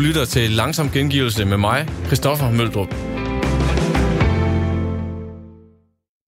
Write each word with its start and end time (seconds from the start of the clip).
lytter 0.00 0.24
til 0.24 0.50
Langsom 0.50 0.88
Gengivelse 0.88 1.44
med 1.44 1.56
mig, 1.56 1.88
Christoffer 2.06 2.50
Møldrup. 2.50 2.92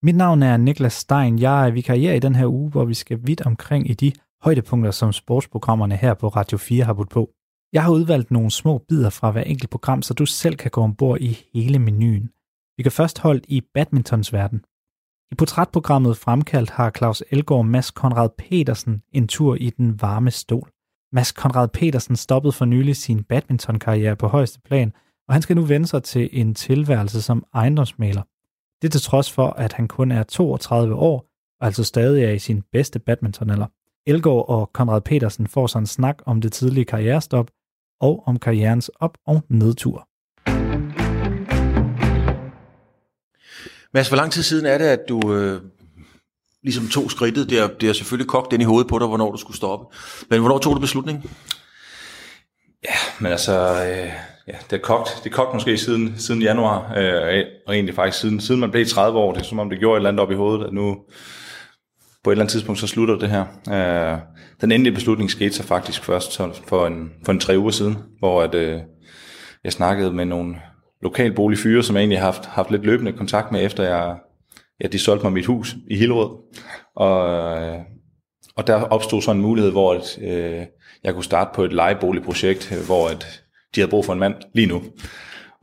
Mit 0.03 0.17
navn 0.17 0.43
er 0.43 0.57
Niklas 0.57 0.93
Stein. 0.93 1.39
Jeg 1.39 1.67
er 1.67 1.71
vikarier 1.71 2.13
i 2.13 2.19
den 2.19 2.35
her 2.35 2.47
uge, 2.47 2.71
hvor 2.71 2.85
vi 2.85 2.95
skal 2.95 3.19
vidt 3.23 3.41
omkring 3.41 3.91
i 3.91 3.95
de 3.95 4.13
højdepunkter, 4.43 4.91
som 4.91 5.13
sportsprogrammerne 5.13 5.97
her 5.97 6.15
på 6.15 6.29
Radio 6.29 6.59
4 6.59 6.85
har 6.85 6.95
budt 6.95 7.11
på. 7.11 7.31
Jeg 7.73 7.83
har 7.83 7.91
udvalgt 7.91 8.31
nogle 8.31 8.51
små 8.51 8.79
bidder 8.89 9.11
fra 9.11 9.31
hver 9.31 9.43
enkelt 9.43 9.71
program, 9.71 10.03
så 10.03 10.15
du 10.15 10.27
selv 10.27 10.57
kan 10.57 10.71
gå 10.71 10.81
ombord 10.81 11.21
i 11.21 11.39
hele 11.55 11.79
menuen. 11.79 12.31
Vi 12.77 12.83
kan 12.83 12.93
først 12.93 13.19
holde 13.19 13.43
i 13.49 13.61
badmintons 13.75 14.33
verden. 14.33 14.61
I 15.33 15.35
portrætprogrammet 15.35 16.17
Fremkaldt 16.17 16.71
har 16.71 16.91
Claus 16.91 17.23
Elgård 17.31 17.67
Mads 17.67 17.91
Konrad 17.91 18.31
Petersen 18.39 19.03
en 19.13 19.29
tur 19.29 19.55
i 19.55 19.71
den 19.71 20.03
varme 20.03 20.31
stol. 20.31 20.69
Mads 21.13 21.33
Konrad 21.33 21.69
Petersen 21.69 22.17
stoppede 22.17 22.53
for 22.53 22.65
nylig 22.65 22.97
sin 22.97 23.25
badmintonkarriere 23.25 24.17
på 24.17 24.29
højeste 24.29 24.61
plan, 24.61 24.93
og 25.29 25.35
han 25.35 25.43
skal 25.43 25.57
nu 25.57 25.63
vende 25.63 25.87
sig 25.87 26.03
til 26.03 26.29
en 26.33 26.55
tilværelse 26.55 27.23
som 27.23 27.45
ejendomsmaler. 27.55 28.23
Det 28.83 28.93
til 28.93 29.01
trods 29.01 29.33
for, 29.33 29.51
at 29.51 29.73
han 29.73 29.89
kun 29.89 30.11
er 30.11 30.23
32 30.23 30.95
år, 30.95 31.27
og 31.61 31.67
altså 31.67 31.85
stadig 31.85 32.25
er 32.25 32.31
i 32.31 32.39
sin 32.39 32.63
bedste 32.73 32.99
badmintonalder. 32.99 33.67
Elgård 34.07 34.49
og 34.49 34.73
Konrad 34.73 35.01
Petersen 35.01 35.47
får 35.47 35.67
så 35.67 35.79
en 35.79 35.87
snak 35.87 36.19
om 36.27 36.41
det 36.41 36.53
tidlige 36.53 36.85
karrierestop 36.85 37.51
og 38.01 38.23
om 38.27 38.39
karrierens 38.39 38.89
op- 38.89 39.19
og 39.27 39.43
nedtur. 39.49 40.09
Mads, 43.95 44.09
hvor 44.09 44.17
lang 44.17 44.33
tid 44.33 44.43
siden 44.43 44.67
er 44.67 44.79
det, 44.79 44.85
at 44.85 45.01
du 45.09 45.35
øh, 45.35 45.61
ligesom 46.63 46.89
tog 46.89 47.11
skridtet? 47.11 47.51
Det 47.51 47.61
har, 47.61 47.67
det 47.67 47.87
har 47.87 47.95
selvfølgelig 47.95 48.29
kogt 48.29 48.51
den 48.51 48.61
i 48.61 48.65
hovedet 48.65 48.89
på 48.89 48.99
dig, 48.99 49.07
hvornår 49.07 49.33
du 49.33 49.39
skulle 49.39 49.57
stoppe. 49.57 49.97
Men 50.31 50.41
hvornår 50.41 50.59
tog 50.59 50.75
du 50.75 50.81
beslutningen? 50.81 51.31
Ja, 52.85 52.95
men 53.21 53.33
altså, 53.33 53.53
øh, 53.53 54.13
ja, 54.49 54.57
det 54.71 54.77
er 54.77 54.83
kogt, 54.83 55.21
det 55.25 55.31
er 55.31 55.35
kogt 55.35 55.55
måske 55.55 55.79
siden, 55.79 56.19
siden 56.19 56.43
januar, 56.43 56.93
øh, 56.97 57.45
og 57.67 57.75
egentlig 57.75 57.95
faktisk 57.95 58.21
siden, 58.21 58.41
siden 58.41 58.61
man 58.61 58.71
blev 58.71 58.87
30 58.87 59.19
år, 59.19 59.33
det 59.33 59.41
er 59.41 59.45
som 59.45 59.59
om 59.59 59.71
det 59.71 59.79
gjorde 59.79 59.97
et 59.97 59.99
eller 59.99 60.11
andet 60.11 60.21
op 60.21 60.31
i 60.31 60.35
hovedet, 60.35 60.67
at 60.67 60.73
nu 60.73 60.97
på 62.25 62.31
et 62.31 62.35
eller 62.35 62.43
andet 62.43 62.53
tidspunkt, 62.53 62.81
så 62.81 62.87
slutter 62.87 63.19
det 63.19 63.29
her. 63.29 63.45
Øh, 63.69 64.19
den 64.61 64.73
endelige 64.73 64.95
beslutning 64.95 65.31
skete 65.31 65.55
så 65.55 65.63
faktisk 65.63 66.05
først 66.05 66.41
for 66.69 66.87
en, 66.87 67.13
for 67.25 67.33
en 67.33 67.41
tre 67.41 67.59
uger 67.59 67.71
siden, 67.71 67.99
hvor 68.19 68.43
at, 68.43 68.55
øh, 68.55 68.81
jeg 69.65 69.73
snakkede 69.73 70.13
med 70.13 70.25
nogle 70.25 70.57
lokalboligfyre, 71.03 71.83
som 71.83 71.97
jeg 71.97 72.01
egentlig 72.01 72.19
har 72.19 72.25
haft, 72.25 72.47
haft 72.47 72.71
lidt 72.71 72.85
løbende 72.85 73.13
kontakt 73.13 73.53
med, 73.53 73.65
efter 73.65 73.85
jeg, 73.85 74.17
ja, 74.83 74.87
de 74.89 74.99
solgte 74.99 75.25
mig 75.25 75.33
mit 75.33 75.47
hus 75.47 75.77
i 75.87 75.97
Hillerød. 75.97 76.31
Og, 76.97 77.29
øh, 77.63 77.79
og 78.57 78.67
der 78.67 78.75
opstod 78.75 79.23
så 79.23 79.31
en 79.31 79.41
mulighed, 79.41 79.71
hvor 79.71 79.95
at, 79.95 80.19
øh, 80.23 80.67
jeg 81.05 81.15
kunne 81.15 81.25
starte 81.25 81.51
på 81.55 81.65
et 81.65 81.73
lejeboligprojekt, 81.73 82.73
øh, 82.73 82.85
hvor 82.87 83.09
at 83.09 83.43
de 83.75 83.81
havde 83.81 83.91
brug 83.91 84.05
for 84.05 84.13
en 84.13 84.19
mand 84.19 84.35
lige 84.55 84.67
nu. 84.67 84.83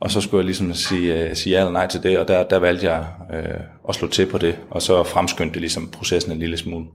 Og 0.00 0.10
så 0.10 0.20
skulle 0.20 0.38
jeg 0.38 0.44
ligesom 0.44 0.74
sige, 0.74 1.28
øh, 1.28 1.36
sige 1.36 1.54
ja 1.54 1.58
eller 1.60 1.72
nej 1.72 1.86
til 1.86 2.02
det, 2.02 2.18
og 2.18 2.28
der, 2.28 2.42
der 2.42 2.58
valgte 2.58 2.90
jeg 2.90 3.06
øh, 3.34 3.60
at 3.88 3.94
slå 3.94 4.08
til 4.08 4.26
på 4.26 4.38
det, 4.38 4.58
og 4.70 4.82
så 4.82 5.02
fremskyndte 5.02 5.52
det 5.52 5.60
ligesom 5.60 5.88
processen 5.88 6.32
en 6.32 6.38
lille 6.38 6.56
smule. 6.56 6.86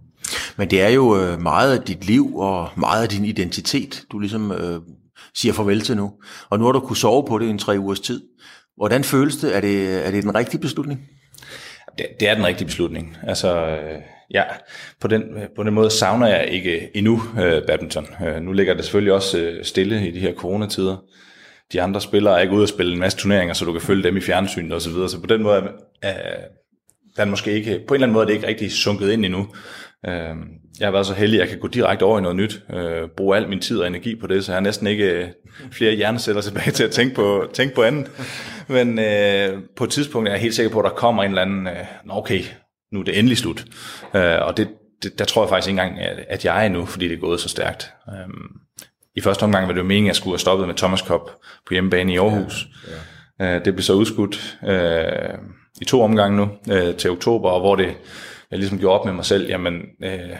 Men 0.57 0.69
det 0.69 0.81
er 0.81 0.89
jo 0.89 1.37
meget 1.39 1.77
af 1.77 1.83
dit 1.83 2.05
liv 2.05 2.35
og 2.35 2.69
meget 2.75 3.03
af 3.03 3.09
din 3.09 3.25
identitet, 3.25 4.03
du 4.11 4.19
ligesom 4.19 4.51
øh, 4.51 4.81
siger 5.35 5.53
farvel 5.53 5.81
til 5.81 5.97
nu. 5.97 6.11
Og 6.49 6.59
nu 6.59 6.65
har 6.65 6.71
du 6.71 6.79
kunne 6.79 6.97
sove 6.97 7.25
på 7.27 7.39
det 7.39 7.45
i 7.45 7.49
en 7.49 7.59
tre 7.59 7.79
ugers 7.79 7.99
tid. 7.99 8.21
Hvordan 8.77 9.03
føles 9.03 9.35
det? 9.35 9.55
Er 9.55 9.61
det, 9.61 10.07
er 10.07 10.11
det 10.11 10.23
den 10.23 10.35
rigtige 10.35 10.61
beslutning? 10.61 10.99
Det, 11.97 12.07
det 12.19 12.29
er 12.29 12.35
den 12.35 12.45
rigtige 12.45 12.65
beslutning. 12.65 13.17
Altså, 13.23 13.57
øh, 13.57 14.01
ja, 14.31 14.43
på 15.01 15.07
den, 15.07 15.23
på 15.55 15.63
den 15.63 15.73
måde 15.73 15.89
savner 15.89 16.27
jeg 16.27 16.47
ikke 16.47 16.97
endnu 16.97 17.21
øh, 17.39 17.65
badminton. 17.67 18.07
Øh, 18.27 18.41
nu 18.41 18.51
ligger 18.51 18.73
det 18.73 18.83
selvfølgelig 18.83 19.13
også 19.13 19.37
øh, 19.37 19.65
stille 19.65 20.07
i 20.07 20.11
de 20.11 20.19
her 20.19 20.33
coronatider. 20.33 20.97
De 21.73 21.81
andre 21.81 22.01
spillere 22.01 22.37
er 22.37 22.41
ikke 22.41 22.53
ude 22.53 22.63
at 22.63 22.69
spille 22.69 22.93
en 22.93 22.99
masse 22.99 23.17
turneringer, 23.17 23.53
så 23.53 23.65
du 23.65 23.71
kan 23.71 23.81
følge 23.81 24.03
dem 24.03 24.17
i 24.17 24.21
fjernsynet 24.21 24.73
og 24.73 24.81
så 24.81 24.89
videre. 24.89 25.09
Så 25.09 25.19
på 25.19 25.27
den 25.27 25.43
måde 25.43 25.63
er, 26.01 26.11
der 27.15 27.23
er 27.23 27.25
måske 27.25 27.51
ikke, 27.51 27.83
på 27.87 27.93
en 27.93 27.95
eller 27.95 28.07
anden 28.07 28.13
måde 28.13 28.23
er 28.23 28.27
det 28.27 28.33
ikke 28.33 28.47
rigtig 28.47 28.71
sunket 28.71 29.11
ind 29.11 29.25
endnu. 29.25 29.47
Øh, 30.07 30.35
jeg 30.79 30.87
har 30.87 30.91
været 30.91 31.05
så 31.05 31.13
heldig, 31.13 31.41
at 31.41 31.41
jeg 31.41 31.49
kan 31.49 31.59
gå 31.59 31.67
direkte 31.67 32.03
over 32.03 32.19
i 32.19 32.21
noget 32.21 32.35
nyt, 32.35 32.63
øh, 32.73 33.09
bruge 33.17 33.37
al 33.37 33.49
min 33.49 33.59
tid 33.59 33.79
og 33.79 33.87
energi 33.87 34.15
på 34.15 34.27
det, 34.27 34.45
så 34.45 34.51
jeg 34.51 34.55
har 34.55 34.61
næsten 34.61 34.87
ikke 34.87 35.11
øh, 35.11 35.27
flere 35.71 35.93
hjerneceller 35.93 36.41
tilbage 36.41 36.71
til 36.71 36.83
at 36.83 36.91
tænke 36.91 37.15
på, 37.15 37.47
tænke 37.53 37.75
på 37.75 37.83
andet. 37.83 38.11
Men 38.67 38.99
øh, 38.99 39.59
på 39.75 39.83
et 39.83 39.89
tidspunkt 39.89 40.29
er 40.29 40.33
jeg 40.33 40.41
helt 40.41 40.55
sikker 40.55 40.71
på, 40.71 40.79
at 40.79 40.83
der 40.83 40.89
kommer 40.89 41.23
en 41.23 41.31
eller 41.31 41.41
anden, 41.41 41.67
øh, 41.67 41.85
okay, 42.09 42.41
nu 42.91 42.99
er 42.99 43.03
det 43.03 43.19
endelig 43.19 43.37
slut. 43.37 43.65
Øh, 44.15 44.37
og 44.41 44.57
det, 44.57 44.67
det, 45.03 45.19
der 45.19 45.25
tror 45.25 45.43
jeg 45.43 45.49
faktisk 45.49 45.69
ikke 45.69 45.81
engang, 45.81 45.99
at, 45.99 46.25
at 46.29 46.45
jeg 46.45 46.65
er 46.65 46.69
nu, 46.69 46.85
fordi 46.85 47.07
det 47.07 47.15
er 47.15 47.19
gået 47.19 47.39
så 47.39 47.49
stærkt. 47.49 47.93
Øh, 48.09 48.33
I 49.15 49.21
første 49.21 49.43
omgang 49.43 49.67
var 49.67 49.73
det 49.73 49.79
jo 49.79 49.85
meningen, 49.85 50.07
at 50.07 50.09
jeg 50.09 50.15
skulle 50.15 50.33
have 50.33 50.39
stoppet 50.39 50.67
med 50.67 50.75
Thomas 50.75 50.99
Cup 50.99 51.29
på 51.67 51.73
hjemmebane 51.73 52.13
i 52.13 52.17
Aarhus. 52.17 52.67
Ja, 53.39 53.45
ja. 53.45 53.55
Øh, 53.55 53.65
det 53.65 53.73
blev 53.73 53.83
så 53.83 53.93
udskudt 53.93 54.57
øh, 54.67 55.37
i 55.81 55.85
to 55.85 56.01
omgange 56.01 56.37
nu 56.37 56.49
øh, 56.71 56.95
til 56.95 57.11
oktober, 57.11 57.49
og 57.49 57.59
hvor 57.59 57.75
det 57.75 57.95
jeg 58.51 58.59
ligesom 58.59 58.79
gjorde 58.79 58.99
op 58.99 59.05
med 59.05 59.13
mig 59.13 59.25
selv, 59.25 59.47
jamen, 59.47 59.81
øh, 60.03 60.37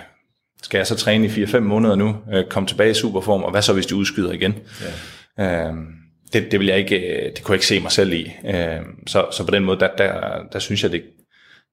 skal 0.64 0.78
jeg 0.78 0.88
så 0.88 0.96
træne 0.96 1.26
i 1.26 1.30
4-5 1.30 1.60
måneder 1.60 1.96
nu, 1.96 2.16
øh, 2.34 2.46
komme 2.50 2.68
tilbage 2.68 2.92
i 2.92 2.94
superform, 2.94 3.44
og 3.44 3.52
hvad 3.52 3.62
så 3.62 3.74
hvis 3.74 3.86
de 3.86 3.96
udskyder 3.96 4.32
igen? 4.32 4.54
Ja. 5.38 5.68
Øh, 5.68 5.74
det, 6.34 6.52
det 6.52 6.60
vil 6.60 6.68
jeg 6.68 6.78
ikke, 6.78 7.00
øh, 7.00 7.32
det 7.36 7.44
kunne 7.44 7.54
jeg 7.54 7.56
ikke 7.56 7.66
se 7.66 7.80
mig 7.80 7.92
selv 7.92 8.14
i. 8.14 8.32
Øh, 8.46 8.82
så, 9.08 9.26
så 9.32 9.46
på 9.46 9.52
den 9.52 9.64
måde, 9.66 9.80
der, 9.80 9.90
der, 9.98 10.44
der 10.54 10.60
synes 10.60 10.84
jeg, 10.84 10.92
det, 10.92 11.04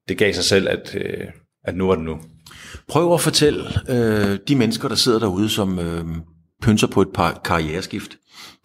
det 0.08 0.18
gav 0.18 0.32
sig 0.32 0.44
selv, 0.44 0.68
at, 0.68 0.94
øh, 0.94 1.26
at 1.64 1.76
nu 1.76 1.90
er 1.90 1.94
det 1.94 2.04
nu. 2.04 2.20
Prøv 2.88 3.14
at 3.14 3.20
fortælle 3.20 3.64
øh, 3.88 4.38
de 4.48 4.56
mennesker, 4.56 4.88
der 4.88 4.94
sidder 4.94 5.18
derude, 5.18 5.48
som 5.48 5.78
øh, 5.78 6.04
pynser 6.62 6.86
på 6.86 7.02
et 7.02 7.08
par 7.14 7.40
karriereskift, 7.44 8.10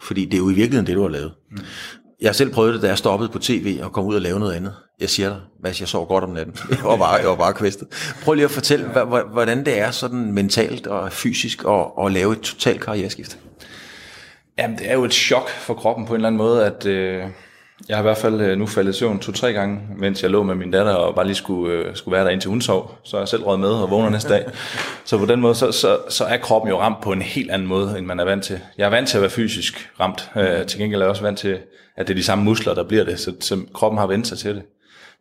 fordi 0.02 0.24
det 0.24 0.34
er 0.34 0.38
jo 0.38 0.50
i 0.50 0.54
virkeligheden 0.54 0.86
det, 0.86 0.96
du 0.96 1.02
har 1.02 1.08
lavet. 1.08 1.32
Mm. 1.50 1.58
Jeg 2.20 2.28
har 2.28 2.32
selv 2.32 2.52
prøvet 2.52 2.74
det, 2.74 2.82
da 2.82 2.88
jeg 2.88 2.98
stoppede 2.98 3.30
på 3.30 3.38
tv 3.38 3.78
og 3.82 3.92
kom 3.92 4.06
ud 4.06 4.14
og 4.14 4.20
lave 4.20 4.40
noget 4.40 4.54
andet. 4.54 4.74
Jeg 5.00 5.10
siger 5.10 5.28
dig, 5.28 5.38
Mads, 5.62 5.80
jeg 5.80 5.88
sov 5.88 6.08
godt 6.08 6.24
om 6.24 6.30
natten. 6.30 6.56
Jeg 6.70 6.84
var 6.84 6.96
bare, 6.96 7.14
jeg 7.14 7.28
var 7.28 7.36
bare 7.36 7.52
kvæstet. 7.52 7.88
Prøv 8.24 8.34
lige 8.34 8.44
at 8.44 8.50
fortælle, 8.50 8.88
hvordan 9.32 9.64
det 9.64 9.78
er 9.80 9.90
sådan 9.90 10.32
mentalt 10.32 10.86
og 10.86 11.12
fysisk 11.12 11.64
at, 11.68 11.86
at 12.04 12.12
lave 12.12 12.32
et 12.32 12.40
totalt 12.40 12.80
karriereskift. 12.80 13.38
Jamen, 14.58 14.78
det 14.78 14.90
er 14.90 14.94
jo 14.94 15.04
et 15.04 15.12
chok 15.12 15.50
for 15.50 15.74
kroppen 15.74 16.06
på 16.06 16.12
en 16.12 16.16
eller 16.16 16.26
anden 16.26 16.38
måde, 16.38 16.66
at 16.66 16.86
øh, 16.86 17.24
jeg 17.88 17.96
har 17.96 18.02
i 18.02 18.06
hvert 18.06 18.18
fald 18.18 18.40
øh, 18.40 18.58
nu 18.58 18.66
faldet 18.66 18.94
i 18.94 18.98
søvn 18.98 19.18
to-tre 19.18 19.52
gange, 19.52 19.80
mens 19.96 20.22
jeg 20.22 20.30
lå 20.30 20.42
med 20.42 20.54
min 20.54 20.70
datter 20.70 20.92
og 20.92 21.14
bare 21.14 21.24
lige 21.26 21.34
skulle, 21.34 21.72
øh, 21.72 21.96
skulle 21.96 22.16
være 22.16 22.24
der 22.24 22.30
indtil 22.30 22.48
hun 22.48 22.60
sov. 22.60 22.98
Så 23.04 23.16
er 23.16 23.20
jeg 23.20 23.28
selv 23.28 23.42
røget 23.42 23.60
med 23.60 23.70
og 23.70 23.90
vågner 23.90 24.10
næste 24.10 24.28
dag. 24.28 24.44
Så 25.04 25.18
på 25.18 25.26
den 25.26 25.40
måde, 25.40 25.54
så, 25.54 25.72
så, 25.72 25.98
så 26.08 26.24
er 26.24 26.36
kroppen 26.36 26.70
jo 26.70 26.80
ramt 26.80 27.00
på 27.02 27.12
en 27.12 27.22
helt 27.22 27.50
anden 27.50 27.68
måde, 27.68 27.98
end 27.98 28.06
man 28.06 28.20
er 28.20 28.24
vant 28.24 28.44
til. 28.44 28.60
Jeg 28.78 28.86
er 28.86 28.90
vant 28.90 29.08
til 29.08 29.16
at 29.16 29.20
være 29.22 29.30
fysisk 29.30 29.90
ramt. 30.00 30.30
Øh, 30.36 30.66
til 30.66 30.78
gengæld 30.78 31.00
er 31.00 31.04
jeg 31.04 31.10
også 31.10 31.22
vant 31.22 31.38
til, 31.38 31.58
at 31.96 32.08
det 32.08 32.10
er 32.10 32.16
de 32.16 32.24
samme 32.24 32.44
muskler, 32.44 32.74
der 32.74 32.84
bliver 32.84 33.04
det, 33.04 33.20
så, 33.20 33.32
så 33.40 33.60
kroppen 33.74 33.98
har 33.98 34.06
vendt 34.06 34.26
sig 34.26 34.38
til 34.38 34.54
det. 34.54 34.62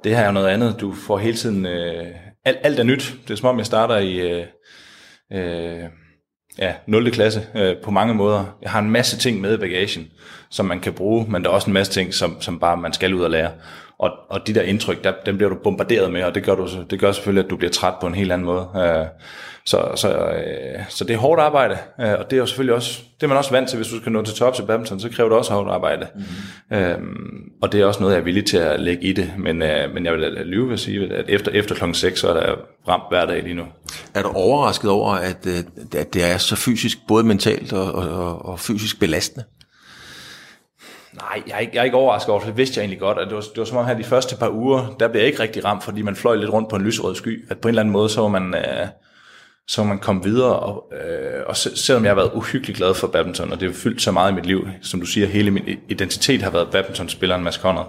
Det 0.03 0.15
her 0.15 0.21
er 0.21 0.25
jo 0.25 0.31
noget 0.31 0.47
andet. 0.47 0.75
Du 0.79 0.93
får 0.93 1.17
hele 1.17 1.37
tiden... 1.37 1.65
Øh, 1.65 2.05
alt, 2.45 2.57
alt 2.63 2.79
er 2.79 2.83
nyt. 2.83 3.15
Det 3.23 3.33
er 3.33 3.35
som 3.35 3.49
om, 3.49 3.57
jeg 3.57 3.65
starter 3.65 3.97
i... 3.97 4.15
Øh, 4.15 4.45
øh, 5.33 5.83
ja, 6.59 6.73
0. 6.87 7.11
klasse 7.11 7.47
øh, 7.55 7.75
på 7.83 7.91
mange 7.91 8.13
måder. 8.13 8.57
Jeg 8.61 8.71
har 8.71 8.79
en 8.79 8.91
masse 8.91 9.17
ting 9.17 9.41
med 9.41 9.53
i 9.53 9.57
bagagen, 9.57 10.07
som 10.49 10.65
man 10.65 10.79
kan 10.79 10.93
bruge, 10.93 11.25
men 11.29 11.43
der 11.43 11.49
er 11.49 11.53
også 11.53 11.69
en 11.69 11.73
masse 11.73 11.93
ting, 11.93 12.13
som, 12.13 12.41
som 12.41 12.59
bare 12.59 12.77
man 12.77 12.93
skal 12.93 13.13
ud 13.13 13.21
og 13.21 13.29
lære. 13.29 13.51
Og, 13.99 14.11
og 14.29 14.47
de 14.47 14.53
der 14.53 14.61
indtryk, 14.61 15.03
der, 15.03 15.13
dem 15.25 15.37
bliver 15.37 15.49
du 15.49 15.55
bombarderet 15.63 16.11
med, 16.11 16.23
og 16.23 16.35
det 16.35 16.43
gør, 16.43 16.55
du, 16.55 16.67
det 16.89 16.99
gør 16.99 17.11
selvfølgelig, 17.11 17.43
at 17.43 17.49
du 17.49 17.57
bliver 17.57 17.71
træt 17.71 17.93
på 18.01 18.07
en 18.07 18.15
helt 18.15 18.31
anden 18.31 18.45
måde. 18.45 18.67
Øh, 18.75 19.05
så, 19.65 19.91
så, 19.95 20.09
øh, 20.09 20.83
så 20.89 21.03
det 21.03 21.13
er 21.13 21.17
hårdt 21.17 21.41
arbejde, 21.41 21.77
øh, 22.01 22.11
og 22.19 22.29
det 22.29 22.33
er 22.33 22.37
jo 22.37 22.45
selvfølgelig 22.45 22.75
også, 22.75 23.01
det 23.15 23.23
er 23.23 23.27
man 23.27 23.37
også 23.37 23.51
vant 23.51 23.69
til, 23.69 23.77
hvis 23.77 23.87
du 23.87 23.99
skal 23.99 24.11
nå 24.11 24.23
til 24.23 24.35
tops 24.35 24.59
i 24.59 24.61
badminton, 24.61 24.99
så 24.99 25.09
kræver 25.09 25.29
det 25.29 25.37
også 25.37 25.53
hårdt 25.53 25.69
arbejde. 25.69 26.07
Mm-hmm. 26.15 26.77
Øhm, 26.77 27.51
og 27.61 27.71
det 27.71 27.81
er 27.81 27.85
også 27.85 27.99
noget, 27.99 28.13
jeg 28.13 28.19
er 28.19 28.23
villig 28.23 28.45
til 28.45 28.57
at 28.57 28.79
lægge 28.79 29.03
i 29.03 29.13
det, 29.13 29.31
men, 29.37 29.61
øh, 29.61 29.93
men 29.93 30.05
jeg 30.05 30.13
vil 30.13 30.21
lyve 30.45 30.65
ved 30.65 30.73
at 30.73 30.79
sige, 30.79 31.13
at 31.13 31.25
efter, 31.29 31.51
efter 31.51 31.75
klokken 31.75 31.93
6, 31.93 32.19
så 32.19 32.29
er 32.29 32.33
der 32.33 32.55
ramt 32.87 33.03
hver 33.09 33.25
dag 33.25 33.43
lige 33.43 33.55
nu. 33.55 33.63
Er 34.13 34.21
du 34.21 34.29
overrasket 34.29 34.91
over, 34.91 35.11
at, 35.11 35.47
at 35.95 36.13
det 36.13 36.31
er 36.31 36.37
så 36.37 36.55
fysisk, 36.55 36.97
både 37.07 37.23
mentalt 37.23 37.73
og, 37.73 37.91
og, 37.91 38.45
og 38.45 38.59
fysisk 38.59 38.99
belastende? 38.99 39.45
Nej, 41.17 41.43
jeg 41.47 41.55
er, 41.55 41.59
ikke, 41.59 41.71
jeg 41.73 41.79
er 41.79 41.85
ikke 41.85 41.97
overrasket 41.97 42.29
over 42.29 42.39
det. 42.39 42.47
Det 42.47 42.57
vidste 42.57 42.77
jeg 42.77 42.83
egentlig 42.83 42.99
godt. 42.99 43.17
At 43.17 43.27
det, 43.27 43.35
var, 43.35 43.41
det 43.41 43.57
var 43.57 43.65
som 43.65 43.77
om 43.77 43.85
her 43.85 43.93
de 43.93 44.03
første 44.03 44.35
par 44.35 44.49
uger, 44.49 44.95
der 44.99 45.07
blev 45.07 45.19
jeg 45.19 45.27
ikke 45.27 45.39
rigtig 45.39 45.65
ramt, 45.65 45.83
fordi 45.83 46.01
man 46.01 46.15
fløj 46.15 46.35
lidt 46.35 46.53
rundt 46.53 46.69
på 46.69 46.75
en 46.75 46.81
lyserød 46.81 47.15
sky. 47.15 47.49
At 47.49 47.57
på 47.57 47.67
en 47.67 47.69
eller 47.69 47.81
anden 47.81 47.93
måde, 47.93 48.09
så 48.09 48.21
var 48.21 48.27
man... 48.27 48.55
Øh, 48.55 48.87
så 49.69 49.83
man 49.83 49.99
kom 49.99 50.23
videre, 50.23 50.59
og, 50.59 50.93
øh, 50.93 51.43
og 51.47 51.57
selvom 51.57 52.03
jeg 52.03 52.09
har 52.09 52.15
været 52.15 52.31
uhyggeligt 52.33 52.77
glad 52.77 52.93
for 52.93 53.07
badminton, 53.07 53.51
og 53.51 53.59
det 53.59 53.67
har 53.67 53.75
fyldt 53.75 54.01
så 54.01 54.11
meget 54.11 54.31
i 54.31 54.35
mit 54.35 54.45
liv, 54.45 54.67
som 54.81 54.99
du 54.99 55.05
siger, 55.05 55.27
hele 55.27 55.51
min 55.51 55.63
identitet 55.89 56.41
har 56.41 56.49
været 56.49 56.71
badmintonspilleren 56.71 57.43
Mads 57.43 57.55
Conrad, 57.55 57.85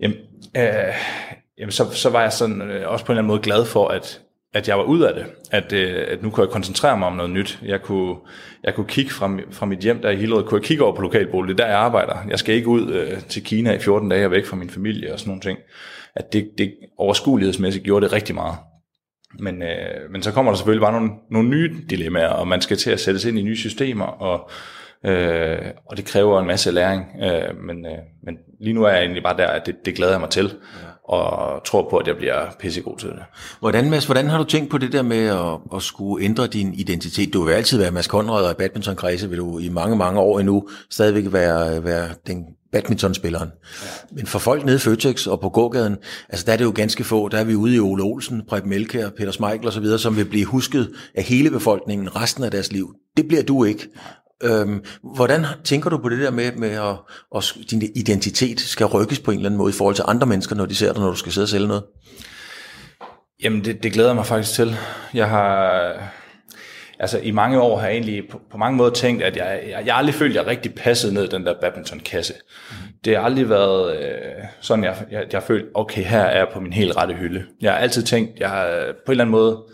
jamen, 0.00 0.16
øh, 0.56 0.94
jamen 1.58 1.72
så, 1.72 1.90
så 1.90 2.10
var 2.10 2.22
jeg 2.22 2.32
sådan 2.32 2.62
øh, 2.62 2.88
også 2.88 3.04
på 3.04 3.12
en 3.12 3.14
eller 3.14 3.22
anden 3.22 3.28
måde 3.28 3.42
glad 3.42 3.64
for, 3.64 3.88
at, 3.88 4.20
at 4.54 4.68
jeg 4.68 4.78
var 4.78 4.84
ud 4.84 5.00
af 5.00 5.14
det, 5.14 5.26
at, 5.50 5.72
øh, 5.72 6.04
at 6.08 6.22
nu 6.22 6.30
kunne 6.30 6.44
jeg 6.44 6.52
koncentrere 6.52 6.98
mig 6.98 7.08
om 7.08 7.16
noget 7.16 7.30
nyt. 7.30 7.58
Jeg 7.62 7.82
kunne, 7.82 8.16
jeg 8.64 8.74
kunne 8.74 8.86
kigge 8.86 9.10
fra, 9.10 9.38
fra 9.50 9.66
mit 9.66 9.78
hjem 9.78 10.02
der 10.02 10.10
i 10.10 10.16
Hillerød, 10.16 10.44
kunne 10.44 10.58
jeg 10.58 10.66
kigge 10.66 10.84
over 10.84 10.94
på 10.94 11.02
lokalbolig, 11.02 11.58
det 11.58 11.62
er 11.62 11.66
der 11.66 11.72
jeg 11.72 11.80
arbejder. 11.80 12.16
Jeg 12.28 12.38
skal 12.38 12.54
ikke 12.54 12.68
ud 12.68 12.92
øh, 12.92 13.20
til 13.20 13.44
Kina 13.44 13.72
i 13.72 13.78
14 13.78 14.08
dage 14.08 14.24
og 14.24 14.30
væk 14.30 14.46
fra 14.46 14.56
min 14.56 14.70
familie 14.70 15.12
og 15.12 15.18
sådan 15.18 15.30
nogle 15.30 15.40
ting. 15.40 15.58
At 16.16 16.32
det, 16.32 16.50
det 16.58 16.74
overskuelighedsmæssigt 16.98 17.84
gjorde 17.84 18.04
det 18.04 18.12
rigtig 18.12 18.34
meget. 18.34 18.56
Men, 19.38 19.62
øh, 19.62 20.10
men 20.10 20.22
så 20.22 20.32
kommer 20.32 20.52
der 20.52 20.56
selvfølgelig 20.56 20.82
bare 20.82 20.92
nogle, 20.92 21.10
nogle 21.30 21.48
nye 21.48 21.74
dilemmaer, 21.90 22.28
og 22.28 22.48
man 22.48 22.60
skal 22.60 22.76
til 22.76 22.90
at 22.90 23.00
sætte 23.00 23.20
sig 23.20 23.28
ind 23.28 23.38
i 23.38 23.42
nye 23.42 23.56
systemer, 23.56 24.04
og 24.04 24.50
øh, 25.04 25.58
og 25.86 25.96
det 25.96 26.04
kræver 26.04 26.40
en 26.40 26.46
masse 26.46 26.70
læring, 26.70 27.06
øh, 27.22 27.62
men, 27.66 27.86
øh, 27.86 27.98
men 28.22 28.38
lige 28.60 28.74
nu 28.74 28.84
er 28.84 28.90
jeg 28.90 29.00
egentlig 29.00 29.22
bare 29.22 29.36
der, 29.36 29.46
at 29.46 29.66
det, 29.66 29.76
det 29.84 29.94
glæder 29.94 30.12
jeg 30.12 30.20
mig 30.20 30.30
til, 30.30 30.44
ja 30.44 30.87
og 31.08 31.64
tror 31.64 31.88
på, 31.90 31.96
at 31.96 32.06
jeg 32.06 32.16
bliver 32.16 32.46
pissegod 32.60 32.96
til 32.96 33.08
det. 33.08 33.18
Hvordan, 33.60 33.90
Mads, 33.90 34.04
hvordan 34.04 34.28
har 34.28 34.38
du 34.38 34.44
tænkt 34.44 34.70
på 34.70 34.78
det 34.78 34.92
der 34.92 35.02
med 35.02 35.26
at, 35.26 35.76
at 35.76 35.82
skulle 35.82 36.24
ændre 36.24 36.46
din 36.46 36.74
identitet? 36.74 37.32
Du 37.32 37.44
vil 37.44 37.52
altid 37.52 37.78
være 37.78 37.90
Mads 37.90 38.06
Conrad, 38.06 38.44
og 38.44 38.50
i 38.50 38.54
badmintonkredse 38.54 39.28
vil 39.28 39.38
du 39.38 39.58
i 39.58 39.68
mange, 39.68 39.96
mange 39.96 40.20
år 40.20 40.38
endnu 40.38 40.68
stadigvæk 40.90 41.32
være, 41.32 41.84
være 41.84 42.08
den 42.26 42.44
badmintonspilleren. 42.72 43.48
Ja. 43.82 43.88
Men 44.10 44.26
for 44.26 44.38
folk 44.38 44.64
nede 44.64 44.76
i 44.76 44.78
Føtex 44.78 45.26
og 45.26 45.40
på 45.40 45.48
gågaden, 45.48 45.96
altså 46.28 46.46
der 46.46 46.52
er 46.52 46.56
det 46.56 46.64
jo 46.64 46.72
ganske 46.74 47.04
få, 47.04 47.28
der 47.28 47.38
er 47.38 47.44
vi 47.44 47.54
ude 47.54 47.76
i 47.76 47.80
Ole 47.80 48.02
Olsen, 48.02 48.42
Preben 48.48 48.70
Melkær, 48.70 49.08
Peter 49.10 49.32
Smeichel 49.32 49.66
og 49.66 49.72
så 49.72 49.80
videre, 49.80 49.98
som 49.98 50.16
vil 50.16 50.24
blive 50.24 50.44
husket 50.44 50.90
af 51.14 51.22
hele 51.22 51.50
befolkningen 51.50 52.16
resten 52.16 52.44
af 52.44 52.50
deres 52.50 52.72
liv. 52.72 52.94
Det 53.16 53.28
bliver 53.28 53.42
du 53.42 53.64
ikke. 53.64 53.88
Øhm, 54.42 54.84
hvordan 55.02 55.46
tænker 55.64 55.90
du 55.90 55.98
på 55.98 56.08
det 56.08 56.18
der 56.18 56.30
med, 56.30 56.52
med 56.52 56.70
at, 56.70 56.96
at 57.36 57.54
din 57.70 57.82
identitet 57.96 58.60
skal 58.60 58.86
rykkes 58.86 59.20
på 59.20 59.30
en 59.30 59.36
eller 59.36 59.48
anden 59.48 59.58
måde 59.58 59.70
i 59.70 59.76
forhold 59.78 59.94
til 59.94 60.04
andre 60.08 60.26
mennesker, 60.26 60.56
når 60.56 60.66
de 60.66 60.74
ser 60.74 60.92
dig, 60.92 61.02
når 61.02 61.10
du 61.10 61.16
skal 61.16 61.32
sidde 61.32 61.44
og 61.44 61.48
sælge 61.48 61.68
noget? 61.68 61.84
Jamen, 63.42 63.64
det, 63.64 63.82
det 63.82 63.92
glæder 63.92 64.14
mig 64.14 64.26
faktisk 64.26 64.54
til. 64.54 64.76
Jeg 65.14 65.28
har... 65.28 65.92
Altså, 67.00 67.18
i 67.18 67.30
mange 67.30 67.60
år 67.60 67.78
har 67.78 67.86
jeg 67.86 67.94
egentlig 67.94 68.28
på, 68.30 68.40
på 68.50 68.58
mange 68.58 68.76
måder 68.76 68.90
tænkt, 68.90 69.22
at 69.22 69.36
jeg, 69.36 69.60
jeg, 69.68 69.86
jeg 69.86 69.96
aldrig 69.96 70.14
følte, 70.14 70.40
at 70.40 70.44
jeg 70.44 70.50
rigtig 70.50 70.74
passede 70.74 71.14
ned 71.14 71.24
i 71.24 71.28
den 71.28 71.46
der 71.46 71.54
badmintonkasse. 71.60 72.34
Mm. 72.70 72.76
Det 73.04 73.16
har 73.16 73.24
aldrig 73.24 73.48
været 73.48 73.98
øh, 73.98 74.44
sådan, 74.60 74.84
jeg, 74.84 74.96
jeg, 75.10 75.26
jeg 75.32 75.42
følt, 75.42 75.66
okay, 75.74 76.02
her 76.02 76.20
er 76.20 76.38
jeg 76.38 76.48
på 76.52 76.60
min 76.60 76.72
helt 76.72 76.96
rette 76.96 77.14
hylde. 77.14 77.44
Jeg 77.60 77.72
har 77.72 77.78
altid 77.78 78.02
tænkt, 78.02 78.40
jeg 78.40 78.84
på 79.06 79.12
en 79.12 79.12
eller 79.12 79.24
anden 79.24 79.30
måde, 79.30 79.64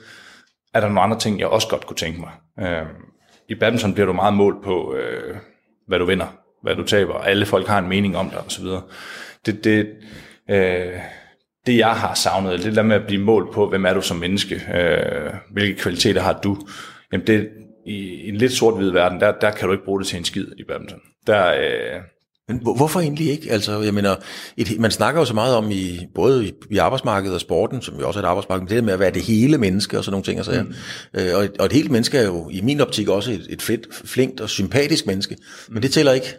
er 0.75 0.81
der 0.81 0.87
nogle 0.87 1.01
andre 1.01 1.19
ting, 1.19 1.41
jeg 1.41 1.49
også 1.49 1.69
godt 1.69 1.87
kunne 1.87 1.97
tænke 1.97 2.21
mig. 2.21 2.31
Øh, 2.61 2.87
i 3.49 3.55
badminton 3.55 3.95
bliver 3.95 4.07
du 4.07 4.13
meget 4.13 4.35
målt 4.35 4.63
på, 4.63 4.95
øh, 4.95 5.37
hvad 5.87 5.99
du 5.99 6.05
vinder, 6.05 6.27
hvad 6.63 6.77
du 6.77 6.83
taber. 6.83 7.15
Alle 7.15 7.47
folk 7.47 7.67
har 7.67 7.79
en 7.79 7.89
mening 7.89 8.17
om 8.17 8.31
dig 8.31 8.39
osv. 8.39 8.65
Det, 9.47 9.65
det, 9.65 9.89
øh, 10.51 11.01
det 11.67 11.79
jeg 11.79 11.93
har 11.93 12.15
savnet, 12.15 12.63
det 12.63 12.77
der 12.77 12.83
med 12.83 12.97
at 12.97 13.07
blive 13.07 13.23
målt 13.23 13.53
på, 13.53 13.69
hvem 13.69 13.85
er 13.85 13.95
du 13.95 14.01
som 14.01 14.17
menneske, 14.17 14.55
øh, 14.75 15.35
hvilke 15.51 15.81
kvaliteter 15.81 16.21
har 16.21 16.41
du, 16.45 16.57
jamen 17.13 17.27
det, 17.27 17.51
i 17.87 18.29
en 18.29 18.37
lidt 18.37 18.53
sort-hvid 18.53 18.91
verden, 18.91 19.21
der, 19.21 19.33
der 19.33 19.51
kan 19.51 19.67
du 19.67 19.73
ikke 19.73 19.85
bruge 19.85 20.01
det 20.01 20.09
til 20.09 20.19
en 20.19 20.25
skid 20.25 20.47
i 20.59 20.65
badminton. 20.69 21.01
Der, 21.27 21.55
øh, 21.55 22.01
men 22.49 22.61
hvorfor 22.77 23.01
egentlig 23.01 23.31
ikke? 23.31 23.53
Altså, 23.53 23.81
jeg 23.81 23.95
mener, 23.95 24.17
et, 24.57 24.81
man 24.81 24.91
snakker 24.91 25.21
jo 25.21 25.25
så 25.25 25.35
meget 25.35 25.57
om 25.57 25.71
i 25.71 26.07
både 26.15 26.49
i, 26.49 26.53
i 26.71 26.79
arbejdsmarkedet 26.79 27.35
og 27.35 27.41
sporten, 27.41 27.83
som 27.83 27.99
jo 28.01 28.07
også 28.07 28.21
er 28.21 28.23
et 28.23 28.29
arbejdsmarked, 28.29 28.63
men 28.63 28.71
det 28.71 28.85
med 28.85 28.93
at 28.93 29.01
være 29.01 29.11
det 29.11 29.23
hele 29.23 29.59
menneske 29.59 29.99
og 29.99 30.05
sådan 30.05 30.13
nogle 30.13 30.25
ting. 30.25 30.39
Altså, 30.39 30.63
mm. 30.63 31.21
øh, 31.21 31.37
og, 31.37 31.45
et, 31.45 31.57
og 31.59 31.67
et 31.67 31.73
helt 31.73 31.91
menneske 31.91 32.19
er 32.19 32.25
jo 32.25 32.49
i 32.51 32.61
min 32.61 32.81
optik 32.81 33.09
også 33.09 33.33
et, 33.33 33.47
et 33.51 33.63
fedt, 33.63 33.87
flinkt 34.05 34.41
og 34.41 34.51
sympatisk 34.51 35.07
menneske, 35.07 35.37
men 35.69 35.83
det 35.83 35.93
tæller 35.93 36.13
ikke. 36.13 36.35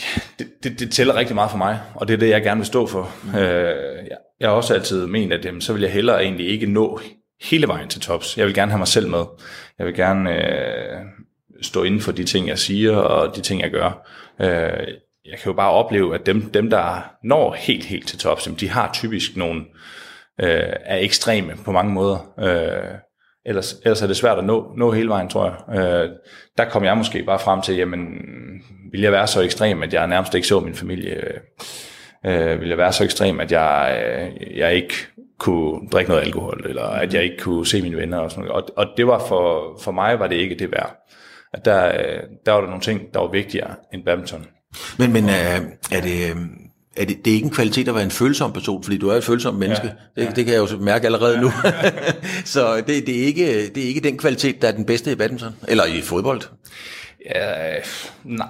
Ja, 0.00 0.20
det, 0.38 0.48
det, 0.62 0.80
det 0.80 0.90
tæller 0.90 1.16
rigtig 1.16 1.34
meget 1.34 1.50
for 1.50 1.58
mig, 1.58 1.80
og 1.94 2.08
det 2.08 2.14
er 2.14 2.18
det, 2.18 2.28
jeg 2.28 2.42
gerne 2.42 2.58
vil 2.58 2.66
stå 2.66 2.86
for. 2.86 3.14
Mm. 3.24 3.34
Øh, 3.34 4.06
jeg, 4.10 4.16
jeg 4.40 4.48
har 4.48 4.56
også 4.56 4.74
altid 4.74 5.06
ment, 5.06 5.32
at 5.32 5.44
jamen, 5.44 5.60
så 5.60 5.72
vil 5.72 5.82
jeg 5.82 5.92
hellere 5.92 6.22
egentlig 6.22 6.48
ikke 6.48 6.66
nå 6.66 7.00
hele 7.42 7.68
vejen 7.68 7.88
til 7.88 8.00
tops. 8.00 8.38
Jeg 8.38 8.46
vil 8.46 8.54
gerne 8.54 8.70
have 8.70 8.78
mig 8.78 8.88
selv 8.88 9.08
med. 9.08 9.24
Jeg 9.78 9.86
vil 9.86 9.94
gerne 9.94 10.30
øh, 10.30 11.00
stå 11.62 11.82
inden 11.82 12.00
for 12.00 12.12
de 12.12 12.24
ting, 12.24 12.48
jeg 12.48 12.58
siger, 12.58 12.96
og 12.96 13.36
de 13.36 13.40
ting, 13.40 13.60
jeg 13.60 13.70
gør. 13.70 14.08
Øh, 14.40 14.88
jeg 15.24 15.38
kan 15.38 15.46
jo 15.46 15.52
bare 15.52 15.70
opleve, 15.70 16.14
at 16.14 16.26
dem, 16.26 16.50
dem 16.50 16.70
der 16.70 17.10
når 17.24 17.52
helt, 17.52 17.84
helt 17.84 18.08
til 18.08 18.18
tops, 18.18 18.48
de 18.60 18.68
har 18.68 18.90
typisk 18.92 19.36
nogle, 19.36 19.60
øh, 20.40 20.72
er 20.84 20.96
ekstreme 20.96 21.52
på 21.64 21.72
mange 21.72 21.92
måder. 21.92 22.32
Øh, 22.38 22.94
ellers, 23.46 23.74
ellers 23.84 24.02
er 24.02 24.06
det 24.06 24.16
svært 24.16 24.38
at 24.38 24.44
nå, 24.44 24.72
nå 24.76 24.92
hele 24.92 25.08
vejen, 25.08 25.28
tror 25.28 25.44
jeg. 25.44 25.78
Øh, 25.78 26.10
der 26.58 26.64
kom 26.64 26.84
jeg 26.84 26.96
måske 26.96 27.22
bare 27.22 27.38
frem 27.38 27.62
til, 27.62 27.76
jamen, 27.76 27.98
vil 28.92 29.00
jeg 29.00 29.12
være 29.12 29.26
så 29.26 29.40
ekstrem, 29.40 29.82
at 29.82 29.94
jeg 29.94 30.06
nærmest 30.06 30.34
ikke 30.34 30.46
så 30.46 30.60
min 30.60 30.74
familie? 30.74 31.40
Øh, 32.26 32.60
vil 32.60 32.68
jeg 32.68 32.78
være 32.78 32.92
så 32.92 33.04
ekstrem, 33.04 33.40
at 33.40 33.52
jeg, 33.52 34.02
øh, 34.06 34.58
jeg 34.58 34.74
ikke 34.74 34.94
kunne 35.38 35.88
drikke 35.92 36.10
noget 36.10 36.22
alkohol, 36.22 36.66
eller 36.68 36.84
at 36.84 37.14
jeg 37.14 37.22
ikke 37.22 37.38
kunne 37.38 37.66
se 37.66 37.82
mine 37.82 37.96
venner 37.96 38.18
og 38.18 38.30
sådan 38.30 38.44
noget. 38.44 38.64
Og, 38.64 38.68
og 38.76 38.86
det 38.96 39.06
var 39.06 39.18
for, 39.28 39.78
for 39.84 39.92
mig 39.92 40.18
var 40.18 40.26
det 40.26 40.36
ikke 40.36 40.54
det 40.54 40.72
værd 40.72 41.01
at 41.52 41.64
der, 41.64 41.86
øh, 41.86 42.20
der 42.46 42.52
var 42.52 42.60
der 42.60 42.66
nogle 42.66 42.82
ting, 42.82 43.14
der 43.14 43.20
var 43.20 43.28
vigtigere 43.28 43.74
end 43.92 44.04
badminton. 44.04 44.46
Men, 44.98 45.12
men 45.12 45.28
er, 45.28 45.56
øh, 45.56 45.66
er 45.92 46.00
det... 46.00 46.30
Øh, 46.30 46.36
er 46.96 47.04
det, 47.04 47.24
det 47.24 47.30
er 47.30 47.34
ikke 47.34 47.44
en 47.44 47.50
kvalitet 47.50 47.88
at 47.88 47.94
være 47.94 48.04
en 48.04 48.10
følsom 48.10 48.52
person, 48.52 48.82
fordi 48.82 48.98
du 48.98 49.08
er 49.08 49.14
et 49.14 49.24
følsomt 49.24 49.58
menneske. 49.58 49.86
Ja, 49.86 50.22
ja. 50.22 50.26
Det, 50.26 50.36
det 50.36 50.44
kan 50.44 50.54
jeg 50.54 50.72
jo 50.72 50.78
mærke 50.78 51.06
allerede 51.06 51.40
nu. 51.40 51.52
så 52.44 52.76
det, 52.76 53.06
det, 53.06 53.20
er 53.20 53.24
ikke, 53.24 53.68
det 53.68 53.84
er 53.84 53.88
ikke 53.88 54.00
den 54.00 54.18
kvalitet, 54.18 54.62
der 54.62 54.68
er 54.68 54.72
den 54.72 54.84
bedste 54.84 55.12
i 55.12 55.14
badminton, 55.14 55.54
eller 55.68 55.84
i 55.84 56.00
fodbold. 56.00 56.40
Ja, 57.34 57.72
nej, 58.24 58.48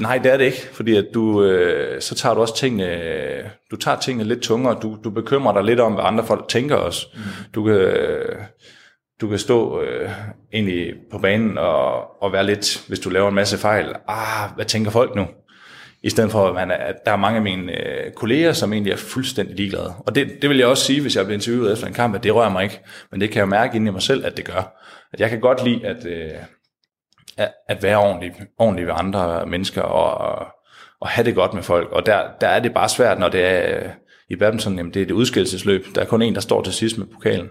nej, 0.00 0.18
det 0.18 0.32
er 0.32 0.36
det 0.36 0.44
ikke, 0.44 0.68
fordi 0.72 0.96
at 0.96 1.06
du, 1.14 1.44
øh, 1.44 2.00
så 2.00 2.14
tager 2.14 2.34
du 2.34 2.40
også 2.40 2.56
tingene, 2.56 3.50
du 3.70 3.76
tager 3.76 3.98
tingene 3.98 4.28
lidt 4.28 4.40
tungere, 4.40 4.78
du, 4.82 4.96
du 5.04 5.10
bekymrer 5.10 5.52
dig 5.52 5.64
lidt 5.64 5.80
om, 5.80 5.92
hvad 5.92 6.04
andre 6.04 6.26
folk 6.26 6.48
tænker 6.48 6.76
også. 6.76 7.06
Mm. 7.14 7.20
Du 7.54 7.64
kan, 7.64 7.74
øh, 7.74 8.38
du 9.20 9.28
kan 9.28 9.38
stå 9.38 9.80
øh, 9.80 10.10
egentlig 10.52 10.94
på 11.10 11.18
banen 11.18 11.58
og, 11.58 12.22
og 12.22 12.32
være 12.32 12.46
lidt, 12.46 12.84
hvis 12.88 13.00
du 13.00 13.10
laver 13.10 13.28
en 13.28 13.34
masse 13.34 13.58
fejl, 13.58 13.94
ah, 14.08 14.50
hvad 14.54 14.64
tænker 14.64 14.90
folk 14.90 15.14
nu? 15.14 15.26
I 16.02 16.10
stedet 16.10 16.30
for, 16.30 16.48
at, 16.48 16.54
man 16.54 16.70
er, 16.70 16.74
at 16.74 16.94
der 17.06 17.12
er 17.12 17.16
mange 17.16 17.36
af 17.36 17.42
mine 17.42 17.72
øh, 17.72 18.12
kolleger, 18.12 18.52
som 18.52 18.72
egentlig 18.72 18.92
er 18.92 18.96
fuldstændig 18.96 19.56
ligeglade. 19.56 19.94
Og 20.06 20.14
det, 20.14 20.32
det 20.42 20.50
vil 20.50 20.58
jeg 20.58 20.66
også 20.66 20.84
sige, 20.84 21.00
hvis 21.00 21.16
jeg 21.16 21.24
bliver 21.24 21.36
interviewet 21.36 21.72
efter 21.72 21.86
en 21.86 21.92
kamp, 21.92 22.14
at 22.14 22.22
det 22.22 22.34
rører 22.34 22.50
mig 22.50 22.62
ikke. 22.64 22.80
Men 23.10 23.20
det 23.20 23.30
kan 23.30 23.40
jeg 23.40 23.48
mærke 23.48 23.76
inde 23.76 23.88
i 23.88 23.92
mig 23.92 24.02
selv, 24.02 24.26
at 24.26 24.36
det 24.36 24.44
gør. 24.44 24.80
At 25.12 25.20
jeg 25.20 25.30
kan 25.30 25.40
godt 25.40 25.64
lide 25.64 25.86
at, 25.86 26.06
øh, 26.06 26.30
at, 27.36 27.52
at 27.68 27.82
være 27.82 27.96
ordentlig, 27.96 28.32
ordentlig 28.58 28.86
ved 28.86 28.94
andre 28.96 29.46
mennesker 29.46 29.82
og, 29.82 30.46
og 31.00 31.08
have 31.08 31.24
det 31.24 31.34
godt 31.34 31.54
med 31.54 31.62
folk. 31.62 31.92
Og 31.92 32.06
der, 32.06 32.22
der 32.40 32.48
er 32.48 32.60
det 32.60 32.74
bare 32.74 32.88
svært, 32.88 33.18
når 33.18 33.28
det 33.28 33.44
er 33.44 33.84
øh, 33.84 33.90
i 34.30 34.36
badminton, 34.36 34.76
jamen 34.76 34.94
det 34.94 35.02
er 35.02 35.06
et 35.06 35.10
udskillelsesløb. 35.10 35.84
Der 35.94 36.00
er 36.00 36.06
kun 36.06 36.22
en, 36.22 36.34
der 36.34 36.40
står 36.40 36.62
til 36.62 36.72
sidst 36.72 36.98
med 36.98 37.06
pokalen. 37.06 37.48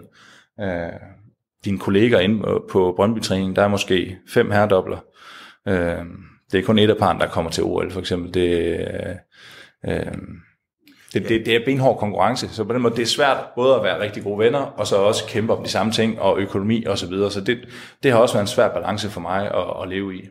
Øh, 0.60 0.92
dine 1.64 1.78
kolleger 1.78 2.18
inde 2.18 2.60
på 2.70 2.92
Brøndby-træning, 2.96 3.56
der 3.56 3.62
er 3.62 3.68
måske 3.68 4.18
fem 4.28 4.50
herredobler. 4.50 4.98
Øh, 5.68 6.04
det 6.52 6.60
er 6.60 6.64
kun 6.64 6.78
et 6.78 6.90
af 6.90 6.96
parren, 6.96 7.20
der 7.20 7.26
kommer 7.26 7.50
til 7.50 7.64
OL, 7.64 7.90
for 7.90 8.00
eksempel. 8.00 8.34
Det, 8.34 8.78
øh, 9.84 9.96
øh, 9.96 10.12
det, 11.14 11.28
det, 11.28 11.46
det 11.46 11.56
er 11.56 11.64
benhård 11.64 11.98
konkurrence, 11.98 12.48
så 12.48 12.64
på 12.64 12.72
den 12.72 12.82
måde 12.82 12.96
det 12.96 13.02
er 13.02 13.06
svært 13.06 13.36
både 13.56 13.74
at 13.74 13.82
være 13.82 14.00
rigtig 14.00 14.22
gode 14.22 14.38
venner, 14.38 14.58
og 14.58 14.86
så 14.86 14.96
også 14.96 15.24
kæmpe 15.28 15.52
om 15.52 15.64
de 15.64 15.70
samme 15.70 15.92
ting, 15.92 16.20
og 16.20 16.38
økonomi 16.38 16.84
og 16.84 16.98
så 16.98 17.06
videre. 17.06 17.30
Så 17.30 17.40
det, 17.40 17.58
det 18.02 18.12
har 18.12 18.18
også 18.18 18.34
været 18.34 18.42
en 18.42 18.48
svær 18.48 18.68
balance 18.68 19.10
for 19.10 19.20
mig 19.20 19.46
at, 19.54 19.82
at 19.82 19.88
leve 19.88 20.16
i. 20.16 20.28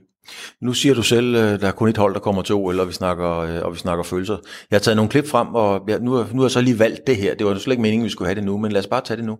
Nu 0.62 0.74
siger 0.74 0.96
du 0.96 1.02
selv, 1.02 1.36
øh, 1.36 1.60
der 1.62 1.68
er 1.68 1.72
kun 1.72 1.90
et 1.90 1.98
hold, 1.98 2.14
der 2.14 2.20
kommer 2.20 2.42
til 2.42 2.56
OL, 2.56 2.80
og 2.80 2.88
vi 2.88 2.94
snakker, 2.94 3.38
øh, 3.40 3.62
og 3.62 3.74
vi 3.74 3.78
snakker 3.78 4.04
følelser. 4.04 4.38
Jeg 4.72 4.76
har 4.76 4.80
taget 4.80 4.96
nogle 4.96 5.10
klip 5.10 5.28
frem, 5.28 5.48
og 5.56 5.82
jeg, 5.88 6.00
nu, 6.00 6.12
nu 6.12 6.38
har 6.38 6.44
jeg 6.44 6.52
så 6.52 6.62
lige 6.62 6.80
valgt 6.80 7.08
det 7.08 7.18
her. 7.18 7.36
Det 7.36 7.48
var 7.48 7.58
slet 7.58 7.74
ikke 7.74 7.82
meningen, 7.82 8.06
vi 8.06 8.10
skulle 8.10 8.28
have 8.28 8.36
det 8.36 8.44
nu, 8.44 8.58
men 8.58 8.72
lad 8.72 8.82
os 8.82 8.88
bare 8.88 9.02
tage 9.02 9.18
det 9.18 9.26
nu. 9.26 9.38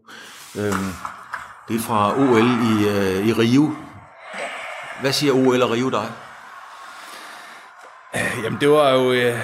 Øhm, 0.60 0.74
det 1.68 1.76
er 1.76 1.80
fra 1.80 2.14
OL 2.18 2.48
i, 2.72 2.88
øh, 2.90 3.28
i 3.28 3.34
Rio. 3.34 3.76
Hvad 5.02 5.12
siger 5.12 5.34
OL 5.34 5.62
og 5.62 5.72
Rio 5.72 5.90
dig? 5.90 6.08
Øh, 8.16 8.44
jamen 8.44 8.60
det 8.62 8.70
var 8.70 8.90
jo... 8.90 9.12
Øh, 9.12 9.40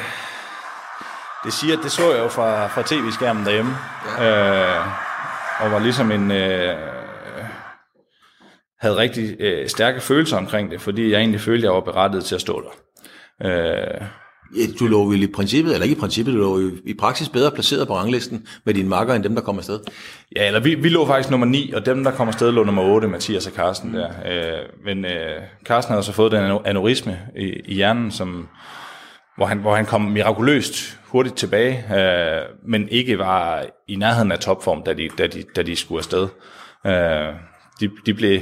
det 1.43 1.53
siger, 1.53 1.81
det 1.81 1.91
så 1.91 2.11
jeg 2.11 2.19
jo 2.19 2.27
fra, 2.27 2.67
fra 2.67 2.81
tv-skærmen 2.85 3.45
derhjemme. 3.45 3.77
Ja. 4.17 4.79
Øh, 4.79 4.85
og 5.59 5.71
var 5.71 5.79
ligesom 5.79 6.11
en... 6.11 6.31
Øh, 6.31 6.77
havde 8.79 8.97
rigtig 8.97 9.35
øh, 9.39 9.69
stærke 9.69 10.01
følelser 10.01 10.37
omkring 10.37 10.71
det, 10.71 10.81
fordi 10.81 11.11
jeg 11.11 11.19
egentlig 11.19 11.41
følte, 11.41 11.59
at 11.59 11.63
jeg 11.63 11.73
var 11.73 11.91
berettiget 11.91 12.25
til 12.25 12.35
at 12.35 12.41
stå 12.41 12.61
der. 12.61 12.69
Øh, 13.45 14.01
Ja, 14.55 14.61
du 14.79 14.87
lå 14.87 15.09
vel 15.09 15.23
i 15.23 15.27
princippet, 15.27 15.73
eller 15.73 15.83
ikke 15.83 15.95
i 15.95 15.99
princippet, 15.99 16.33
du 16.33 16.39
lå 16.39 16.59
i 16.59 16.71
i 16.85 16.93
praksis 16.93 17.29
bedre 17.29 17.51
placeret 17.51 17.87
på 17.87 17.95
ranglisten 17.95 18.47
med 18.65 18.73
dine 18.73 18.89
makker, 18.89 19.13
end 19.13 19.23
dem, 19.23 19.35
der 19.35 19.41
kommer 19.41 19.59
afsted. 19.59 19.79
Ja, 20.35 20.47
eller 20.47 20.59
vi, 20.59 20.75
vi 20.75 20.89
lå 20.89 21.05
faktisk 21.05 21.29
nummer 21.29 21.47
9, 21.47 21.71
og 21.71 21.85
dem, 21.85 22.03
der 22.03 22.11
kommer 22.11 22.33
afsted, 22.33 22.51
lå 22.51 22.63
nummer 22.63 22.83
8, 22.83 23.07
Mathias 23.07 23.47
og 23.47 23.53
Carsten 23.53 23.93
der. 23.93 24.09
Øh, 24.25 24.85
men 24.85 25.05
øh, 25.05 25.41
Carsten 25.65 25.91
havde 25.93 26.03
så 26.03 26.11
fået 26.11 26.31
den 26.31 26.59
aneurisme 26.65 27.19
i, 27.37 27.43
i 27.65 27.73
hjernen, 27.73 28.11
som, 28.11 28.47
hvor, 29.37 29.45
han, 29.45 29.57
hvor 29.57 29.75
han 29.75 29.85
kom 29.85 30.01
mirakuløst 30.01 30.99
hurtigt 31.07 31.35
tilbage, 31.35 31.83
øh, 31.99 32.41
men 32.65 32.89
ikke 32.89 33.17
var 33.17 33.65
i 33.87 33.95
nærheden 33.95 34.31
af 34.31 34.39
topform, 34.39 34.83
da 34.83 34.93
de, 34.93 35.09
da 35.17 35.27
de, 35.27 35.43
da 35.55 35.61
de 35.61 35.75
skulle 35.75 35.99
afsted. 35.99 36.27
Øh, 36.85 37.33
de, 37.79 37.89
de 38.05 38.13
blev, 38.13 38.39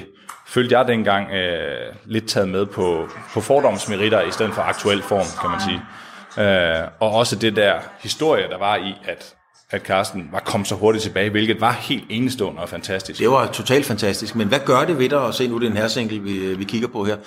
følte 0.47 0.77
jeg 0.77 0.87
dengang, 0.87 1.31
øh, 1.31 1.95
lidt 2.05 2.27
taget 2.27 2.49
med 2.49 2.65
på, 2.65 3.07
på 3.33 3.41
fordomsmeritter 3.41 4.21
i 4.21 4.31
stedet 4.31 4.53
for 4.53 4.61
aktuel 4.61 5.01
form, 5.01 5.25
kan 5.41 5.49
man 5.49 5.59
sige. 5.59 5.81
Øh, 6.45 6.87
og 6.99 7.11
også 7.11 7.35
det 7.35 7.55
der 7.55 7.79
historie, 7.99 8.49
der 8.49 8.57
var 8.57 8.75
i, 8.75 8.93
at 9.05 9.37
at 9.69 9.81
Carsten 9.81 10.29
var 10.31 10.39
kommet 10.39 10.67
så 10.67 10.75
hurtigt 10.75 11.03
tilbage, 11.03 11.29
hvilket 11.29 11.61
var 11.61 11.71
helt 11.71 12.03
enestående 12.09 12.61
og 12.61 12.69
fantastisk. 12.69 13.19
Det 13.19 13.29
var 13.29 13.51
totalt 13.51 13.85
fantastisk, 13.85 14.35
men 14.35 14.47
hvad 14.47 14.59
gør 14.65 14.85
det 14.85 14.99
ved 14.99 15.09
dig 15.09 15.27
at 15.27 15.35
se 15.35 15.47
nu, 15.47 15.59
det 15.59 15.65
er 15.65 15.71
en 15.71 15.77
hersinkel, 15.77 16.23
vi, 16.23 16.55
vi 16.55 16.63
kigger 16.63 16.87
på 16.87 17.05
her, 17.05 17.17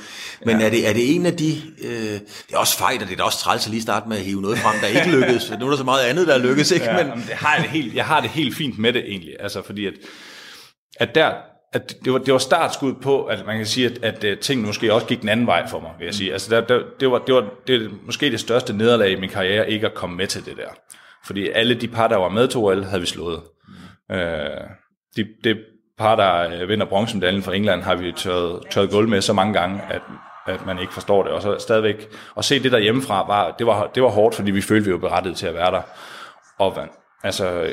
men 0.46 0.60
ja. 0.60 0.66
er, 0.66 0.70
det, 0.70 0.88
er 0.88 0.92
det 0.92 1.14
en 1.14 1.26
af 1.26 1.36
de, 1.36 1.62
øh, 1.82 1.90
det 2.48 2.54
er 2.54 2.58
også 2.58 2.78
fejl, 2.78 3.02
og 3.02 3.08
det 3.08 3.20
er 3.20 3.24
også 3.24 3.38
træls 3.38 3.66
at 3.66 3.70
lige 3.70 3.82
starte 3.82 4.08
med 4.08 4.16
at 4.16 4.22
hive 4.22 4.42
noget 4.42 4.58
frem, 4.58 4.80
der 4.80 4.86
ikke 4.86 5.10
lykkedes, 5.16 5.52
nu 5.60 5.66
er 5.66 5.70
der 5.70 5.76
så 5.76 5.84
meget 5.84 6.04
andet, 6.04 6.26
der 6.26 6.34
er 6.34 6.38
lykkedes, 6.38 6.70
ikke? 6.70 6.86
Ja, 6.86 7.04
men... 7.04 7.16
det 7.16 7.34
har 7.34 7.54
jeg, 7.54 7.62
det 7.62 7.70
helt, 7.70 7.94
jeg 7.94 8.04
har 8.04 8.20
det 8.20 8.30
helt 8.30 8.56
fint 8.56 8.78
med 8.78 8.92
det 8.92 9.02
egentlig, 9.06 9.36
altså 9.40 9.62
fordi 9.62 9.86
at, 9.86 9.94
at 10.96 11.14
der, 11.14 11.32
at 11.72 11.96
det 12.04 12.12
var, 12.12 12.18
det 12.18 12.32
var 12.32 12.38
startskud 12.38 12.94
på, 12.94 13.24
at 13.24 13.46
man 13.46 13.56
kan 13.56 13.66
sige, 13.66 13.86
at, 13.86 14.04
at, 14.04 14.24
at 14.24 14.38
ting 14.38 14.62
måske 14.62 14.94
også 14.94 15.06
gik 15.06 15.20
den 15.20 15.28
anden 15.28 15.46
vej 15.46 15.68
for 15.68 15.80
mig, 15.80 15.90
vil 15.98 16.04
jeg 16.04 16.14
sige. 16.14 16.32
Altså, 16.32 16.54
der, 16.54 16.60
der, 16.60 16.82
det, 17.00 17.10
var, 17.10 17.18
det 17.18 17.34
var 17.34 17.44
det, 17.66 17.90
måske 18.06 18.30
det 18.30 18.40
største 18.40 18.72
nederlag 18.72 19.10
i 19.10 19.20
min 19.20 19.30
karriere, 19.30 19.70
ikke 19.70 19.86
at 19.86 19.94
komme 19.94 20.16
med 20.16 20.26
til 20.26 20.44
det 20.44 20.56
der. 20.56 20.68
Fordi 21.26 21.48
alle 21.48 21.74
de 21.74 21.88
par, 21.88 22.08
der 22.08 22.16
var 22.16 22.28
med 22.28 22.48
til 22.48 22.58
OL, 22.58 22.84
havde 22.84 23.00
vi 23.00 23.06
slået. 23.06 23.40
Mm. 24.08 24.14
Øh, 24.14 24.60
de, 25.16 25.26
det 25.44 25.58
par, 26.00 26.16
der 26.16 26.60
øh, 26.60 26.68
vinder 26.68 26.86
bronzemedaljen 26.86 27.42
fra 27.42 27.54
England, 27.54 27.82
har 27.82 27.94
vi 27.94 28.12
tørret, 28.12 28.62
tørret 28.70 28.90
gulv 28.90 29.08
med 29.08 29.20
så 29.20 29.32
mange 29.32 29.54
gange, 29.54 29.82
at, 29.90 30.02
at 30.46 30.66
man 30.66 30.78
ikke 30.78 30.92
forstår 30.92 31.22
det. 31.22 31.32
Og 31.32 31.42
så 31.42 31.56
stadigvæk, 31.58 32.08
at 32.36 32.44
se 32.44 32.62
det 32.62 32.72
der 32.72 32.78
hjemmefra, 32.78 33.26
var, 33.26 33.54
det, 33.58 33.66
var, 33.66 33.86
det 33.86 34.02
var 34.02 34.08
hårdt, 34.08 34.34
fordi 34.34 34.50
vi 34.50 34.60
følte, 34.60 34.86
vi 34.86 34.92
var 34.92 34.98
berettiget 34.98 35.36
til 35.36 35.46
at 35.46 35.54
være 35.54 35.70
der. 35.70 35.82
Og 36.58 36.78
altså, 37.22 37.66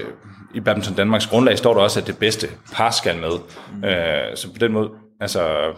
i 0.54 0.60
Badminton 0.60 0.96
Danmarks 0.96 1.28
grundlag 1.28 1.58
står 1.58 1.74
der 1.74 1.82
også, 1.82 2.00
at 2.00 2.08
det 2.08 2.18
bedste 2.18 2.48
par 2.74 2.92
skal 2.92 3.18
med. 3.18 3.32
Mm. 3.74 3.84
Øh, 3.84 4.38
så 4.38 4.54
på 4.54 4.58
den 4.60 4.72
måde, 4.72 4.90
altså, 5.20 5.74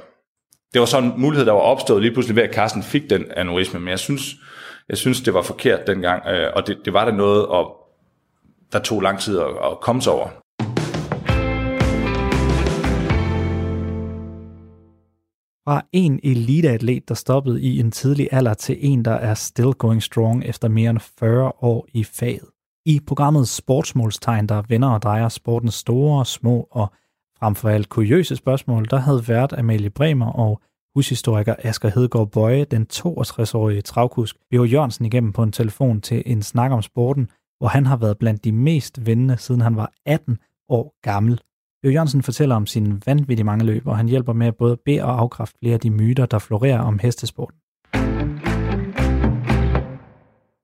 det 0.74 0.80
var 0.80 0.86
sådan 0.86 1.12
en 1.12 1.22
mulighed, 1.22 1.46
der 1.46 1.52
var 1.52 1.60
opstået 1.60 2.02
lige 2.02 2.14
pludselig 2.14 2.36
ved, 2.36 2.44
at 2.44 2.56
Carsten 2.56 2.84
fik 2.84 3.10
den 3.10 3.26
aneurisme, 3.36 3.80
men 3.80 3.90
jeg 3.90 4.00
synes, 4.00 4.36
jeg 4.90 4.98
synes 4.98 5.22
det 5.22 5.34
var 5.34 5.42
forkert 5.42 5.88
dengang, 5.88 6.28
øh, 6.28 6.52
og 6.56 6.68
det, 6.68 6.78
det 6.86 6.94
var 6.94 7.06
der 7.06 7.12
noget, 7.12 7.46
og 7.46 7.76
der 8.72 8.80
tog 8.80 9.02
lang 9.02 9.20
tid 9.20 9.40
at, 9.40 9.46
at 9.46 9.80
komme 9.82 10.02
sig 10.02 10.14
over. 10.14 10.28
Fra 15.68 15.82
en 15.92 16.20
eliteatlet, 16.24 17.10
der 17.10 17.16
stoppede 17.16 17.62
i 17.62 17.80
en 17.80 17.92
tidlig 17.92 18.30
alder, 18.32 18.54
til 18.54 18.78
en, 18.80 19.06
der 19.06 19.12
er 19.12 19.34
still 19.34 19.72
going 19.74 20.04
strong 20.04 20.46
efter 20.46 20.68
mere 20.68 20.90
end 20.90 21.00
40 21.20 21.52
år 21.62 21.88
i 21.94 22.04
faget. 22.04 22.50
I 22.86 23.00
programmet 23.08 23.48
Sportsmålstegn, 23.48 24.48
der 24.48 24.62
vender 24.68 24.88
og 24.88 25.02
drejer 25.02 25.30
sportens 25.30 25.74
store, 25.74 26.26
små 26.26 26.68
og 26.72 26.92
frem 27.40 27.56
for 27.56 27.70
alt 27.70 27.90
kuriøse 27.90 28.36
spørgsmål, 28.36 28.88
der 28.90 28.98
havde 28.98 29.28
vært 29.28 29.54
Amalie 29.54 29.90
Bremer 29.90 30.32
og 30.32 30.62
hushistoriker 30.96 31.56
Asger 31.64 31.90
Hedegaard 31.90 32.32
Bøje, 32.32 32.64
den 32.64 32.88
62-årige 32.94 33.82
travkusk, 33.82 34.36
Bjørn 34.52 34.68
Jørgensen 34.68 35.06
igennem 35.06 35.34
på 35.34 35.44
en 35.44 35.52
telefon 35.52 36.02
til 36.02 36.24
en 36.26 36.42
snak 36.42 36.72
om 36.72 36.82
sporten, 36.82 37.30
hvor 37.60 37.68
han 37.68 37.86
har 37.86 37.98
været 37.98 38.18
blandt 38.18 38.44
de 38.44 38.52
mest 38.52 39.06
vendende, 39.06 39.38
siden 39.38 39.62
han 39.62 39.76
var 39.76 39.92
18 40.06 40.38
år 40.70 40.96
gammel. 41.02 41.42
Bjørn 41.82 41.94
Jørgensen 41.94 42.24
fortæller 42.24 42.56
om 42.56 42.66
sine 42.66 43.02
vanvittige 43.06 43.46
mange 43.46 43.66
løb, 43.66 43.88
og 43.88 43.98
han 43.98 44.08
hjælper 44.08 44.34
med 44.34 44.48
at 44.48 44.56
både 44.56 44.78
bede 44.86 45.04
og 45.04 45.20
afkræfte 45.20 45.60
flere 45.60 45.74
af 45.74 45.80
de 45.80 45.90
myter, 45.90 46.26
der 46.26 46.40
florerer 46.40 46.80
om 46.80 47.00
hestesporten. 47.00 47.60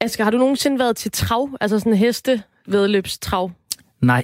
Asger, 0.06 0.24
har 0.24 0.32
du 0.32 0.38
nogensinde 0.38 0.80
været 0.80 0.96
til 0.96 1.12
trav, 1.12 1.50
altså 1.62 1.80
sådan 1.80 1.94
heste 1.94 2.42
vedløbstrav? 2.68 3.52
Nej. 4.02 4.24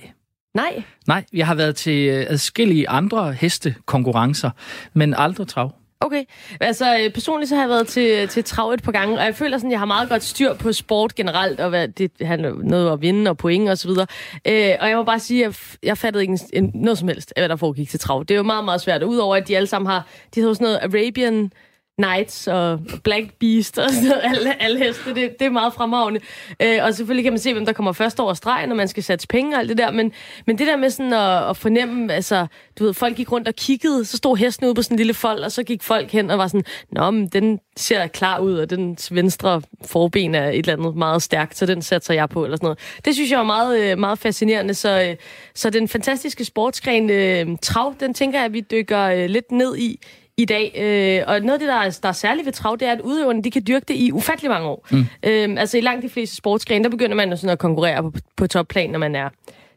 Nej? 0.53 0.83
Nej, 1.07 1.25
jeg 1.33 1.47
har 1.47 1.55
været 1.55 1.75
til 1.75 2.09
øh, 2.09 2.25
adskillige 2.29 2.89
andre 2.89 3.33
hestekonkurrencer, 3.33 4.49
men 4.93 5.13
aldrig 5.13 5.47
trav. 5.47 5.75
Okay. 5.99 6.23
Altså, 6.59 6.97
øh, 6.97 7.13
personligt 7.13 7.49
så 7.49 7.55
har 7.55 7.61
jeg 7.61 7.69
været 7.69 7.87
til, 7.87 8.27
til 8.27 8.43
trav 8.43 8.71
et 8.71 8.83
par 8.83 8.91
gange, 8.91 9.17
og 9.17 9.25
jeg 9.25 9.35
føler 9.35 9.57
sådan, 9.57 9.69
at 9.69 9.71
jeg 9.71 9.79
har 9.79 9.85
meget 9.85 10.09
godt 10.09 10.23
styr 10.23 10.53
på 10.53 10.73
sport 10.73 11.15
generelt, 11.15 11.59
og 11.59 11.69
hvad 11.69 11.87
det 11.87 12.11
handler 12.21 12.53
noget 12.63 12.93
at 12.93 13.01
vinde 13.01 13.31
og 13.31 13.37
point 13.37 13.69
og 13.69 13.77
så 13.77 13.87
videre. 13.87 14.07
Øh, 14.47 14.75
og 14.81 14.89
jeg 14.89 14.97
må 14.97 15.03
bare 15.03 15.19
sige, 15.19 15.45
at 15.45 15.77
jeg 15.83 15.97
fattede 15.97 16.23
ikke 16.23 16.39
en, 16.53 16.71
noget 16.73 16.97
som 16.97 17.07
helst, 17.07 17.33
hvad 17.37 17.49
der 17.49 17.55
foregik 17.55 17.89
til 17.89 17.99
trav. 17.99 18.19
Det 18.19 18.31
er 18.31 18.37
jo 18.37 18.43
meget, 18.43 18.65
meget 18.65 18.81
svært. 18.81 19.03
Udover 19.03 19.35
at 19.35 19.47
de 19.47 19.57
alle 19.57 19.67
sammen 19.67 19.91
har, 19.91 20.07
de 20.35 20.39
hedder 20.39 20.53
sådan 20.53 20.65
noget 20.65 20.79
Arabian 20.83 21.51
Knights 22.01 22.47
og 22.47 22.79
Black 23.03 23.33
Beast 23.39 23.77
og 23.77 23.89
sådan 23.89 24.09
noget. 24.09 24.21
Alle, 24.23 24.63
alle 24.63 24.79
heste, 24.79 25.15
det, 25.15 25.39
det 25.39 25.45
er 25.45 25.49
meget 25.49 25.73
fremragende. 25.73 26.19
Øh, 26.59 26.79
og 26.83 26.93
selvfølgelig 26.93 27.23
kan 27.23 27.33
man 27.33 27.39
se, 27.39 27.53
hvem 27.53 27.65
der 27.65 27.73
kommer 27.73 27.91
først 27.91 28.19
over 28.19 28.33
stregen, 28.33 28.69
når 28.69 28.75
man 28.75 28.87
skal 28.87 29.03
satse 29.03 29.27
penge 29.27 29.55
og 29.55 29.59
alt 29.59 29.69
det 29.69 29.77
der. 29.77 29.91
Men, 29.91 30.11
men 30.47 30.57
det 30.57 30.67
der 30.67 30.75
med 30.75 30.89
sådan 30.89 31.13
at, 31.13 31.49
at 31.49 31.57
fornemme, 31.57 32.13
altså, 32.13 32.47
du 32.79 32.83
ved, 32.83 32.93
folk 32.93 33.15
gik 33.15 33.31
rundt 33.31 33.47
og 33.47 33.55
kiggede, 33.55 34.05
så 34.05 34.17
stod 34.17 34.37
hesten 34.37 34.65
ude 34.65 34.75
på 34.75 34.81
sådan 34.81 34.95
en 34.95 34.97
lille 34.97 35.13
fold, 35.13 35.39
og 35.39 35.51
så 35.51 35.63
gik 35.63 35.83
folk 35.83 36.11
hen 36.11 36.29
og 36.29 36.37
var 36.37 36.47
sådan, 36.47 36.63
nå, 36.91 37.11
men 37.11 37.27
den 37.27 37.59
ser 37.77 38.07
klar 38.07 38.39
ud, 38.39 38.57
og 38.57 38.69
den 38.69 38.97
venstre 39.11 39.61
forben 39.85 40.35
er 40.35 40.49
et 40.49 40.57
eller 40.57 40.73
andet 40.73 40.95
meget 40.95 41.21
stærkt, 41.21 41.57
så 41.57 41.65
den 41.65 41.81
satser 41.81 42.13
jeg 42.13 42.29
på, 42.29 42.43
eller 42.43 42.57
sådan 42.57 42.65
noget. 42.65 42.79
Det 43.05 43.15
synes 43.15 43.31
jeg 43.31 43.37
var 43.39 43.45
meget, 43.45 43.79
øh, 43.79 43.97
meget 43.97 44.19
fascinerende. 44.19 44.73
Så, 44.73 45.01
øh, 45.01 45.15
så 45.55 45.69
den 45.69 45.87
fantastiske 45.87 46.45
sportsgren 46.45 47.09
øh, 47.09 47.57
trav, 47.61 47.95
den 47.99 48.13
tænker 48.13 48.39
jeg, 48.39 48.45
at 48.45 48.53
vi 48.53 48.59
dykker 48.59 49.03
øh, 49.03 49.25
lidt 49.25 49.51
ned 49.51 49.77
i 49.77 49.99
i 50.37 50.45
dag. 50.45 50.73
Øh, 50.77 51.23
og 51.27 51.39
noget 51.39 51.53
af 51.53 51.59
det, 51.59 51.67
der 51.67 51.75
er, 51.75 51.99
der 52.03 52.09
er 52.09 52.13
særligt 52.13 52.45
ved 52.45 52.53
trav, 52.53 52.77
det 52.79 52.87
er, 52.87 52.91
at 52.91 53.01
udøverne 53.01 53.43
de 53.43 53.51
kan 53.51 53.63
dyrke 53.67 53.85
det 53.87 53.95
i 53.95 54.11
ufattelig 54.11 54.51
mange 54.51 54.67
år. 54.67 54.87
Mm. 54.91 55.05
Øh, 55.23 55.55
altså 55.57 55.77
i 55.77 55.81
langt 55.81 56.03
de 56.03 56.09
fleste 56.09 56.35
sportsgrene, 56.35 56.83
der 56.83 56.89
begynder 56.89 57.15
man 57.15 57.37
sådan 57.37 57.49
at 57.49 57.59
konkurrere 57.59 58.03
på, 58.03 58.11
på 58.37 58.47
topplan, 58.47 58.89
når 58.89 58.99
man 58.99 59.15
er 59.15 59.29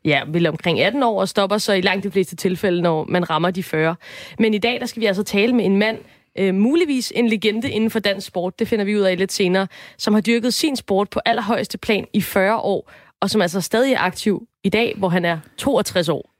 ja, 0.05 0.23
vel 0.29 0.47
omkring 0.47 0.81
18 0.81 1.03
år 1.03 1.21
og 1.21 1.29
stopper 1.29 1.59
så 1.59 1.73
i 1.73 1.81
langt 1.81 2.05
de 2.05 2.11
fleste 2.11 2.37
tilfælde, 2.37 2.83
når 2.83 3.05
man 3.09 3.31
rammer 3.31 3.51
de 3.51 3.63
40. 3.63 3.97
Men 4.39 4.55
i 4.55 4.59
dag, 4.59 4.81
der 4.81 4.87
skal 4.87 5.01
vi 5.01 5.07
altså 5.07 5.23
tale 5.23 5.53
med 5.53 5.65
en 5.65 5.77
mand, 5.77 5.99
øh, 6.39 6.55
muligvis 6.55 7.13
en 7.17 7.29
legende 7.29 7.71
inden 7.71 7.91
for 7.91 7.99
dansk 7.99 8.27
sport, 8.27 8.59
det 8.59 8.69
finder 8.69 8.85
vi 8.85 8.97
ud 8.97 9.01
af 9.01 9.19
lidt 9.19 9.33
senere, 9.33 9.67
som 9.99 10.15
har 10.15 10.21
dyrket 10.21 10.55
sin 10.55 10.77
sport 10.77 11.11
på 11.11 11.21
allerhøjeste 11.25 11.79
plan 11.79 12.07
i 12.13 12.21
40 12.21 12.57
år, 12.57 12.91
og 13.21 13.31
som 13.31 13.43
altså 13.43 13.61
stadig 13.61 13.93
er 13.93 13.99
aktiv 13.99 14.47
i 14.65 14.69
dag, 14.69 14.95
hvor 14.97 15.09
han 15.09 15.25
er 15.25 15.39
62 15.57 16.09
år. 16.09 16.31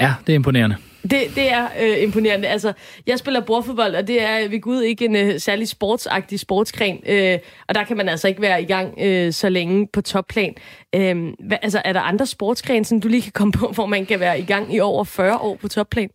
Ja, 0.00 0.14
det 0.26 0.32
er 0.32 0.36
imponerende. 0.36 0.76
Det, 1.10 1.34
det 1.34 1.52
er 1.52 1.68
øh, 1.80 2.02
imponerende. 2.02 2.48
Altså, 2.48 2.72
jeg 3.06 3.18
spiller 3.18 3.40
bordfodbold, 3.40 3.94
og 3.94 4.08
det 4.08 4.22
er 4.22 4.48
ved 4.48 4.60
Gud 4.60 4.82
ikke 4.82 5.04
en 5.04 5.16
øh, 5.16 5.40
særlig 5.40 5.68
sportsagtig 5.68 6.40
sportsgren. 6.40 7.00
Øh, 7.06 7.38
og 7.68 7.74
der 7.74 7.84
kan 7.84 7.96
man 7.96 8.08
altså 8.08 8.28
ikke 8.28 8.42
være 8.42 8.62
i 8.62 8.64
gang 8.64 8.94
øh, 9.00 9.32
så 9.32 9.48
længe 9.48 9.88
på 9.92 10.02
topplan. 10.02 10.54
Øh, 10.94 11.32
hvad, 11.46 11.58
altså, 11.62 11.82
er 11.84 11.92
der 11.92 12.00
andre 12.00 12.26
sportsgrene, 12.26 12.84
som 12.84 13.00
du 13.00 13.08
lige 13.08 13.22
kan 13.22 13.32
komme 13.32 13.52
på, 13.52 13.66
hvor 13.74 13.86
man 13.86 14.06
kan 14.06 14.20
være 14.20 14.40
i 14.40 14.44
gang 14.44 14.74
i 14.74 14.80
over 14.80 15.04
40 15.04 15.38
år 15.38 15.56
på 15.56 15.68
topplan? 15.68 16.10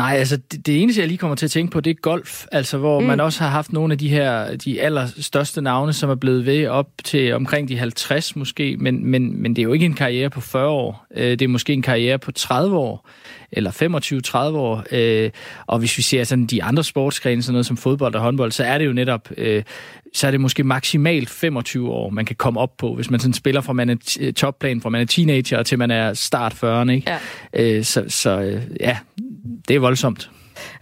Nej, 0.00 0.16
altså 0.16 0.36
det, 0.36 0.66
det 0.66 0.82
eneste, 0.82 1.00
jeg 1.00 1.08
lige 1.08 1.18
kommer 1.18 1.36
til 1.36 1.46
at 1.46 1.50
tænke 1.50 1.72
på, 1.72 1.80
det 1.80 1.90
er 1.90 1.94
golf, 1.94 2.46
altså 2.52 2.78
hvor 2.78 3.00
mm. 3.00 3.06
man 3.06 3.20
også 3.20 3.42
har 3.42 3.50
haft 3.50 3.72
nogle 3.72 3.92
af 3.92 3.98
de 3.98 4.08
her, 4.08 4.56
de 4.56 4.80
allerstørste 4.80 5.62
navne, 5.62 5.92
som 5.92 6.10
er 6.10 6.14
blevet 6.14 6.46
ved 6.46 6.68
op 6.68 6.88
til 7.04 7.34
omkring 7.34 7.68
de 7.68 7.78
50 7.78 8.36
måske, 8.36 8.76
men, 8.76 9.06
men, 9.06 9.42
men 9.42 9.56
det 9.56 9.62
er 9.62 9.64
jo 9.64 9.72
ikke 9.72 9.86
en 9.86 9.94
karriere 9.94 10.30
på 10.30 10.40
40 10.40 10.68
år, 10.68 11.06
øh, 11.16 11.30
det 11.30 11.42
er 11.42 11.48
måske 11.48 11.72
en 11.72 11.82
karriere 11.82 12.18
på 12.18 12.32
30 12.32 12.76
år, 12.76 13.08
eller 13.52 13.70
25-30 14.52 14.56
år, 14.56 14.84
øh, 14.92 15.30
og 15.66 15.78
hvis 15.78 15.98
vi 15.98 16.02
ser 16.02 16.24
sådan 16.24 16.46
de 16.46 16.62
andre 16.62 16.84
sportsgrene, 16.84 17.42
sådan 17.42 17.52
noget 17.52 17.66
som 17.66 17.76
fodbold 17.76 18.14
og 18.14 18.20
håndbold, 18.20 18.52
så 18.52 18.64
er 18.64 18.78
det 18.78 18.86
jo 18.86 18.92
netop 18.92 19.28
øh, 19.36 19.62
så 20.14 20.26
er 20.26 20.30
det 20.30 20.40
måske 20.40 20.64
maksimalt 20.64 21.30
25 21.30 21.90
år, 21.90 22.10
man 22.10 22.24
kan 22.24 22.36
komme 22.36 22.60
op 22.60 22.76
på, 22.76 22.94
hvis 22.94 23.10
man 23.10 23.20
sådan 23.20 23.34
spiller 23.34 23.60
fra 23.60 23.72
man 23.72 23.90
er 23.90 24.32
topplan, 24.36 24.80
fra 24.80 24.88
man 24.88 25.00
er 25.00 25.04
teenager 25.04 25.62
til 25.62 25.78
man 25.78 25.90
er 25.90 26.14
start 26.14 26.52
40'erne. 26.52 26.90
Ikke? 26.90 27.18
Ja. 27.54 27.82
Så 27.82 28.04
så 28.08 28.60
ja, 28.80 28.96
det 29.68 29.76
er 29.76 29.80
voldsomt. 29.80 30.30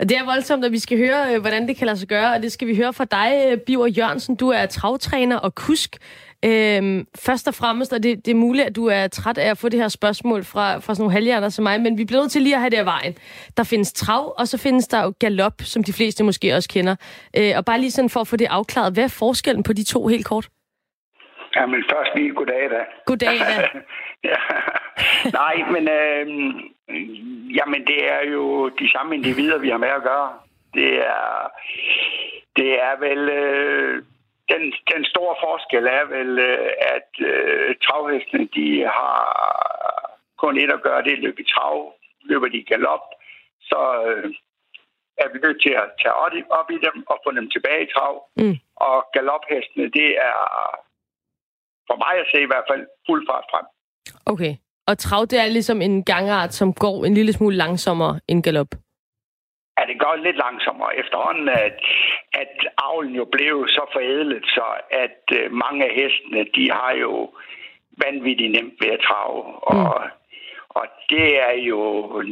Det 0.01 0.13
er 0.13 0.25
voldsomt, 0.25 0.65
at 0.65 0.73
vi 0.73 0.79
skal 0.79 0.99
høre, 0.99 1.35
øh, 1.35 1.41
hvordan 1.41 1.69
det 1.69 1.77
kan 1.77 1.87
lade 1.87 1.99
sig 1.99 2.09
gøre, 2.09 2.35
og 2.35 2.43
det 2.43 2.53
skal 2.53 2.69
vi 2.69 2.77
høre 2.77 2.93
fra 2.93 3.05
dig, 3.05 3.45
øh, 3.47 3.59
Biver 3.59 3.87
Jørgensen. 3.87 4.37
Du 4.37 4.49
er 4.49 4.67
travtræner 4.67 5.37
og 5.37 5.55
kusk. 5.55 5.97
Øhm, 6.45 7.07
først 7.27 7.49
og 7.49 7.55
fremmest, 7.55 7.93
og 7.93 8.03
det, 8.03 8.27
det 8.27 8.31
er 8.31 8.35
muligt, 8.35 8.67
at 8.67 8.77
du 8.77 8.87
er 8.87 9.07
træt 9.07 9.39
af 9.39 9.51
at 9.51 9.59
få 9.59 9.69
det 9.69 9.81
her 9.81 9.89
spørgsmål 9.89 10.45
fra, 10.45 10.79
fra 10.79 10.95
sådan 10.95 11.03
nogle 11.03 11.13
halvhjerner 11.13 11.49
som 11.49 11.63
mig, 11.63 11.81
men 11.81 11.99
vi 11.99 12.05
bliver 12.05 12.21
nødt 12.21 12.33
til 12.33 12.43
lige 12.43 12.55
at 12.55 12.61
have 12.61 12.71
det 12.71 12.77
af 12.77 12.87
vejen. 12.87 13.15
Der 13.57 13.65
findes 13.65 13.93
trav, 13.93 14.35
og 14.39 14.49
så 14.49 14.59
findes 14.59 14.89
der 14.89 15.03
jo 15.03 15.13
galop, 15.19 15.55
som 15.59 15.85
de 15.85 15.93
fleste 15.93 16.25
måske 16.25 16.55
også 16.55 16.69
kender. 16.69 16.97
Øh, 17.37 17.53
og 17.57 17.65
bare 17.65 17.81
lige 17.81 17.91
sådan 17.91 18.11
for 18.11 18.21
at 18.21 18.29
få 18.29 18.37
det 18.37 18.47
afklaret, 18.51 18.93
hvad 18.95 19.05
er 19.05 19.09
forskellen 19.09 19.63
på 19.63 19.73
de 19.73 19.85
to 19.85 20.07
helt 20.07 20.27
kort? 20.27 20.49
Jamen 21.57 21.81
først 21.93 22.11
lige 22.17 22.35
goddag 22.35 22.71
da. 22.71 22.81
Goddag 23.07 23.39
da. 23.41 23.69
ja. 24.25 24.39
Nej, 25.41 25.57
men 25.73 25.89
øh, 25.89 26.27
jamen 27.57 27.87
det 27.87 28.09
er 28.13 28.23
jo 28.31 28.69
de 28.69 28.93
samme 28.93 29.15
individer, 29.15 29.59
vi 29.59 29.69
har 29.69 29.79
med 29.79 29.89
at 29.89 30.03
gøre. 30.03 30.39
Det 30.75 31.07
er, 31.07 31.49
det 32.57 32.83
er 32.83 32.99
vel... 32.99 33.29
Øh, 33.29 34.03
den, 34.53 34.63
den 34.93 35.05
store 35.05 35.37
forskel 35.45 35.87
er 35.87 36.05
vel, 36.17 36.39
øh, 36.39 36.71
at 36.95 37.11
øh, 37.31 37.77
travhestene, 37.85 38.49
de 38.55 38.69
har 38.83 39.19
kun 40.39 40.59
et 40.59 40.73
at 40.73 40.83
gøre, 40.83 41.03
det 41.03 41.13
er 41.13 41.25
løbe 41.25 41.41
i 41.43 41.51
trav. 41.53 41.95
Løber 42.23 42.49
de 42.49 42.65
galop, 42.65 43.05
så 43.61 43.81
øh, 44.07 44.35
er 45.23 45.29
vi 45.33 45.39
nødt 45.39 45.63
til 45.63 45.73
at 45.83 45.91
tage 46.01 46.15
op 46.59 46.71
i 46.71 46.79
dem 46.87 46.97
og 47.07 47.21
få 47.25 47.31
dem 47.33 47.51
tilbage 47.51 47.83
i 47.85 47.93
trav. 47.95 48.15
Mm. 48.37 48.57
Og 48.77 48.97
galophestene, 49.13 49.91
det 49.99 50.11
er 50.29 50.41
for 51.89 51.97
mig 52.05 52.15
at 52.21 52.31
se 52.33 52.39
i 52.43 52.51
hvert 52.51 52.69
fald 52.71 52.87
fuld 53.07 53.27
fart 53.29 53.47
frem. 53.51 53.67
Okay. 54.27 54.53
Og 54.89 54.99
trav, 54.99 55.23
det 55.31 55.39
er 55.41 55.47
ligesom 55.47 55.83
en 55.83 56.05
gangart, 56.05 56.53
som 56.55 56.73
går 56.73 57.05
en 57.05 57.15
lille 57.15 57.33
smule 57.33 57.57
langsommere 57.57 58.21
end 58.29 58.43
galop? 58.43 58.71
Ja, 59.79 59.83
det 59.91 59.99
går 60.01 60.15
lidt 60.17 60.37
langsommere 60.37 60.97
efterhånden, 61.03 61.49
at, 61.49 61.81
at 62.43 62.55
avlen 62.79 63.15
jo 63.15 63.25
blev 63.25 63.55
så 63.69 63.83
forædlet, 63.93 64.45
så 64.57 64.67
at 65.05 65.21
uh, 65.39 65.53
mange 65.53 65.85
af 65.89 65.93
hestene, 66.01 66.41
de 66.57 66.65
har 66.71 66.93
jo 67.05 67.31
vanvittigt 68.05 68.53
nemt 68.53 68.75
ved 68.81 68.91
at 68.97 69.05
trave. 69.09 69.41
Og, 69.71 69.77
mm. 69.77 70.11
og 70.69 70.85
det 71.11 71.29
er 71.49 71.57
jo 71.71 71.81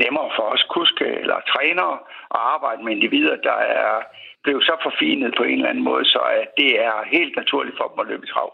nemmere 0.03 0.31
for 0.37 0.47
os 0.55 0.65
kuske 0.77 1.07
eller 1.23 1.39
trænere 1.53 1.99
at 2.37 2.41
arbejde 2.55 2.85
med 2.85 2.93
individer, 2.93 3.37
der 3.37 3.59
er 3.83 4.03
blevet 4.45 4.65
så 4.65 4.75
forfinet 4.83 5.35
på 5.37 5.43
en 5.43 5.59
eller 5.59 5.69
anden 5.73 5.85
måde, 5.91 6.05
så 6.05 6.23
at 6.43 6.49
det 6.61 6.71
er 6.89 6.97
helt 7.17 7.37
naturligt 7.37 7.77
for 7.77 7.87
dem 7.89 7.99
at 8.01 8.07
løbe 8.11 8.27
i 8.27 8.31
trav. 8.33 8.51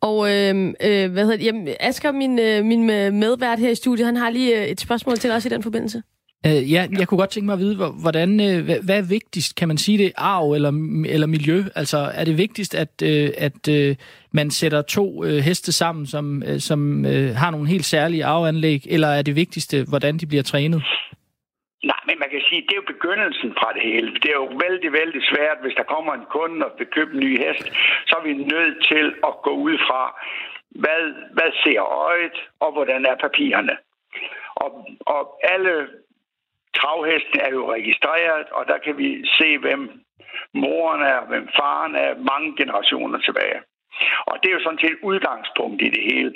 Og 0.00 0.30
øh, 0.30 0.66
øh, 0.66 1.12
hvad 1.12 1.22
hedder 1.22 1.36
det? 1.36 1.44
Jamen, 1.44 1.68
Asger, 1.80 2.12
min, 2.12 2.38
øh, 2.38 2.64
min 2.64 2.90
øh, 2.90 3.12
medvært 3.12 3.58
her 3.58 3.70
i 3.70 3.74
studiet, 3.74 4.06
han 4.06 4.16
har 4.16 4.30
lige 4.30 4.62
øh, 4.62 4.66
et 4.66 4.80
spørgsmål 4.80 5.18
til 5.18 5.30
os 5.30 5.46
i 5.46 5.48
den 5.48 5.62
forbindelse. 5.62 6.02
Uh, 6.46 6.72
ja, 6.72 6.86
jeg 6.98 7.08
kunne 7.08 7.18
godt 7.18 7.30
tænke 7.30 7.46
mig 7.46 7.52
at 7.52 7.58
vide, 7.58 7.76
hvordan, 7.76 8.36
hvad, 8.36 8.76
hvad 8.82 8.98
er 8.98 9.02
vigtigst? 9.02 9.54
Kan 9.54 9.68
man 9.68 9.78
sige 9.78 9.98
det 9.98 10.12
arv 10.16 10.52
eller, 10.52 10.72
eller 11.08 11.26
miljø? 11.26 11.64
Altså, 11.74 11.98
er 12.14 12.24
det 12.24 12.38
vigtigst, 12.38 12.74
at, 12.74 13.02
at 13.02 13.94
man 14.32 14.50
sætter 14.50 14.82
to 14.82 15.22
heste 15.22 15.72
sammen, 15.72 16.06
som, 16.06 16.42
som 16.58 17.04
har 17.34 17.50
nogle 17.50 17.68
helt 17.68 17.84
særlige 17.84 18.24
arveanlæg, 18.24 18.86
eller 18.86 19.08
er 19.08 19.22
det 19.22 19.36
vigtigste, 19.36 19.84
hvordan 19.84 20.18
de 20.18 20.26
bliver 20.26 20.42
trænet? 20.42 20.82
Nej, 21.90 22.00
men 22.06 22.16
man 22.18 22.30
kan 22.30 22.42
sige, 22.48 22.62
det 22.62 22.72
er 22.72 22.82
jo 22.82 22.92
begyndelsen 22.94 23.50
fra 23.58 23.72
det 23.72 23.82
hele. 23.82 24.14
Det 24.22 24.30
er 24.30 24.38
jo 24.44 24.50
vældig, 24.64 24.92
vældig 24.92 25.22
svært, 25.30 25.58
hvis 25.62 25.74
der 25.74 25.92
kommer 25.94 26.12
en 26.14 26.26
kunde 26.36 26.66
og 26.66 26.72
vil 26.78 26.86
købe 26.86 27.12
en 27.14 27.20
ny 27.20 27.38
hest, 27.38 27.66
så 28.06 28.16
er 28.18 28.22
vi 28.22 28.34
nødt 28.34 28.86
til 28.90 29.06
at 29.28 29.34
gå 29.42 29.50
ud 29.50 29.78
fra, 29.78 30.02
hvad, 30.70 31.02
hvad 31.36 31.50
ser 31.62 31.82
øjet, 31.82 32.36
og 32.60 32.72
hvordan 32.72 33.06
er 33.06 33.16
papirerne. 33.16 33.76
Og, 34.54 34.88
og 35.00 35.22
alle 35.42 35.88
travhesten 36.76 37.40
er 37.40 37.50
jo 37.50 37.72
registreret, 37.72 38.46
og 38.50 38.66
der 38.66 38.78
kan 38.78 38.98
vi 38.98 39.26
se, 39.38 39.58
hvem 39.58 39.82
moren 40.54 41.02
er, 41.02 41.20
hvem 41.26 41.48
faren 41.56 41.94
er, 41.94 42.18
mange 42.32 42.56
generationer 42.56 43.18
tilbage. 43.18 43.60
Og 44.26 44.38
det 44.42 44.48
er 44.48 44.54
jo 44.54 44.62
sådan 44.62 44.78
set 44.78 44.96
udgangspunkt 45.02 45.82
i 45.82 45.88
det 45.88 46.02
hele. 46.02 46.34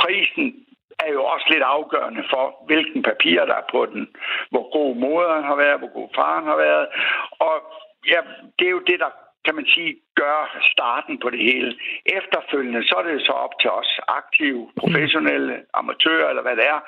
Prisen 0.00 0.66
er 1.04 1.10
jo 1.12 1.22
også 1.24 1.46
lidt 1.50 1.62
afgørende 1.62 2.24
for, 2.32 2.44
hvilken 2.66 3.02
papir 3.02 3.44
der 3.50 3.54
er 3.54 3.68
på 3.70 3.86
den. 3.92 4.02
Hvor 4.50 4.64
god 4.78 4.96
moderen 4.96 5.44
har 5.44 5.56
været, 5.56 5.78
hvor 5.78 5.92
god 5.98 6.08
faren 6.14 6.46
har 6.52 6.56
været. 6.56 6.86
Og 7.46 7.56
ja, 8.12 8.20
det 8.58 8.66
er 8.66 8.74
jo 8.78 8.82
det, 8.90 8.98
der 9.00 9.10
kan 9.46 9.54
man 9.60 9.66
sige, 9.74 9.90
gør 10.22 10.40
starten 10.72 11.14
på 11.22 11.28
det 11.34 11.42
hele. 11.50 11.70
Efterfølgende, 12.18 12.82
så 12.88 12.94
er 13.00 13.04
det 13.08 13.26
så 13.28 13.34
op 13.44 13.54
til 13.62 13.70
os 13.80 13.90
aktive, 14.20 14.62
professionelle, 14.80 15.54
amatører 15.80 16.28
eller 16.30 16.44
hvad 16.46 16.56
det 16.60 16.66
er, 16.74 16.80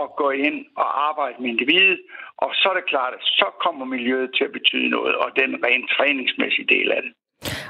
at 0.00 0.06
gå 0.20 0.28
ind 0.46 0.58
og 0.82 0.88
arbejde 1.08 1.36
med 1.40 1.48
individet. 1.54 2.00
Og 2.44 2.50
så 2.60 2.66
er 2.72 2.76
det 2.78 2.86
klart, 2.92 3.12
at 3.18 3.22
så 3.40 3.48
kommer 3.64 3.84
miljøet 3.94 4.30
til 4.36 4.44
at 4.44 4.52
betyde 4.58 4.88
noget, 4.96 5.14
og 5.22 5.28
den 5.40 5.50
rent 5.66 5.86
træningsmæssige 5.96 6.68
del 6.74 6.88
af 6.96 7.00
det. 7.04 7.12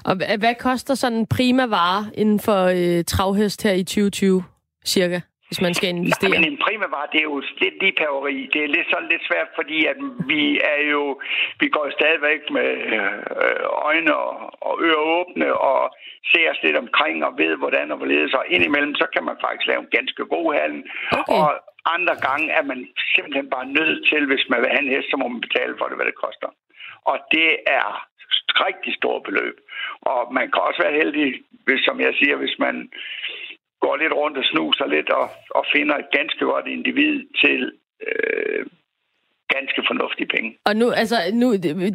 Og 0.09 0.15
hvad 0.43 0.55
koster 0.69 0.95
sådan 0.95 1.19
en 1.19 1.27
prima 1.37 1.67
vare 1.67 2.03
inden 2.15 2.41
for 2.41 2.61
øh, 2.79 3.05
travhest 3.05 3.63
her 3.63 3.73
i 3.73 3.85
2020, 3.85 4.45
cirka? 4.87 5.21
Hvis 5.49 5.61
man 5.67 5.75
skal 5.75 5.89
investere? 5.89 6.31
Nej, 6.31 6.41
men 6.41 6.53
en 6.53 6.59
primavare, 6.67 7.09
det 7.13 7.19
er 7.21 7.29
jo 7.33 7.43
lidt 7.63 7.77
lige 7.83 7.97
paveri. 8.01 8.37
Det 8.53 8.61
er 8.65 8.75
lidt, 8.77 8.89
sådan 8.91 9.09
lidt 9.13 9.25
svært, 9.31 9.49
fordi 9.59 9.79
at 9.93 9.99
vi 10.33 10.43
er 10.73 10.81
jo, 10.93 11.03
vi 11.61 11.69
går 11.69 11.87
stadigvæk 11.99 12.43
med 12.57 12.71
øh, 13.45 13.65
øjne 13.89 14.13
og, 14.17 14.33
og 14.67 14.73
ører 14.87 15.05
åbne 15.19 15.49
og 15.71 15.81
ser 16.33 16.51
os 16.53 16.63
lidt 16.67 16.77
omkring 16.85 17.25
og 17.25 17.33
ved, 17.39 17.53
hvordan 17.63 17.91
og 17.93 17.97
hvorledes. 17.99 18.35
Og 18.35 18.45
indimellem, 18.55 18.95
så 18.95 19.07
kan 19.15 19.25
man 19.25 19.37
faktisk 19.45 19.67
lave 19.67 19.81
en 19.81 19.95
ganske 19.97 20.23
god 20.35 20.47
handel. 20.61 20.83
Okay. 21.19 21.33
Og 21.37 21.49
andre 21.95 22.17
gange 22.27 22.47
er 22.59 22.65
man 22.71 22.81
simpelthen 23.15 23.51
bare 23.51 23.67
nødt 23.79 24.01
til, 24.11 24.23
hvis 24.31 24.45
man 24.51 24.61
vil 24.61 24.73
have 24.75 24.83
en 24.83 24.95
hest, 24.95 25.11
så 25.11 25.17
må 25.17 25.29
man 25.29 25.41
betale 25.47 25.75
for 25.79 25.87
det, 25.87 25.97
hvad 25.97 26.07
det 26.07 26.23
koster. 26.25 26.49
Og 27.11 27.17
det 27.35 27.51
er 27.81 27.89
rigtig 28.67 28.93
stort 28.95 29.23
beløb. 29.23 29.57
Og 30.01 30.21
man 30.39 30.47
kan 30.51 30.63
også 30.69 30.83
være 30.83 30.99
heldig, 31.01 31.29
hvis, 31.67 31.81
som 31.89 32.01
jeg 32.01 32.13
siger, 32.21 32.37
hvis 32.37 32.57
man 32.59 32.77
går 33.81 33.97
lidt 33.97 34.13
rundt 34.13 34.39
og 34.39 34.45
snuser 34.45 34.87
lidt 34.87 35.11
og, 35.11 35.29
og 35.51 35.65
finder 35.73 35.97
et 35.97 36.11
ganske 36.19 36.45
godt 36.45 36.67
individ 36.67 37.15
til 37.43 37.61
øh, 38.07 38.67
ganske 39.59 39.81
fornuftige 39.91 40.29
penge. 40.35 40.51
Og 40.69 40.75
nu, 40.81 40.87
altså, 41.03 41.17
nu, 41.41 41.47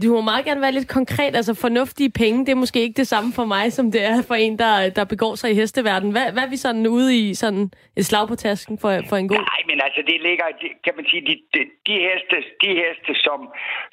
du 0.03 0.08
må 0.15 0.22
meget 0.32 0.46
gerne 0.46 0.62
være 0.62 0.77
lidt 0.77 0.89
konkret. 1.00 1.34
Altså, 1.39 1.53
fornuftige 1.65 2.12
penge, 2.24 2.38
det 2.46 2.51
er 2.51 2.62
måske 2.65 2.80
ikke 2.86 2.98
det 3.01 3.08
samme 3.13 3.30
for 3.39 3.46
mig, 3.56 3.65
som 3.77 3.86
det 3.96 4.01
er 4.12 4.18
for 4.30 4.36
en, 4.46 4.53
der, 4.63 4.75
der 4.98 5.06
begår 5.13 5.34
sig 5.36 5.50
i 5.51 5.60
hesteverdenen. 5.62 6.12
Hvad, 6.15 6.27
hvad 6.34 6.44
er 6.44 6.51
vi 6.56 6.60
sådan 6.65 6.86
ude 6.98 7.10
i 7.22 7.34
sådan 7.44 7.63
et 8.00 8.06
slag 8.10 8.25
på 8.27 8.36
tasken 8.36 8.75
for, 8.82 8.91
for 9.10 9.15
en 9.22 9.27
god? 9.27 9.44
Nej, 9.53 9.62
men 9.70 9.77
altså, 9.86 10.01
det 10.10 10.18
ligger, 10.27 10.46
kan 10.86 10.94
man 10.98 11.06
sige, 11.12 11.24
de, 11.30 11.36
de, 11.53 11.62
de, 11.88 11.96
heste, 12.08 12.36
de 12.63 12.72
heste 12.82 13.12
som, 13.25 13.39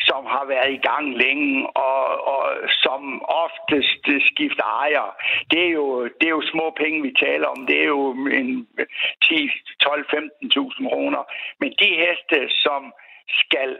som 0.09 0.23
har 0.35 0.45
været 0.55 0.73
i 0.79 0.83
gang 0.91 1.07
længe, 1.25 1.51
og, 1.89 2.03
og 2.35 2.43
som 2.85 3.01
oftest 3.45 4.05
skifter 4.31 4.67
ejer, 4.83 5.09
det 5.50 5.61
er, 5.67 5.73
jo, 5.81 5.87
det 6.19 6.26
er 6.26 6.35
jo 6.39 6.50
små 6.52 6.67
penge, 6.83 7.02
vi 7.09 7.13
taler 7.26 7.47
om. 7.54 7.67
Det 7.69 7.76
er 7.85 7.89
jo 7.97 8.02
en 8.41 8.49
10, 9.25 9.50
12, 9.81 10.07
15.000 10.15 10.89
kroner. 10.91 11.23
Men 11.61 11.71
de 11.83 11.91
heste, 12.04 12.37
som 12.65 12.83
skal 13.43 13.71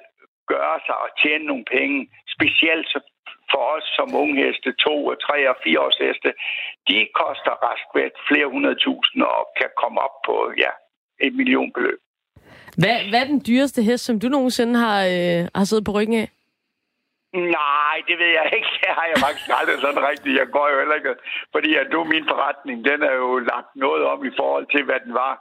gøre 0.53 0.77
sig 0.87 0.97
og 1.05 1.09
tjene 1.23 1.45
nogle 1.51 1.67
penge, 1.77 1.99
specielt 2.35 2.89
for 3.53 3.63
os 3.77 3.87
som 3.97 4.09
unge 4.23 4.37
heste, 4.45 4.71
to, 4.85 4.95
tre 5.27 5.39
og 5.53 5.57
fire 5.65 5.81
års 5.85 5.99
heste, 6.05 6.31
de 6.89 6.99
koster 7.21 7.55
raskvægt 7.67 8.17
flere 8.29 8.49
hundrede 8.55 8.79
tusind 8.87 9.23
og 9.23 9.43
kan 9.59 9.71
komme 9.81 9.99
op 10.07 10.17
på 10.29 10.35
ja, 10.65 10.73
et 11.27 11.35
millionbeløb. 11.35 12.01
Hvad, 12.81 12.97
hvad 13.11 13.21
er 13.21 13.29
den 13.35 13.43
dyreste 13.49 13.83
hest, 13.83 14.05
som 14.05 14.21
du 14.21 14.29
nogensinde 14.29 14.75
har, 14.85 14.99
øh, 15.15 15.41
har 15.55 15.65
siddet 15.65 15.85
på 15.85 15.93
ryggen 15.99 16.17
af? 16.23 16.29
Nej, 17.59 17.97
det 18.09 18.17
ved 18.23 18.31
jeg 18.39 18.47
ikke. 18.57 18.71
Det 18.83 18.91
har 18.99 19.07
jeg 19.11 19.19
faktisk 19.27 19.51
aldrig 19.61 19.77
sådan 19.87 20.03
rigtigt. 20.11 20.35
Jeg 20.43 20.49
går 20.57 20.67
jo 20.73 20.77
heller 20.83 20.97
ikke, 21.01 21.15
fordi 21.55 21.71
at 21.81 21.87
nu 21.95 21.99
min 22.15 22.25
forretning, 22.33 22.77
den 22.91 22.99
er 23.11 23.15
jo 23.25 23.31
lagt 23.53 23.71
noget 23.85 24.03
om 24.13 24.19
i 24.31 24.33
forhold 24.41 24.67
til, 24.75 24.83
hvad 24.89 25.01
den 25.05 25.15
var 25.23 25.33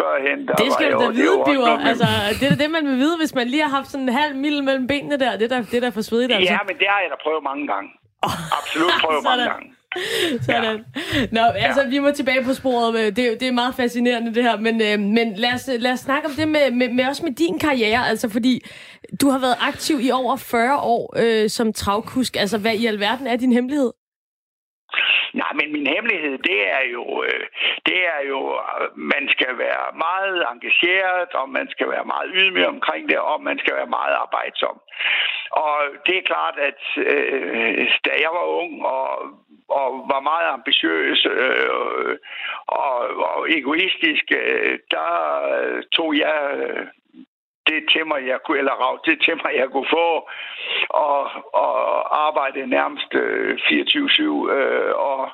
førhen. 0.00 0.38
Der 0.48 0.54
det 0.62 0.72
skal 0.72 0.92
du 0.92 0.98
da 1.04 1.08
vide, 1.20 1.38
Biver. 1.48 1.74
Altså, 1.90 2.08
det 2.40 2.46
er 2.52 2.56
det, 2.62 2.70
man 2.78 2.84
vil 2.90 2.96
vide, 3.04 3.16
hvis 3.22 3.34
man 3.38 3.46
lige 3.52 3.62
har 3.66 3.72
haft 3.78 3.88
sådan 3.92 4.08
en 4.08 4.14
halv 4.22 4.34
mil 4.44 4.56
mellem 4.68 4.86
benene 4.92 5.16
der. 5.24 5.32
Det 5.38 5.44
er 5.48 5.52
der, 5.56 5.62
det 5.72 5.82
der 5.84 5.90
for 5.98 6.04
svedigt, 6.08 6.32
altså. 6.32 6.52
Ja, 6.52 6.58
men 6.68 6.76
det 6.80 6.86
har 6.92 7.00
jeg 7.04 7.10
da 7.14 7.16
prøvet 7.26 7.42
mange 7.50 7.64
gange. 7.72 7.88
Absolut 8.58 8.94
prøvet 9.04 9.22
mange 9.30 9.44
gange. 9.52 9.66
Sådan. 10.46 10.84
Ja. 11.14 11.26
Nå, 11.32 11.40
altså, 11.40 11.82
ja. 11.82 11.88
vi 11.88 11.98
må 11.98 12.10
tilbage 12.10 12.44
på 12.44 12.54
sporet. 12.54 13.16
Det, 13.16 13.40
det 13.40 13.48
er 13.48 13.52
meget 13.52 13.74
fascinerende, 13.74 14.34
det 14.34 14.42
her. 14.42 14.56
Men, 14.56 14.82
øh, 14.82 15.00
men 15.00 15.34
lad, 15.36 15.52
os, 15.54 15.70
lad 15.78 15.92
os 15.92 16.00
snakke 16.00 16.28
om 16.28 16.34
det 16.34 16.48
med, 16.48 16.70
med, 16.70 16.88
med 16.88 17.04
også 17.04 17.22
med 17.22 17.32
din 17.32 17.58
karriere. 17.58 18.08
Altså, 18.08 18.28
fordi 18.28 18.64
du 19.20 19.30
har 19.30 19.38
været 19.38 19.56
aktiv 19.60 20.00
i 20.00 20.10
over 20.10 20.36
40 20.36 20.80
år 20.80 21.14
øh, 21.16 21.50
som 21.50 21.72
travkusk. 21.72 22.36
Altså, 22.36 22.58
hvad 22.58 22.74
i 22.74 22.86
alverden 22.86 23.26
er 23.26 23.36
din 23.36 23.52
hemmelighed? 23.52 23.90
Nej, 25.40 25.52
men 25.58 25.72
min 25.72 25.86
hemmelighed, 25.86 26.38
det 26.38 26.60
er 26.78 26.84
jo, 26.92 27.22
øh, 27.22 27.46
det 27.86 28.00
er 28.14 28.20
jo, 28.28 28.60
man 28.94 29.28
skal 29.28 29.58
være 29.58 29.86
meget 30.06 30.44
engageret, 30.52 31.30
og 31.40 31.48
man 31.48 31.66
skal 31.70 31.88
være 31.90 32.04
meget 32.04 32.30
ydmyg 32.34 32.66
omkring 32.66 33.08
det, 33.08 33.18
og 33.18 33.42
man 33.42 33.58
skal 33.58 33.74
være 33.76 33.94
meget 33.98 34.14
arbejdsom. 34.24 34.76
Og 35.50 35.76
det 36.06 36.18
er 36.18 36.28
klart, 36.32 36.56
at 36.58 36.82
øh, 36.96 37.88
da 38.04 38.12
jeg 38.24 38.30
var 38.38 38.46
ung 38.62 38.86
og, 38.86 39.08
og 39.68 39.88
var 40.12 40.20
meget 40.20 40.48
ambitiøs 40.52 41.26
øh, 41.30 42.16
og, 42.66 42.98
og 43.30 43.50
egoistisk, 43.50 44.24
øh, 44.42 44.78
der 44.90 45.10
tog 45.92 46.18
jeg 46.18 46.40
det 47.66 47.78
tæmmer, 47.94 48.16
jeg 48.16 48.38
kunne, 48.44 48.58
eller 48.58 48.72
rav, 48.72 49.00
det 49.04 49.22
tæmmer, 49.26 49.50
jeg 49.50 49.68
kunne 49.70 49.90
få, 49.90 50.28
og, 50.88 51.20
og 51.62 51.72
arbejde 52.26 52.66
nærmest 52.66 53.14
øh, 53.14 53.58
24-7, 53.58 54.50
øh, 54.56 54.94
og, 54.94 55.30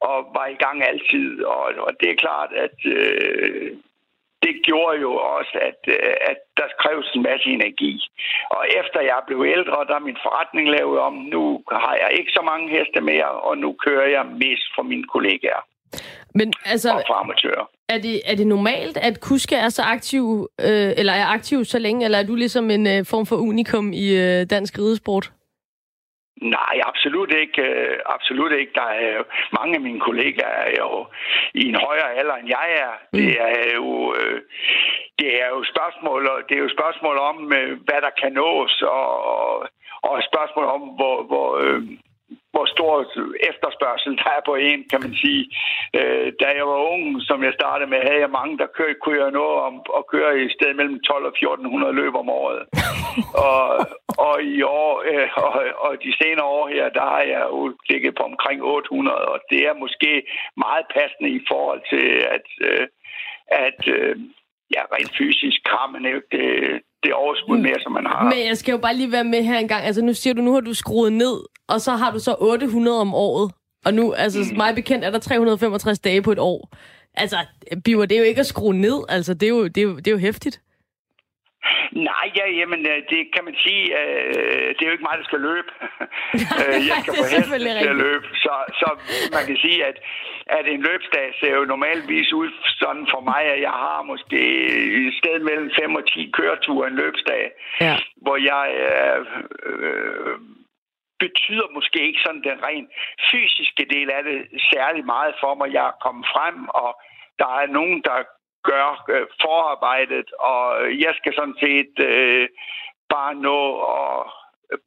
og 0.00 0.16
var 0.36 0.46
i 0.46 0.54
gang 0.64 0.82
altid. 0.82 1.44
Og, 1.44 1.64
og 1.86 1.92
det 2.00 2.10
er 2.10 2.22
klart, 2.24 2.50
at 2.52 2.76
øh, 2.84 3.72
det 4.42 4.54
gjorde 4.64 5.00
jo 5.00 5.12
også, 5.14 5.58
at, 5.68 5.80
øh, 5.88 6.14
at 6.30 6.38
der 6.56 6.76
kræves 6.78 7.10
en 7.14 7.22
masse 7.22 7.48
energi. 7.48 7.94
Og 8.50 8.66
efter 8.80 9.00
jeg 9.00 9.20
blev 9.26 9.40
ældre, 9.56 9.86
der 9.88 9.94
er 9.94 10.08
min 10.08 10.18
forretning 10.22 10.70
lavet 10.70 10.98
om. 10.98 11.14
Nu 11.14 11.62
har 11.72 11.96
jeg 12.02 12.10
ikke 12.18 12.32
så 12.32 12.42
mange 12.42 12.68
heste 12.76 13.00
mere, 13.00 13.30
og 13.48 13.58
nu 13.58 13.76
kører 13.84 14.08
jeg 14.08 14.26
mest 14.26 14.66
for 14.74 14.82
mine 14.82 15.04
kollegaer. 15.04 15.62
Men 16.34 16.52
altså, 16.64 16.90
og 16.92 17.02
for 17.06 17.14
amatører. 17.14 17.70
Er 17.88 17.98
det, 17.98 18.30
er 18.30 18.36
det 18.36 18.46
normalt, 18.46 18.96
at 18.96 19.20
kuske 19.20 19.56
er 19.56 19.68
så 19.68 19.82
aktiv, 19.82 20.48
øh, 20.60 20.90
eller 20.96 21.12
er 21.12 21.26
aktiv 21.26 21.64
så 21.64 21.78
længe, 21.78 22.04
eller 22.04 22.18
er 22.18 22.26
du 22.26 22.34
ligesom 22.34 22.70
en 22.70 22.86
øh, 22.86 23.06
form 23.10 23.26
for 23.26 23.36
unikum 23.36 23.92
i 23.92 24.06
øh, 24.14 24.46
dansk 24.50 24.78
ridesport? 24.78 25.32
Nej, 26.42 26.76
absolut 26.84 27.32
ikke. 27.42 27.62
Øh, 27.62 27.98
absolut 28.06 28.52
ikke. 28.52 28.72
Der 28.74 28.88
er 29.04 29.22
mange 29.60 29.74
af 29.74 29.80
mine 29.80 30.00
kollegaer 30.00 30.58
er 30.72 30.74
jo 30.78 31.06
i 31.54 31.68
en 31.68 31.78
højere 31.86 32.14
alder, 32.18 32.34
end 32.34 32.48
jeg 32.48 32.68
er. 32.84 32.92
Mm. 33.12 33.18
Det 33.18 33.40
er 33.40 33.74
jo... 33.74 34.14
Øh, 34.14 34.40
det 35.18 35.42
er 35.42 35.48
jo 35.48 35.64
spørgsmål, 35.72 36.44
det 36.48 36.54
er 36.56 36.62
jo 36.62 36.76
spørgsmål 36.78 37.16
om, 37.18 37.52
øh, 37.52 37.72
hvad 37.86 38.00
der 38.06 38.12
kan 38.20 38.32
nås, 38.32 38.82
og, 38.82 39.58
og 40.08 40.14
spørgsmål 40.30 40.66
om, 40.76 40.80
hvor, 40.98 41.16
hvor, 41.30 41.48
hvor 42.56 42.66
stor 42.74 42.92
efterspørgsel 43.50 44.12
der 44.20 44.30
er 44.38 44.42
på 44.48 44.54
en, 44.68 44.80
kan 44.90 45.00
man 45.04 45.14
sige. 45.22 45.42
Øh, 45.98 46.28
da 46.40 46.46
jeg 46.58 46.66
var 46.72 46.80
ung, 46.92 47.02
som 47.28 47.38
jeg 47.46 47.52
startede 47.60 47.90
med, 47.90 48.00
havde 48.06 48.24
jeg 48.24 48.36
mange, 48.38 48.58
der 48.62 48.74
kører, 48.76 49.00
kunne 49.02 49.20
jeg 49.24 49.30
nå 49.40 49.48
om 49.68 49.74
at 49.98 50.06
køre 50.12 50.32
i 50.42 50.54
sted 50.56 50.70
mellem 50.74 50.98
12 51.00 51.24
og 51.30 51.34
1400 51.36 51.94
løb 52.00 52.14
om 52.22 52.28
året. 52.42 52.60
og, 53.50 53.62
og 54.26 54.36
i 54.56 54.62
år, 54.62 54.92
øh, 55.10 55.28
og, 55.46 55.52
og 55.84 55.92
de 56.04 56.12
senere 56.20 56.48
år 56.58 56.66
her, 56.74 56.86
der 56.98 57.04
har 57.14 57.24
jeg 57.34 57.42
jo 57.52 57.60
ligget 57.90 58.14
på 58.14 58.22
omkring 58.32 58.58
800, 58.62 59.16
og 59.34 59.38
det 59.50 59.60
er 59.68 59.82
måske 59.84 60.12
meget 60.64 60.86
passende 60.96 61.30
i 61.38 61.40
forhold 61.50 61.82
til, 61.92 62.06
at, 62.36 62.46
øh, 62.68 62.86
at 63.66 63.80
øh, 63.96 64.16
ja, 64.74 64.82
rent 64.94 65.12
fysisk 65.18 65.60
har 65.74 65.86
man 65.94 66.04
jo 66.14 66.20
det, 66.34 66.50
det 67.02 67.12
overskud 67.12 67.58
mere, 67.58 67.80
som 67.82 67.92
man 67.92 68.06
har. 68.06 68.24
Men 68.24 68.46
jeg 68.48 68.56
skal 68.56 68.72
jo 68.72 68.78
bare 68.78 68.96
lige 68.96 69.12
være 69.12 69.24
med 69.24 69.42
her 69.42 69.58
en 69.58 69.68
gang. 69.68 69.84
Altså 69.84 70.02
nu 70.02 70.14
siger 70.14 70.34
du, 70.34 70.42
nu 70.42 70.52
har 70.52 70.60
du 70.60 70.74
skruet 70.74 71.12
ned, 71.12 71.36
og 71.68 71.80
så 71.80 71.92
har 71.92 72.10
du 72.10 72.18
så 72.18 72.36
800 72.38 73.00
om 73.00 73.14
året. 73.14 73.52
Og 73.84 73.94
nu, 73.94 74.12
altså 74.12 74.38
mm. 74.50 74.56
mig 74.56 74.74
bekendt, 74.74 75.04
er 75.04 75.10
der 75.10 75.18
365 75.18 75.98
dage 75.98 76.22
på 76.22 76.32
et 76.32 76.38
år. 76.38 76.70
Altså, 77.14 77.36
Biver, 77.84 78.06
det 78.06 78.14
er 78.14 78.18
jo 78.18 78.24
ikke 78.24 78.40
at 78.40 78.46
skrue 78.46 78.74
ned. 78.74 79.04
Altså, 79.08 79.34
det 79.34 79.42
er 79.42 79.50
jo, 79.50 79.68
det 79.68 79.78
er 79.78 79.82
jo, 79.82 79.96
det 79.96 80.06
er 80.06 80.10
jo 80.10 80.18
hæftigt. 80.18 80.60
Nej, 82.10 82.26
ja, 82.38 82.46
jamen, 82.60 82.80
øh, 82.92 82.98
det 83.12 83.20
kan 83.34 83.44
man 83.44 83.56
sige, 83.64 83.84
øh, 84.00 84.68
det 84.74 84.80
er 84.82 84.86
jo 84.90 84.96
ikke 84.96 85.08
mig, 85.08 85.18
der 85.18 85.24
skal 85.30 85.40
løbe. 85.40 85.70
Øh, 86.62 86.78
jeg 86.90 86.96
skal 87.02 87.14
få 87.20 87.24
hesten 87.36 87.60
til 87.82 87.88
at 87.94 87.96
løbe. 88.06 88.26
Så, 88.44 88.54
så 88.80 88.88
man 89.36 89.44
kan 89.48 89.56
sige, 89.64 89.78
at, 89.90 89.96
at 90.46 90.64
en 90.74 90.80
løbsdag 90.88 91.26
ser 91.40 91.52
jo 91.58 91.64
normalvis 91.64 92.32
ud 92.32 92.50
sådan 92.82 93.06
for 93.12 93.20
mig, 93.20 93.42
at 93.54 93.60
jeg 93.68 93.76
har 93.84 94.02
måske 94.02 94.40
et 95.08 95.14
sted 95.20 95.38
mellem 95.48 95.70
5 95.80 95.94
og 95.94 96.04
10 96.06 96.30
køreture 96.36 96.86
en 96.88 96.96
løbsdag, 96.96 97.42
Ja. 97.80 97.96
hvor 98.24 98.36
jeg 98.52 98.64
øh, 98.86 99.20
øh, 99.70 100.36
betyder 101.24 101.66
måske 101.74 101.98
ikke 102.08 102.20
sådan 102.26 102.42
den 102.50 102.58
rent 102.68 102.90
fysiske 103.30 103.84
del 103.94 104.08
af 104.10 104.22
det 104.24 104.38
særlig 104.72 105.04
meget 105.04 105.34
for 105.42 105.54
mig. 105.54 105.72
Jeg 105.72 105.84
er 105.86 106.00
kommet 106.04 106.26
frem, 106.34 106.56
og 106.68 106.90
der 107.38 107.50
er 107.62 107.66
nogen, 107.78 108.02
der 108.08 108.18
gør 108.70 108.88
øh, 109.14 109.26
forarbejdet, 109.42 110.28
og 110.52 110.62
jeg 111.04 111.12
skal 111.18 111.32
sådan 111.38 111.58
set 111.64 111.94
øh, 112.10 112.48
bare 113.14 113.34
nå 113.34 113.60
og 113.94 114.14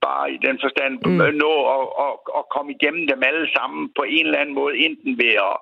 bare 0.06 0.26
i 0.36 0.38
den 0.48 0.58
forstand 0.64 0.94
Mm. 1.06 1.12
mm. 1.12 1.34
nå 1.44 1.54
og, 1.76 1.84
og, 2.06 2.14
og 2.38 2.44
komme 2.56 2.70
igennem 2.76 3.04
dem 3.12 3.22
alle 3.30 3.48
sammen 3.58 3.82
på 3.98 4.04
en 4.18 4.26
eller 4.26 4.40
anden 4.40 4.56
måde, 4.56 4.74
enten 4.78 5.12
ved 5.24 5.34
at, 5.50 5.58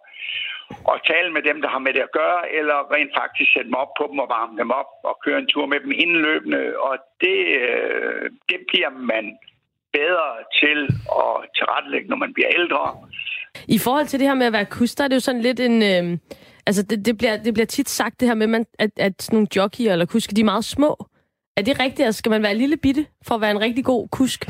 at 0.91 1.01
tale 1.11 1.29
med 1.35 1.41
dem, 1.49 1.57
der 1.61 1.69
har 1.69 1.81
med 1.85 1.93
det 1.93 2.03
at 2.07 2.15
gøre, 2.21 2.41
eller 2.57 2.77
rent 2.95 3.11
faktisk 3.21 3.49
sætte 3.53 3.69
dem 3.69 3.81
op 3.83 3.91
på 3.99 4.03
dem 4.11 4.19
og 4.23 4.29
varme 4.37 4.57
dem 4.61 4.71
op 4.81 4.91
og 5.09 5.15
køre 5.25 5.39
en 5.39 5.51
tur 5.53 5.65
med 5.65 5.79
dem 5.79 5.91
indløbende. 6.03 6.63
Og 6.87 6.93
det, 7.23 7.39
øh, 7.65 8.23
det 8.49 8.59
bliver 8.69 8.91
man 9.13 9.25
bedre 9.93 10.29
til 10.61 10.79
at 11.23 11.33
tilrettelægge, 11.57 12.09
når 12.09 12.19
man 12.23 12.33
bliver 12.33 12.49
ældre. 12.59 12.83
I 13.67 13.79
forhold 13.85 14.05
til 14.07 14.19
det 14.19 14.27
her 14.27 14.35
med 14.35 14.45
at 14.45 14.53
være 14.53 14.73
kuster, 14.79 15.03
er 15.03 15.07
det 15.07 15.15
jo 15.15 15.27
sådan 15.27 15.41
lidt 15.41 15.59
en... 15.59 15.75
Øh, 15.83 16.17
altså, 16.67 16.83
det, 16.89 17.05
det, 17.05 17.17
bliver, 17.17 17.37
det 17.45 17.53
bliver 17.53 17.65
tit 17.65 17.89
sagt 17.89 18.19
det 18.19 18.27
her 18.27 18.35
med, 18.35 18.47
man, 18.47 18.65
at, 18.79 18.91
at 18.97 19.21
sådan 19.21 19.35
nogle 19.37 19.53
jockeyer 19.55 19.91
eller 19.91 20.05
kusker, 20.05 20.33
de 20.33 20.41
er 20.41 20.51
meget 20.53 20.65
små. 20.65 20.91
Er 21.57 21.61
det 21.61 21.79
rigtigt? 21.79 22.05
Altså, 22.05 22.19
skal 22.19 22.29
man 22.29 22.43
være 22.43 22.61
lille 22.63 22.77
bitte 22.77 23.03
for 23.27 23.35
at 23.35 23.41
være 23.41 23.51
en 23.51 23.61
rigtig 23.61 23.85
god 23.85 24.07
kusk? 24.19 24.41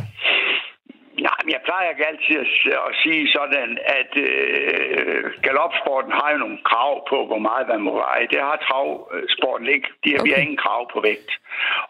Nej, 1.27 1.39
men 1.43 1.51
jeg 1.56 1.62
plejer 1.67 1.89
ikke 1.89 2.08
altid 2.12 2.36
at, 2.45 2.49
at 2.89 2.93
sige 3.03 3.23
sådan, 3.38 3.69
at 3.99 4.12
øh, 4.27 5.23
galopsporten 5.45 6.12
har 6.19 6.30
jo 6.34 6.38
nogle 6.38 6.60
krav 6.69 6.93
på, 7.10 7.17
hvor 7.30 7.41
meget 7.49 7.67
man 7.67 7.82
må 7.82 7.93
veje. 8.06 8.27
Det 8.34 8.39
har 8.47 8.58
travsporten 8.65 9.67
ikke. 9.75 9.88
De 10.03 10.10
har, 10.12 10.19
okay. 10.19 10.27
Vi 10.27 10.34
har 10.34 10.41
ingen 10.45 10.63
krav 10.65 10.82
på 10.93 10.99
vægt. 11.08 11.32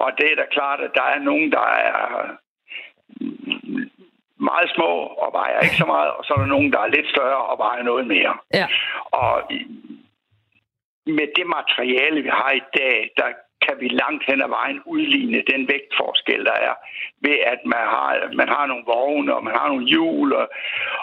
Og 0.04 0.10
det 0.18 0.28
er 0.32 0.36
da 0.36 0.46
klart, 0.58 0.80
at 0.88 0.92
der 1.00 1.08
er 1.16 1.20
nogen, 1.20 1.52
der 1.52 1.68
er 1.88 1.96
meget 4.52 4.70
små 4.76 4.92
og 5.24 5.30
vejer 5.34 5.60
ikke 5.60 5.82
så 5.84 5.86
meget, 5.86 6.12
og 6.18 6.22
så 6.26 6.34
er 6.34 6.38
der 6.38 6.56
nogen, 6.56 6.72
der 6.74 6.80
er 6.80 6.88
lidt 6.88 7.10
større 7.16 7.42
og 7.52 7.58
vejer 7.58 7.84
noget 7.84 8.08
mere. 8.08 8.34
Ja. 8.54 8.68
Og 9.12 9.34
med 11.08 11.28
det 11.36 11.48
materiale, 11.48 12.22
vi 12.22 12.30
har 12.30 12.52
i 12.52 12.66
dag, 12.78 13.10
der 13.18 13.30
kan 13.68 13.76
vi 13.80 13.88
langt 13.88 14.24
hen 14.28 14.42
ad 14.42 14.50
vejen 14.50 14.82
udligne 14.86 15.42
den 15.52 15.68
vægtforskel, 15.68 16.46
der 16.46 16.58
er, 16.70 16.76
ved 17.22 17.38
at 17.54 17.60
man 17.66 17.84
har, 17.94 18.32
man 18.34 18.50
har 18.50 18.66
nogle 18.66 18.84
vogne, 18.86 19.36
og 19.36 19.44
man 19.44 19.54
har 19.54 19.68
nogle 19.68 19.88
hjul, 19.88 20.34
og, 20.34 20.48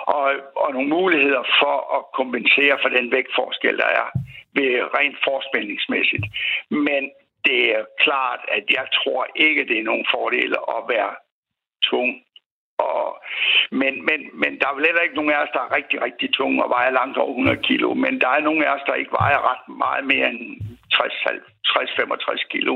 og, 0.06 0.24
og 0.56 0.72
nogle 0.72 0.88
muligheder 0.88 1.42
for 1.60 1.76
at 1.96 2.02
kompensere 2.20 2.78
for 2.82 2.88
den 2.88 3.12
vægtforskel, 3.12 3.78
der 3.78 3.90
er 4.02 4.08
ved 4.58 4.70
rent 4.98 5.18
forspændingsmæssigt. 5.24 6.26
Men 6.70 7.02
det 7.44 7.60
er 7.76 7.84
klart, 7.98 8.40
at 8.48 8.64
jeg 8.70 8.86
tror 8.98 9.26
ikke, 9.36 9.68
det 9.68 9.78
er 9.78 9.90
nogen 9.90 10.06
fordele 10.14 10.56
at 10.76 10.82
være 10.88 11.12
tung 11.82 12.10
og, 12.78 13.22
men, 13.70 13.94
men, 14.08 14.20
men 14.42 14.52
der 14.60 14.66
er 14.68 14.74
vel 14.74 14.87
heller 14.87 15.02
ikke 15.02 15.14
nogen 15.14 15.32
af 15.32 15.42
os, 15.42 15.54
der 15.56 15.60
er 15.60 15.76
rigtig, 15.76 16.02
rigtig 16.02 16.34
tunge 16.34 16.64
og 16.64 16.70
vejer 16.70 16.90
langt 16.90 17.18
over 17.18 17.30
100 17.30 17.62
kilo. 17.68 17.94
Men 17.94 18.20
der 18.20 18.28
er 18.28 18.40
nogen 18.40 18.62
af 18.64 18.74
os, 18.74 18.87
der 18.87 18.94
ikke 18.94 19.12
vejer 19.22 19.50
ret 19.50 19.64
meget 19.84 20.04
mere 20.12 20.28
end 20.30 20.60
60-65 20.94 22.48
kilo. 22.54 22.74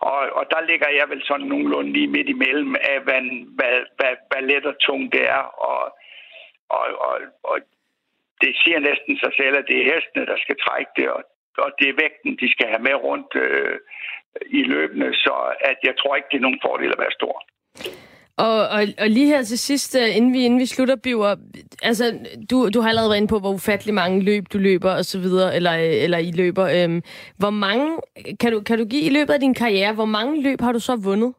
Og, 0.00 0.20
og 0.38 0.44
der 0.50 0.60
ligger 0.70 0.88
jeg 0.88 1.06
vel 1.08 1.22
sådan 1.24 1.46
nogenlunde 1.46 1.92
lige 1.92 2.14
midt 2.16 2.28
imellem 2.28 2.76
af, 2.92 3.00
hvad, 3.00 3.22
hvad, 3.56 3.76
hvad, 3.98 4.14
hvad 4.30 4.42
let 4.42 4.66
og 4.66 4.76
tung 4.80 5.12
det 5.12 5.24
er. 5.28 5.44
Og, 5.70 5.82
og, 6.68 6.86
og, 7.08 7.16
og 7.50 7.56
det 8.40 8.52
siger 8.62 8.78
næsten 8.78 9.18
sig 9.18 9.32
selv, 9.36 9.54
at 9.56 9.64
det 9.68 9.76
er 9.78 9.90
hestene, 9.94 10.26
der 10.26 10.38
skal 10.44 10.56
trække 10.66 10.92
det, 10.96 11.08
og, 11.10 11.22
og 11.58 11.70
det 11.78 11.88
er 11.88 12.00
vægten, 12.02 12.36
de 12.42 12.52
skal 12.52 12.68
have 12.68 12.82
med 12.88 12.94
rundt 12.94 13.32
øh, 13.34 13.78
i 14.46 14.62
løbende. 14.62 15.14
Så 15.14 15.34
at 15.60 15.78
jeg 15.82 15.94
tror 15.96 16.16
ikke, 16.16 16.28
det 16.30 16.36
er 16.36 16.46
nogen 16.48 16.64
fordel 16.66 16.92
at 16.92 17.02
være 17.04 17.18
stor. 17.20 17.36
Og, 18.38 18.68
og, 18.68 18.82
og 18.98 19.10
lige 19.10 19.26
her 19.26 19.42
til 19.42 19.58
sidst, 19.58 19.96
øh, 20.00 20.16
inden 20.16 20.32
vi, 20.32 20.44
inden 20.44 20.60
vi 20.60 20.66
slutter, 20.66 20.96
Biver, 20.96 21.36
altså, 21.82 22.18
du, 22.50 22.68
du 22.74 22.80
har 22.80 22.88
allerede 22.88 23.10
været 23.10 23.16
inde 23.16 23.28
på, 23.28 23.38
hvor 23.38 23.52
ufattelig 23.52 23.94
mange 23.94 24.22
løb 24.22 24.44
du 24.52 24.58
løber 24.58 24.90
og 24.90 25.04
så 25.04 25.18
videre, 25.18 25.56
eller, 25.56 25.72
øh, 25.72 26.04
eller 26.04 26.18
I 26.18 26.30
løber. 26.30 26.64
Øhm, 26.64 27.02
hvor 27.36 27.50
mange, 27.50 27.98
kan 28.40 28.52
du, 28.52 28.60
kan 28.60 28.78
du 28.78 28.84
give 28.84 29.02
i 29.02 29.10
løbet 29.10 29.32
af 29.34 29.40
din 29.40 29.54
karriere, 29.54 29.92
hvor 29.92 30.04
mange 30.04 30.42
løb 30.42 30.60
har 30.60 30.72
du 30.72 30.78
så 30.78 30.96
vundet? 30.96 31.32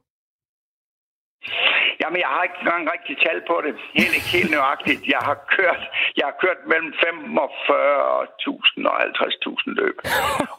Jamen, 2.02 2.20
jeg 2.24 2.30
har 2.36 2.44
ikke 2.48 2.60
engang 2.62 2.84
rigtig 2.96 3.16
tal 3.26 3.40
på 3.52 3.56
det. 3.66 3.74
Helt 4.00 4.16
ikke 4.20 4.32
helt 4.38 4.52
nøjagtigt. 4.52 5.02
Jeg 5.16 5.22
har 5.30 5.38
kørt, 5.58 5.82
jeg 6.18 6.26
har 6.30 6.36
kørt 6.44 6.60
mellem 6.72 6.92
45.000 6.94 8.90
og 8.92 8.96
50.000 9.02 9.82
løb. 9.82 9.98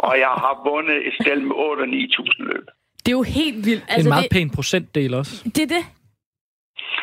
Og 0.06 0.12
jeg 0.24 0.32
har 0.44 0.54
vundet 0.70 0.98
et 1.08 1.14
sted 1.20 1.40
med 1.48 1.56
8 1.56 1.80
og 1.80 1.88
9.000 1.88 2.42
løb. 2.50 2.66
Det 3.02 3.08
er 3.12 3.18
jo 3.20 3.22
helt 3.22 3.66
vildt. 3.68 3.84
Altså, 3.88 4.08
en 4.08 4.14
meget 4.14 4.30
det, 4.30 4.36
pæn 4.36 4.50
procentdel 4.50 5.14
også. 5.14 5.34
det 5.56 5.62
er 5.68 5.72
det. 5.76 5.84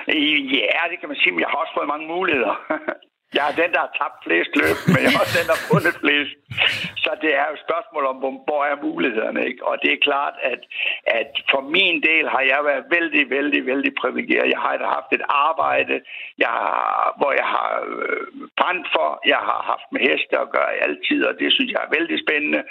Ja, 0.07 0.81
det 0.91 0.99
kan 0.99 1.09
man 1.09 1.17
sige, 1.17 1.31
men 1.31 1.39
jeg 1.39 1.49
har 1.49 1.57
også 1.57 1.73
fået 1.77 1.87
mange 1.87 2.07
muligheder. 2.07 2.55
Jeg 3.37 3.43
er 3.49 3.55
den, 3.61 3.71
der 3.75 3.81
har 3.85 3.93
tabt 4.01 4.17
flest 4.25 4.51
løb, 4.61 4.77
men 4.93 4.99
jeg 5.03 5.11
er 5.13 5.21
også 5.23 5.37
den, 5.39 5.47
der 5.49 5.57
har 5.59 5.67
fundet 5.73 5.95
flest. 6.03 6.33
Så 7.03 7.11
det 7.23 7.31
er 7.39 7.45
jo 7.47 7.53
et 7.57 7.65
spørgsmål 7.67 8.03
om, 8.11 8.17
hvor, 8.47 8.59
er 8.71 8.83
mulighederne, 8.87 9.41
ikke? 9.49 9.61
Og 9.69 9.75
det 9.83 9.91
er 9.93 10.05
klart, 10.09 10.35
at, 10.51 10.61
at 11.19 11.31
for 11.51 11.61
min 11.75 11.95
del 12.09 12.25
har 12.35 12.43
jeg 12.51 12.59
været 12.69 12.85
vældig, 12.95 13.23
vældig, 13.37 13.61
vældig 13.71 13.91
privilegeret. 14.01 14.53
Jeg 14.55 14.61
har 14.65 14.93
haft 14.97 15.11
et 15.17 15.25
arbejde, 15.49 15.95
jeg 16.43 16.53
har, 16.61 17.15
hvor 17.19 17.31
jeg 17.41 17.47
har 17.55 17.71
øh, 17.95 18.25
brændt 18.59 18.87
for. 18.95 19.09
Jeg 19.33 19.41
har 19.49 19.59
haft 19.71 19.87
med 19.93 20.01
heste 20.09 20.35
at 20.43 20.51
gøre 20.55 20.71
i 20.75 20.83
altid, 20.87 21.19
og 21.29 21.33
det 21.39 21.53
synes 21.53 21.71
jeg 21.71 21.81
er 21.83 21.95
vældig 21.97 22.17
spændende. 22.25 22.61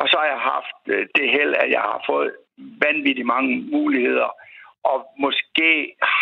Og 0.00 0.04
så 0.10 0.16
har 0.20 0.28
jeg 0.34 0.42
haft 0.54 0.80
øh, 0.94 1.06
det 1.16 1.26
held, 1.36 1.52
at 1.62 1.68
jeg 1.76 1.84
har 1.90 2.00
fået 2.10 2.30
vanvittigt 2.86 3.32
mange 3.34 3.50
muligheder, 3.76 4.28
og 4.90 4.98
måske 5.24 5.70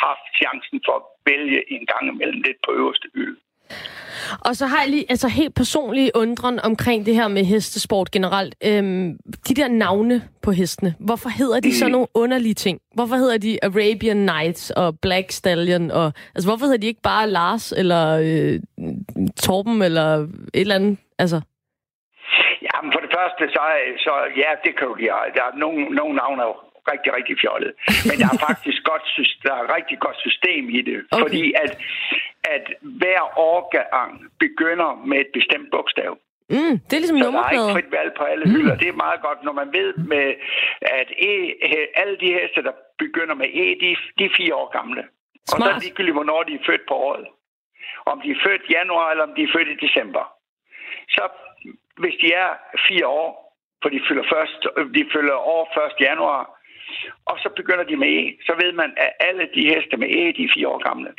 haft 0.02 0.26
chancen 0.40 0.78
for 0.86 0.94
at 1.00 1.04
vælge 1.30 1.60
en 1.74 1.86
gang 1.92 2.04
imellem 2.12 2.40
lidt 2.46 2.58
på 2.66 2.70
øverste 2.80 3.08
hylde. 3.14 3.36
Og 4.46 4.56
så 4.56 4.66
har 4.66 4.80
jeg 4.80 4.90
lige 4.90 5.06
altså 5.08 5.28
helt 5.28 5.54
personlig 5.54 6.10
undren 6.14 6.60
omkring 6.60 7.06
det 7.06 7.14
her 7.14 7.28
med 7.28 7.44
hestesport 7.44 8.10
generelt. 8.10 8.54
Øhm, 8.66 9.18
de 9.48 9.54
der 9.54 9.68
navne 9.68 10.22
på 10.42 10.50
hestene, 10.50 10.94
hvorfor 11.00 11.28
hedder 11.28 11.60
de 11.60 11.74
så 11.74 11.88
nogle 11.88 12.06
underlige 12.14 12.54
ting? 12.54 12.80
Hvorfor 12.94 13.16
hedder 13.16 13.38
de 13.38 13.58
Arabian 13.62 14.16
Nights 14.16 14.70
og 14.70 14.94
Black 15.02 15.30
Stallion? 15.30 15.90
Og, 15.90 16.12
altså, 16.34 16.48
hvorfor 16.50 16.64
hedder 16.66 16.78
de 16.78 16.86
ikke 16.86 17.02
bare 17.02 17.30
Lars 17.30 17.72
eller 17.72 18.04
øh, 18.26 18.60
Torben 19.44 19.82
eller 19.82 20.08
et 20.18 20.28
eller 20.54 20.74
andet? 20.74 20.98
Altså, 21.18 21.40
Ja, 22.68 22.76
men 22.82 22.90
for 22.94 23.00
det 23.04 23.12
første, 23.18 23.42
så, 23.54 23.62
så 24.04 24.12
ja, 24.42 24.50
det 24.64 24.72
kan 24.78 24.86
du 24.88 24.94
give. 24.94 25.12
Der 25.36 25.44
er 25.50 25.54
nogle, 25.64 25.80
nogle 26.00 26.14
navne 26.22 26.42
rigtig, 26.92 27.10
rigtig 27.18 27.34
fjollet. 27.42 27.72
Men 28.08 28.14
der 28.20 28.28
er 28.34 28.38
faktisk 28.48 28.80
godt, 28.90 29.04
der 29.44 29.52
er 29.58 29.62
et 29.66 29.72
rigtig 29.78 29.98
godt 30.06 30.18
system 30.26 30.62
i 30.78 30.80
det. 30.88 30.98
Okay. 31.10 31.22
Fordi 31.22 31.44
at, 31.64 31.72
at 32.54 32.64
hver 33.02 33.22
årgang 33.52 34.10
begynder 34.44 34.90
med 35.10 35.18
et 35.24 35.30
bestemt 35.38 35.68
bogstav. 35.74 36.12
mm, 36.54 36.74
det 36.86 36.94
er 36.96 37.02
ligesom 37.02 37.18
Så 37.18 37.24
der 37.24 37.30
er 37.30 37.50
ikke 37.50 37.56
nummerplader. 37.56 37.74
frit 37.76 37.90
valg 37.98 38.10
på 38.18 38.24
alle 38.32 38.44
hylder. 38.54 38.76
Det 38.82 38.88
er 38.88 38.98
meget 39.06 39.20
godt, 39.26 39.40
når 39.46 39.52
man 39.60 39.68
ved, 39.78 39.90
med, 40.12 40.26
at 41.00 41.08
e, 41.30 41.32
alle 42.02 42.16
de 42.22 42.28
heste, 42.38 42.58
der 42.68 42.74
begynder 43.04 43.34
med 43.42 43.48
E, 43.62 43.66
de, 43.82 43.88
de 44.18 44.22
er 44.28 44.34
fire 44.40 44.54
år 44.60 44.68
gamle. 44.78 45.02
Og 45.52 45.56
så 45.56 45.56
er 45.56 45.60
Smart. 45.60 45.74
det 45.74 45.82
ligegyldigt, 45.82 46.14
hvornår 46.18 46.42
de 46.42 46.54
er 46.54 46.64
født 46.68 46.84
på 46.88 46.94
året. 47.08 47.26
Om 48.06 48.20
de 48.24 48.30
er 48.30 48.40
født 48.46 48.62
i 48.68 48.72
januar, 48.78 49.10
eller 49.10 49.24
om 49.28 49.34
de 49.36 49.42
er 49.42 49.52
født 49.56 49.68
i 49.74 49.86
december. 49.86 50.24
Så 51.08 51.22
hvis 52.02 52.14
de 52.22 52.28
er 52.32 52.50
fire 52.88 53.06
år, 53.06 53.30
for 53.82 53.88
de 53.88 54.00
fylder, 54.08 54.24
først, 54.34 54.60
de 54.94 55.02
fylder 55.14 55.36
år 55.56 55.62
1. 55.86 56.00
januar, 56.00 56.53
og 57.30 57.36
så 57.42 57.48
begynder 57.58 57.84
de 57.90 57.96
med 57.96 58.08
E, 58.20 58.22
så 58.46 58.52
ved 58.62 58.72
man, 58.72 58.90
at 59.04 59.10
alle 59.28 59.44
de 59.54 59.62
heste 59.70 59.96
med 59.96 60.08
E, 60.20 60.22
de 60.36 60.44
er 60.44 60.52
fire 60.56 60.68
år 60.68 60.80
gamle. 60.88 61.10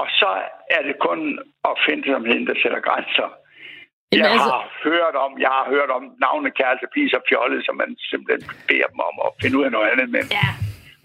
Og 0.00 0.06
så 0.20 0.30
er 0.76 0.82
det 0.88 0.94
kun 1.08 1.20
opfindsomheden, 1.70 2.46
der 2.46 2.54
sætter 2.62 2.80
grænser. 2.88 3.28
Jamen, 4.12 4.24
Jeg 4.24 4.32
altså- 4.32 4.54
har 4.58 4.64
hørt 4.88 5.14
om, 5.24 5.32
jeg 5.46 5.52
har 5.58 5.66
hørt 5.74 5.90
om 5.98 6.02
navne 6.24 6.50
kæreste, 6.58 6.86
og 7.18 7.22
fjolle, 7.28 7.58
som 7.66 7.74
man 7.82 7.90
simpelthen 8.10 8.42
beder 8.68 8.86
dem 8.92 9.00
om 9.10 9.14
at 9.26 9.30
finde 9.42 9.58
ud 9.58 9.64
af 9.68 9.72
noget 9.76 9.88
andet. 9.92 10.08
Men 10.16 10.24
Ja. 10.40 10.48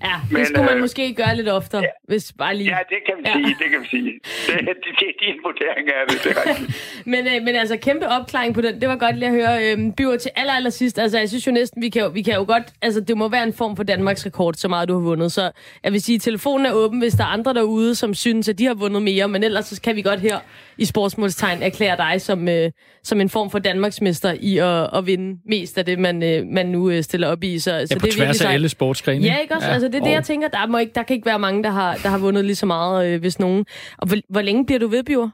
Ja, 0.03 0.15
det 0.23 0.31
Men, 0.31 0.45
skulle 0.45 0.65
man 0.65 0.75
øh, 0.75 0.81
måske 0.81 1.13
gøre 1.13 1.35
lidt 1.35 1.49
oftere, 1.49 1.81
ja. 1.81 1.87
hvis 2.07 2.33
bare 2.37 2.55
lige... 2.55 2.69
Ja, 2.69 2.77
det 2.89 2.97
kan 3.05 3.13
vi 3.17 3.23
Ja. 3.25 3.33
sige, 3.33 3.55
det 3.59 3.67
kan 3.71 3.79
vi 3.81 3.87
sige. 3.87 4.03
Det, 4.05 4.59
det, 4.67 4.75
det 4.99 5.07
er 5.09 5.13
din 5.25 5.35
vurdering 5.43 5.87
af 5.87 6.01
det, 6.09 6.23
det 6.23 6.31
er 6.31 6.49
rigtigt. 6.49 7.05
Men, 7.13 7.27
øh, 7.27 7.43
men 7.45 7.55
altså, 7.55 7.77
kæmpe 7.77 8.07
opklaring 8.07 8.53
på 8.53 8.61
den. 8.61 8.81
Det 8.81 8.89
var 8.89 8.95
godt 8.95 9.17
lige 9.17 9.29
at 9.29 9.33
høre. 9.35 9.71
Øh, 9.77 9.93
Biver, 9.97 10.17
til 10.17 10.31
aller, 10.35 10.53
aller 10.53 10.69
sidst. 10.69 10.99
Altså, 10.99 11.19
jeg 11.19 11.29
synes 11.29 11.47
jo 11.47 11.51
næsten, 11.51 11.81
vi 11.81 11.89
kan 11.89 12.01
jo, 12.01 12.07
vi 12.07 12.21
kan 12.21 12.33
jo 12.33 12.43
godt... 12.47 12.63
Altså, 12.81 12.99
det 13.01 13.17
må 13.17 13.29
være 13.29 13.43
en 13.43 13.53
form 13.53 13.75
for 13.75 13.83
Danmarks 13.83 14.25
rekord, 14.25 14.53
så 14.53 14.67
meget 14.67 14.89
du 14.89 14.93
har 14.93 15.01
vundet. 15.01 15.31
Så 15.31 15.51
jeg 15.83 15.91
vil 15.91 16.01
sige, 16.01 16.15
at 16.15 16.21
telefonen 16.21 16.65
er 16.65 16.71
åben, 16.71 16.99
hvis 16.99 17.13
der 17.13 17.23
er 17.23 17.27
andre 17.27 17.53
derude, 17.53 17.95
som 17.95 18.13
synes, 18.13 18.49
at 18.49 18.57
de 18.59 18.65
har 18.65 18.73
vundet 18.73 19.01
mere. 19.01 19.27
Men 19.27 19.43
ellers 19.43 19.65
så 19.65 19.81
kan 19.81 19.95
vi 19.95 20.01
godt 20.01 20.19
her 20.19 20.39
i 20.77 20.85
sportsmålstegn 20.85 21.63
erklære 21.63 21.97
dig 21.97 22.21
som, 22.21 22.49
øh, 22.49 22.71
som 23.03 23.21
en 23.21 23.29
form 23.29 23.49
for 23.51 23.59
Danmarksmester 23.59 24.33
i 24.39 24.57
at, 24.57 24.97
at 24.97 25.05
vinde 25.05 25.39
mest 25.45 25.77
af 25.77 25.85
det, 25.85 25.99
man, 25.99 26.23
øh, 26.23 26.45
man 26.45 26.65
nu 26.65 26.89
øh, 26.89 27.03
stiller 27.03 27.27
op 27.27 27.43
i. 27.43 27.59
Så, 27.59 27.63
så 27.63 27.71
Ja, 27.71 27.81
det 27.81 27.89
på 27.89 27.95
er 27.95 27.99
virkelig 28.01 28.15
tværs 28.25 28.41
af 28.41 28.51
alle 28.53 28.69
sportsgrene. 28.69 29.25
Ja, 29.25 29.37
ikke 29.37 29.55
også? 29.55 29.67
Ja. 29.67 29.73
Altså, 29.73 29.88
det 29.91 29.97
er 29.99 30.05
det, 30.07 30.13
Og- 30.13 30.19
jeg 30.19 30.23
tænker. 30.23 30.47
Der, 30.47 30.67
må 30.67 30.77
ikke, 30.77 30.93
der 30.97 31.03
kan 31.03 31.15
ikke 31.15 31.29
være 31.31 31.39
mange, 31.45 31.63
der 31.63 31.69
har, 31.79 31.91
der 32.03 32.09
har 32.09 32.19
vundet 32.25 32.45
lige 32.45 32.55
så 32.63 32.65
meget, 32.65 32.95
øh, 33.13 33.19
hvis 33.23 33.39
nogen. 33.39 33.65
Og 34.01 34.05
hvor, 34.07 34.17
hvor 34.33 34.41
længe 34.41 34.65
bliver 34.65 34.79
du 34.79 34.87
ved, 34.87 35.03
Biver? 35.03 35.29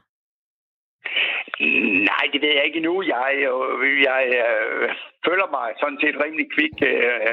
Nej, 2.10 2.24
det 2.32 2.40
ved 2.42 2.52
jeg 2.56 2.64
ikke 2.66 2.80
endnu. 2.82 2.96
Jeg, 3.14 3.32
øh, 3.48 4.02
jeg 4.10 4.22
øh, 4.42 4.88
føler 5.26 5.48
mig 5.56 5.66
sådan 5.82 5.98
set 6.02 6.16
rimelig 6.24 6.46
kvik. 6.54 6.74
Øh, 6.90 7.32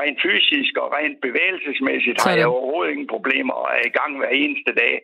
rent 0.00 0.18
fysisk 0.26 0.72
og 0.82 0.88
rent 0.96 1.18
bevægelsesmæssigt 1.26 2.18
har 2.24 2.34
jeg 2.40 2.46
overhovedet 2.54 2.92
ingen 2.92 3.12
problemer 3.14 3.54
og 3.62 3.68
er 3.78 3.84
i 3.86 3.96
gang 3.98 4.10
hver 4.18 4.32
eneste 4.42 4.72
dag. 4.82 4.94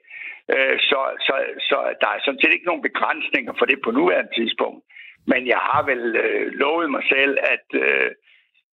Øh, 0.54 0.76
så, 0.90 1.00
så, 1.26 1.34
så 1.68 1.76
der 2.02 2.08
er 2.12 2.20
sådan 2.24 2.40
set 2.40 2.52
ikke 2.54 2.70
nogen 2.70 2.86
begrænsninger 2.88 3.52
for 3.58 3.66
det 3.70 3.78
på 3.84 3.90
nuværende 3.90 4.32
tidspunkt. 4.38 4.80
Men 5.30 5.40
jeg 5.54 5.60
har 5.70 5.82
vel 5.90 6.02
øh, 6.24 6.46
lovet 6.62 6.90
mig 6.96 7.04
selv, 7.14 7.34
at, 7.54 7.66
øh, 7.84 8.08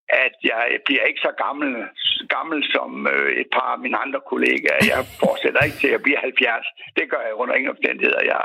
at 0.09 0.35
jeg 0.43 0.79
bliver 0.85 1.03
ikke 1.03 1.19
så 1.19 1.31
gammel, 1.45 1.87
gammel 2.29 2.59
som 2.71 3.07
øh, 3.07 3.31
et 3.41 3.47
par 3.51 3.69
af 3.75 3.79
mine 3.79 3.97
andre 3.97 4.21
kollegaer. 4.31 4.79
Jeg 4.93 5.05
fortsætter 5.23 5.61
ikke 5.61 5.77
til 5.83 5.87
at 5.87 6.03
blive 6.03 6.17
70. 6.17 6.65
Det 6.95 7.09
gør 7.09 7.21
jeg 7.27 7.33
under 7.33 7.55
ingen 7.55 7.71
omstændigheder. 7.75 8.21
Jeg, 8.33 8.43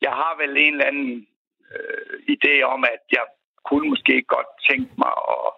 jeg 0.00 0.10
har 0.10 0.32
vel 0.42 0.56
en 0.56 0.72
eller 0.72 0.86
anden 0.86 1.26
øh, 1.74 2.14
idé 2.34 2.62
om, 2.62 2.84
at 2.84 3.02
jeg 3.12 3.24
kunne 3.68 3.88
måske 3.88 4.22
godt 4.22 4.50
tænke 4.68 4.90
mig 4.98 5.14
at, 5.36 5.48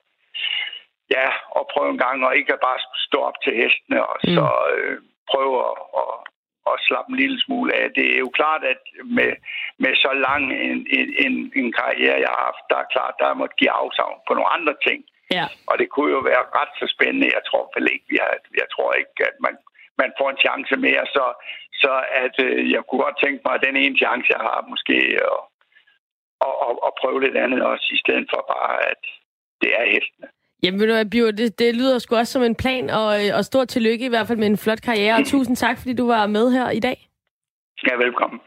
ja, 1.16 1.26
at 1.58 1.64
prøve 1.72 1.90
en 1.90 1.98
gang, 2.04 2.26
og 2.26 2.36
ikke 2.36 2.58
bare 2.68 2.80
stå 3.08 3.18
op 3.28 3.38
til 3.44 3.52
hestene, 3.60 3.98
og 4.10 4.16
Mm. 4.24 4.34
så 4.36 4.46
øh, 4.76 4.98
prøve 5.32 5.56
at, 5.70 5.76
at, 6.02 6.14
at 6.70 6.74
slappe 6.86 7.08
en 7.12 7.18
lille 7.22 7.40
smule 7.44 7.70
af. 7.80 7.86
Det 7.98 8.06
er 8.14 8.18
jo 8.18 8.30
klart, 8.38 8.62
at 8.64 8.82
med, 9.04 9.32
med 9.78 9.92
så 10.04 10.12
lang 10.26 10.42
en, 10.52 10.86
en, 11.24 11.52
en, 11.56 11.72
karriere, 11.72 12.22
jeg 12.24 12.30
har 12.36 12.42
haft, 12.48 12.64
der 12.70 12.76
er 12.80 12.92
klart, 12.94 13.14
der 13.18 13.34
måttet 13.34 13.56
give 13.60 13.70
afsavn 13.70 14.18
på 14.26 14.34
nogle 14.34 14.52
andre 14.56 14.74
ting. 14.86 15.04
Ja. 15.36 15.46
Og 15.70 15.74
det 15.80 15.88
kunne 15.94 16.12
jo 16.16 16.20
være 16.30 16.44
ret 16.58 16.72
så 16.80 16.86
spændende. 16.94 17.36
Jeg 17.36 17.44
tror 17.48 17.64
vel 17.74 17.86
ikke, 17.92 18.06
vi 18.12 18.18
har, 18.22 18.30
jeg 18.62 18.68
tror 18.74 18.90
ikke, 19.00 19.14
at 19.30 19.36
man, 19.46 19.54
man 20.02 20.10
får 20.18 20.28
en 20.30 20.42
chance 20.46 20.74
mere. 20.86 21.04
Så, 21.16 21.24
så 21.82 21.92
at, 22.24 22.34
øh, 22.46 22.70
jeg 22.74 22.82
kunne 22.82 23.02
godt 23.06 23.18
tænke 23.24 23.40
mig, 23.44 23.54
at 23.54 23.66
den 23.68 23.76
ene 23.82 23.96
chance, 24.02 24.26
jeg 24.36 24.42
har, 24.48 24.58
måske 24.72 24.96
at, 25.28 25.40
at, 26.46 26.54
at, 26.66 26.74
at 26.86 26.92
prøve 27.00 27.18
lidt 27.24 27.36
andet 27.44 27.60
også, 27.72 27.86
i 27.96 27.98
stedet 28.04 28.26
for 28.32 28.40
bare, 28.54 28.74
at 28.92 29.02
det 29.62 29.70
er 29.80 29.84
hestene. 29.94 30.28
Jamen, 30.62 30.80
ved 30.80 30.86
du 30.86 30.94
hvad, 30.94 31.10
Biver, 31.14 31.30
det, 31.30 31.58
det 31.58 31.74
lyder 31.74 31.98
sgu 31.98 32.16
også 32.16 32.32
som 32.32 32.42
en 32.42 32.60
plan, 32.62 32.90
og, 32.90 33.08
øh, 33.20 33.36
og 33.36 33.44
stort 33.44 33.68
tillykke 33.68 34.04
i 34.04 34.08
hvert 34.08 34.26
fald 34.26 34.38
med 34.38 34.46
en 34.46 34.62
flot 34.64 34.82
karriere, 34.88 35.14
og 35.18 35.26
tusind 35.34 35.56
tak, 35.56 35.78
fordi 35.78 35.94
du 35.94 36.06
var 36.06 36.26
med 36.26 36.52
her 36.56 36.70
i 36.70 36.80
dag. 36.80 36.98
Skal 37.78 37.90
jeg 37.90 37.98
velkommen. 38.06 38.40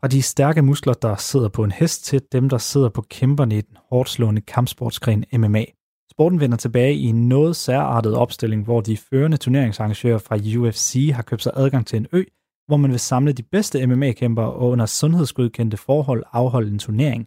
Fra 0.00 0.08
de 0.08 0.22
stærke 0.22 0.62
muskler, 0.62 0.92
der 0.92 1.16
sidder 1.16 1.48
på 1.48 1.64
en 1.64 1.72
hest, 1.72 2.04
til 2.04 2.22
dem, 2.32 2.48
der 2.48 2.58
sidder 2.58 2.88
på 2.88 3.02
kæmperne 3.02 3.58
i 3.58 3.60
den 3.60 3.76
hårdt 3.90 4.08
slående 4.08 4.40
kampsportsgren 4.40 5.24
MMA. 5.32 5.64
Sporten 6.10 6.40
vender 6.40 6.56
tilbage 6.56 6.94
i 6.94 7.04
en 7.04 7.28
noget 7.28 7.56
særartet 7.56 8.14
opstilling, 8.14 8.64
hvor 8.64 8.80
de 8.80 8.96
førende 8.96 9.36
turneringsarrangører 9.36 10.18
fra 10.18 10.36
UFC 10.58 11.10
har 11.14 11.22
købt 11.22 11.42
sig 11.42 11.52
adgang 11.56 11.86
til 11.86 11.96
en 11.96 12.06
ø, 12.12 12.24
hvor 12.66 12.76
man 12.76 12.90
vil 12.90 13.00
samle 13.00 13.32
de 13.32 13.42
bedste 13.42 13.86
MMA-kæmpere 13.86 14.52
og 14.52 14.68
under 14.68 14.86
sundhedsgodkendte 14.86 15.76
forhold 15.76 16.24
afholde 16.32 16.70
en 16.70 16.78
turnering. 16.78 17.26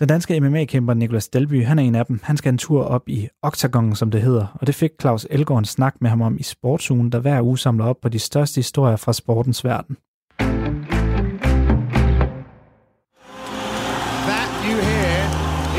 Den 0.00 0.08
danske 0.08 0.40
MMA-kæmper 0.40 0.94
Niklas 0.94 1.28
Delby, 1.28 1.64
han 1.64 1.78
er 1.78 1.82
en 1.82 1.94
af 1.94 2.06
dem. 2.06 2.20
Han 2.22 2.36
skal 2.36 2.52
en 2.52 2.58
tur 2.58 2.82
op 2.82 3.08
i 3.08 3.28
Octagon, 3.42 3.96
som 3.96 4.10
det 4.10 4.22
hedder, 4.22 4.46
og 4.60 4.66
det 4.66 4.74
fik 4.74 4.90
Claus 5.00 5.26
Elgaard 5.30 5.58
en 5.58 5.64
snak 5.64 5.94
med 6.00 6.10
ham 6.10 6.22
om 6.22 6.38
i 6.38 6.42
Sportsugen, 6.42 7.12
der 7.12 7.18
hver 7.18 7.42
uge 7.42 7.58
samler 7.58 7.84
op 7.84 8.00
på 8.02 8.08
de 8.08 8.18
største 8.18 8.58
historier 8.58 8.96
fra 8.96 9.12
sportens 9.12 9.64
verden. 9.64 9.96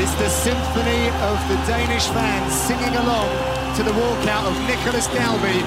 Is 0.06 0.14
the 0.16 0.28
symphony 0.28 1.02
of 1.30 1.36
the 1.50 1.58
Danish 1.66 2.06
fans 2.16 2.52
singing 2.68 2.94
along 3.02 3.28
to 3.76 3.82
the 3.82 3.90
walkout 4.00 4.46
of 4.50 4.54
Nicholas 4.70 5.06
Dalby. 5.08 5.58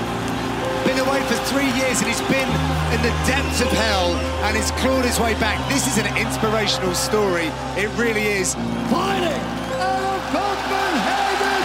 Been 0.87 0.99
away 1.07 1.21
for 1.29 1.37
three 1.51 1.71
years 1.79 1.99
and 2.01 2.07
he's 2.11 2.25
been 2.35 2.51
in 2.95 2.99
the 3.07 3.13
depths 3.27 3.59
of 3.61 3.69
hell 3.83 4.07
and 4.45 4.55
he's 4.55 4.71
clawed 4.79 5.03
his 5.03 5.19
way 5.19 5.33
back. 5.45 5.57
This 5.67 5.85
is 5.91 5.97
an 6.03 6.07
inspirational 6.15 6.95
story. 6.95 7.47
It 7.83 7.89
really 8.03 8.25
is. 8.39 8.55
Fighting 8.93 9.43
out 9.87 10.03
of 10.13 10.21
Copenhagen, 10.35 11.59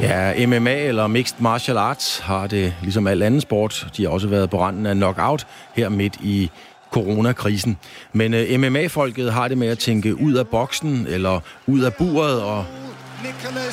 Ja, 0.00 0.46
MMA 0.46 0.76
eller 0.90 1.06
Mixed 1.06 1.40
Martial 1.40 1.78
Arts 1.78 2.18
har 2.18 2.46
det 2.46 2.74
ligesom 2.82 3.06
al 3.06 3.22
anden 3.22 3.40
sport. 3.40 3.86
De 3.96 4.02
har 4.04 4.10
også 4.10 4.28
været 4.28 4.50
på 4.50 4.60
randen 4.60 4.86
af 4.86 4.94
knockout 4.94 5.46
her 5.74 5.88
midt 5.88 6.16
i 6.20 6.50
coronakrisen. 6.96 7.76
Men 8.12 8.34
øh, 8.34 8.54
uh, 8.54 8.60
MMA-folket 8.60 9.32
har 9.32 9.48
det 9.48 9.58
med 9.58 9.68
at 9.68 9.78
tænke 9.78 10.20
ud 10.20 10.34
af 10.34 10.48
boksen 10.48 11.06
eller 11.08 11.40
ud 11.66 11.80
af 11.80 11.94
buret, 11.94 12.42
og 12.42 12.64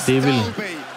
det 0.06 0.24
vil 0.24 0.34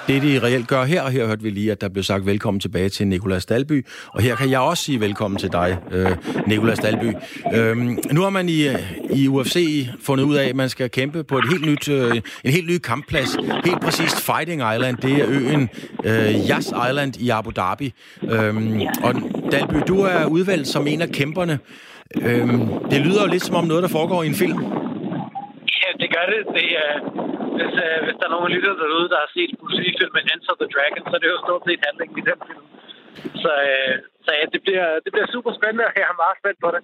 det, 0.07 0.21
de 0.21 0.39
reelt 0.43 0.67
gør 0.67 0.83
her. 0.83 1.09
Her 1.09 1.25
hørte 1.27 1.43
vi 1.43 1.49
lige, 1.49 1.71
at 1.71 1.81
der 1.81 1.89
blev 1.89 2.03
sagt 2.03 2.25
velkommen 2.25 2.59
tilbage 2.59 2.89
til 2.89 3.07
Nikolas 3.07 3.45
Dalby. 3.45 3.85
Og 4.07 4.21
her 4.21 4.35
kan 4.35 4.49
jeg 4.49 4.59
også 4.59 4.83
sige 4.83 4.99
velkommen 4.99 5.39
til 5.39 5.51
dig, 5.51 5.77
øh, 5.91 6.11
Nikolas 6.47 6.79
Dalby. 6.79 7.13
Øhm, 7.53 7.99
nu 8.11 8.21
har 8.21 8.29
man 8.29 8.49
i, 8.49 8.67
i 9.13 9.27
UFC 9.27 9.87
fundet 10.01 10.25
ud 10.25 10.35
af, 10.35 10.47
at 10.47 10.55
man 10.55 10.69
skal 10.69 10.89
kæmpe 10.89 11.23
på 11.23 11.37
et 11.37 11.45
helt 11.49 11.65
nyt, 11.65 11.89
øh, 11.89 12.21
en 12.43 12.51
helt 12.51 12.67
ny 12.67 12.77
kampplads. 12.77 13.37
Helt 13.65 13.81
præcist 13.81 14.21
Fighting 14.21 14.61
Island. 14.75 14.97
Det 14.97 15.11
er 15.13 15.25
øen 15.27 15.69
øh, 16.03 16.49
Yas 16.49 16.73
Island 16.89 17.17
i 17.19 17.29
Abu 17.29 17.51
Dhabi. 17.55 17.93
Øhm, 18.23 18.81
og 19.03 19.13
Dalby, 19.51 19.75
du 19.87 20.01
er 20.01 20.25
udvalgt 20.25 20.67
som 20.67 20.87
en 20.87 21.01
af 21.01 21.09
kæmperne. 21.09 21.59
Øhm, 22.15 22.67
det 22.91 22.99
lyder 23.05 23.21
jo 23.25 23.29
lidt 23.31 23.45
som 23.47 23.55
om 23.61 23.67
noget, 23.71 23.83
der 23.85 23.91
foregår 23.97 24.19
i 24.23 24.27
en 24.33 24.39
film. 24.43 24.59
Ja, 25.81 25.89
det 26.01 26.07
gør 26.15 26.25
det. 26.33 26.41
det 26.57 26.67
er, 26.85 26.93
hvis, 27.57 27.73
øh, 27.85 27.97
hvis 28.05 28.15
der 28.19 28.25
er 28.29 28.33
nogen 28.35 28.49
lytter 28.55 28.73
derude, 28.81 29.07
der 29.13 29.19
har 29.23 29.29
set 29.37 29.51
musikfilmen 29.65 29.97
filmen 29.99 30.33
Enter 30.33 30.55
the 30.61 30.67
Dragon, 30.75 31.01
så 31.09 31.13
er 31.17 31.21
det 31.23 31.29
jo 31.33 31.37
stort 31.47 31.63
set 31.67 31.81
handlingen 31.87 32.17
i 32.21 32.23
den 32.29 32.39
film. 32.47 32.63
Så, 33.43 33.51
øh, 33.69 33.93
så 34.25 34.31
ja, 34.39 34.45
det 34.53 34.61
bliver, 34.65 34.87
det 35.03 35.11
bliver 35.13 35.27
super 35.35 35.51
spændende, 35.59 35.83
og 35.89 35.93
jeg 35.95 36.07
er 36.13 36.17
meget 36.23 36.37
spændt 36.41 36.59
på 36.65 36.69
det. 36.75 36.81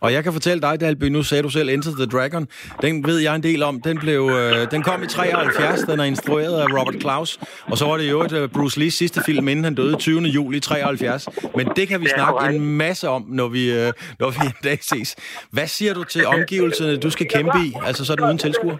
Og 0.00 0.12
jeg 0.12 0.24
kan 0.24 0.32
fortælle 0.32 0.60
dig, 0.60 0.80
Dalby, 0.80 1.04
nu 1.04 1.22
sagde 1.22 1.42
du 1.42 1.48
selv 1.48 1.68
Enter 1.68 1.90
the 1.90 2.06
Dragon. 2.06 2.48
Den 2.82 3.06
ved 3.06 3.18
jeg 3.18 3.34
en 3.34 3.42
del 3.42 3.62
om. 3.62 3.80
Den, 3.82 3.98
blev, 3.98 4.20
øh, 4.40 4.70
den 4.70 4.82
kom 4.82 5.02
i 5.02 5.06
73, 5.06 5.80
den 5.80 6.00
er 6.00 6.04
instrueret 6.04 6.60
af 6.60 6.66
Robert 6.78 6.98
Klaus. 7.00 7.38
Og 7.70 7.78
så 7.78 7.84
var 7.86 7.96
det 7.96 8.10
jo 8.10 8.20
et 8.22 8.32
øh, 8.32 8.48
Bruce 8.48 8.80
Lees 8.80 8.94
sidste 8.94 9.20
film, 9.26 9.48
inden 9.48 9.64
han 9.64 9.74
døde 9.74 9.96
20. 9.96 10.20
juli 10.20 10.60
73. 10.60 11.28
Men 11.56 11.66
det 11.76 11.88
kan 11.88 12.00
vi 12.00 12.06
er 12.06 12.10
snakke 12.14 12.56
en 12.56 12.60
masse 12.76 13.08
om, 13.08 13.24
når 13.28 13.48
vi, 13.48 13.72
øh, 13.72 13.92
når 14.18 14.30
vi 14.30 14.46
en 14.46 14.52
dag 14.64 14.78
ses. 14.82 15.16
Hvad 15.52 15.66
siger 15.66 15.94
du 15.94 16.04
til 16.04 16.26
omgivelserne, 16.26 16.96
du 16.96 17.10
skal 17.10 17.26
kæmpe 17.28 17.58
i? 17.66 17.72
Altså 17.86 18.04
sådan 18.04 18.24
uden 18.24 18.38
tilskuer? 18.38 18.76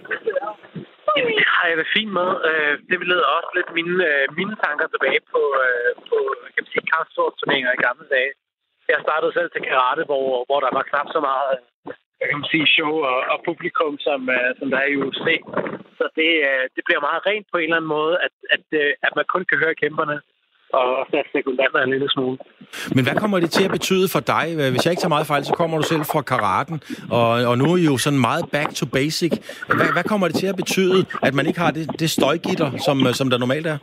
Jeg 1.71 1.79
det 1.83 1.97
fint 1.99 2.13
med. 2.19 2.31
Øh, 2.51 2.75
Det 2.91 2.97
leder 3.11 3.35
også 3.39 3.51
lidt 3.59 3.71
mine, 3.79 3.97
øh, 4.11 4.25
mine 4.39 4.55
tanker 4.65 4.87
tilbage 4.91 5.21
på, 5.35 5.43
øh, 5.65 5.91
på 6.09 6.17
kan 6.55 6.63
man 6.65 6.73
sige, 6.73 6.91
kampsportsturneringer 6.93 7.73
i 7.75 7.85
gamle 7.87 8.07
dage. 8.15 8.33
Jeg 8.93 9.01
startede 9.07 9.33
selv 9.33 9.51
til 9.51 9.63
karate, 9.71 10.03
hvor, 10.11 10.27
hvor 10.49 10.61
der 10.65 10.71
var 10.77 10.85
knap 10.91 11.09
så 11.17 11.21
meget 11.31 11.51
kan 12.29 12.41
man 12.41 12.53
sige, 12.53 12.67
show 12.77 12.95
og, 13.11 13.19
og 13.33 13.39
publikum, 13.49 13.93
som, 14.07 14.21
øh, 14.37 14.51
som 14.59 14.67
der 14.73 14.79
er 14.79 14.89
i 14.91 15.01
UFC. 15.03 15.27
Så 15.99 16.05
det, 16.19 16.31
øh, 16.49 16.65
det 16.75 16.83
bliver 16.87 17.07
meget 17.09 17.27
rent 17.29 17.47
på 17.53 17.57
en 17.59 17.69
eller 17.69 17.81
anden 17.81 17.95
måde, 17.99 18.15
at, 18.27 18.35
at, 18.55 18.67
øh, 18.81 18.93
at 19.07 19.13
man 19.19 19.27
kun 19.35 19.45
kan 19.49 19.59
høre 19.63 19.81
kæmperne 19.83 20.17
og 20.73 21.07
så 21.11 21.23
sekundanter 21.33 21.81
en 21.83 21.91
lille 21.91 22.11
smule. 22.11 22.39
Men 22.95 23.03
hvad 23.05 23.17
kommer 23.23 23.41
det 23.41 23.51
til 23.51 23.65
at 23.65 23.71
betyde 23.71 24.07
for 24.15 24.21
dig? 24.35 24.45
Hvis 24.73 24.85
jeg 24.85 24.93
ikke 24.93 25.05
tager 25.05 25.17
meget 25.17 25.27
fejl, 25.33 25.45
så 25.45 25.55
kommer 25.61 25.77
du 25.79 25.85
selv 25.93 26.05
fra 26.13 26.23
karaten, 26.33 26.77
og, 27.19 27.29
og 27.51 27.55
nu 27.59 27.65
er 27.73 27.77
I 27.77 27.85
jo 27.93 27.97
sådan 27.99 28.23
meget 28.29 28.45
back 28.57 28.71
to 28.75 28.87
basic. 28.99 29.33
Hvad, 29.79 29.93
hvad 29.97 30.05
kommer 30.11 30.27
det 30.29 30.37
til 30.37 30.47
at 30.53 30.57
betyde, 30.63 31.01
at 31.23 31.35
man 31.35 31.47
ikke 31.47 31.61
har 31.65 31.73
det, 31.79 31.85
det 32.01 32.11
støjgitter, 32.11 32.69
som, 32.87 32.97
som 33.19 33.31
der 33.31 33.39
normalt 33.39 33.67
er? 33.67 33.79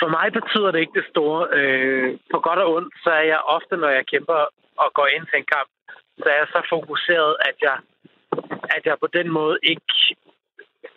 For 0.00 0.08
mig 0.18 0.26
betyder 0.38 0.70
det 0.70 0.80
ikke 0.80 0.98
det 1.00 1.06
store. 1.12 1.40
Øh, 1.58 2.08
på 2.32 2.38
godt 2.46 2.58
og 2.64 2.68
ondt, 2.76 2.92
så 3.04 3.10
er 3.20 3.26
jeg 3.32 3.40
ofte, 3.56 3.74
når 3.76 3.90
jeg 3.98 4.04
kæmper 4.12 4.38
og 4.82 4.88
går 4.98 5.08
ind 5.14 5.24
til 5.26 5.38
en 5.38 5.48
kamp, 5.54 5.70
så 6.20 6.26
er 6.32 6.38
jeg 6.42 6.48
så 6.54 6.60
fokuseret, 6.74 7.32
at 7.48 7.56
jeg, 7.66 7.76
at 8.76 8.82
jeg 8.88 8.96
på 9.04 9.08
den 9.18 9.28
måde 9.38 9.56
ikke 9.72 9.90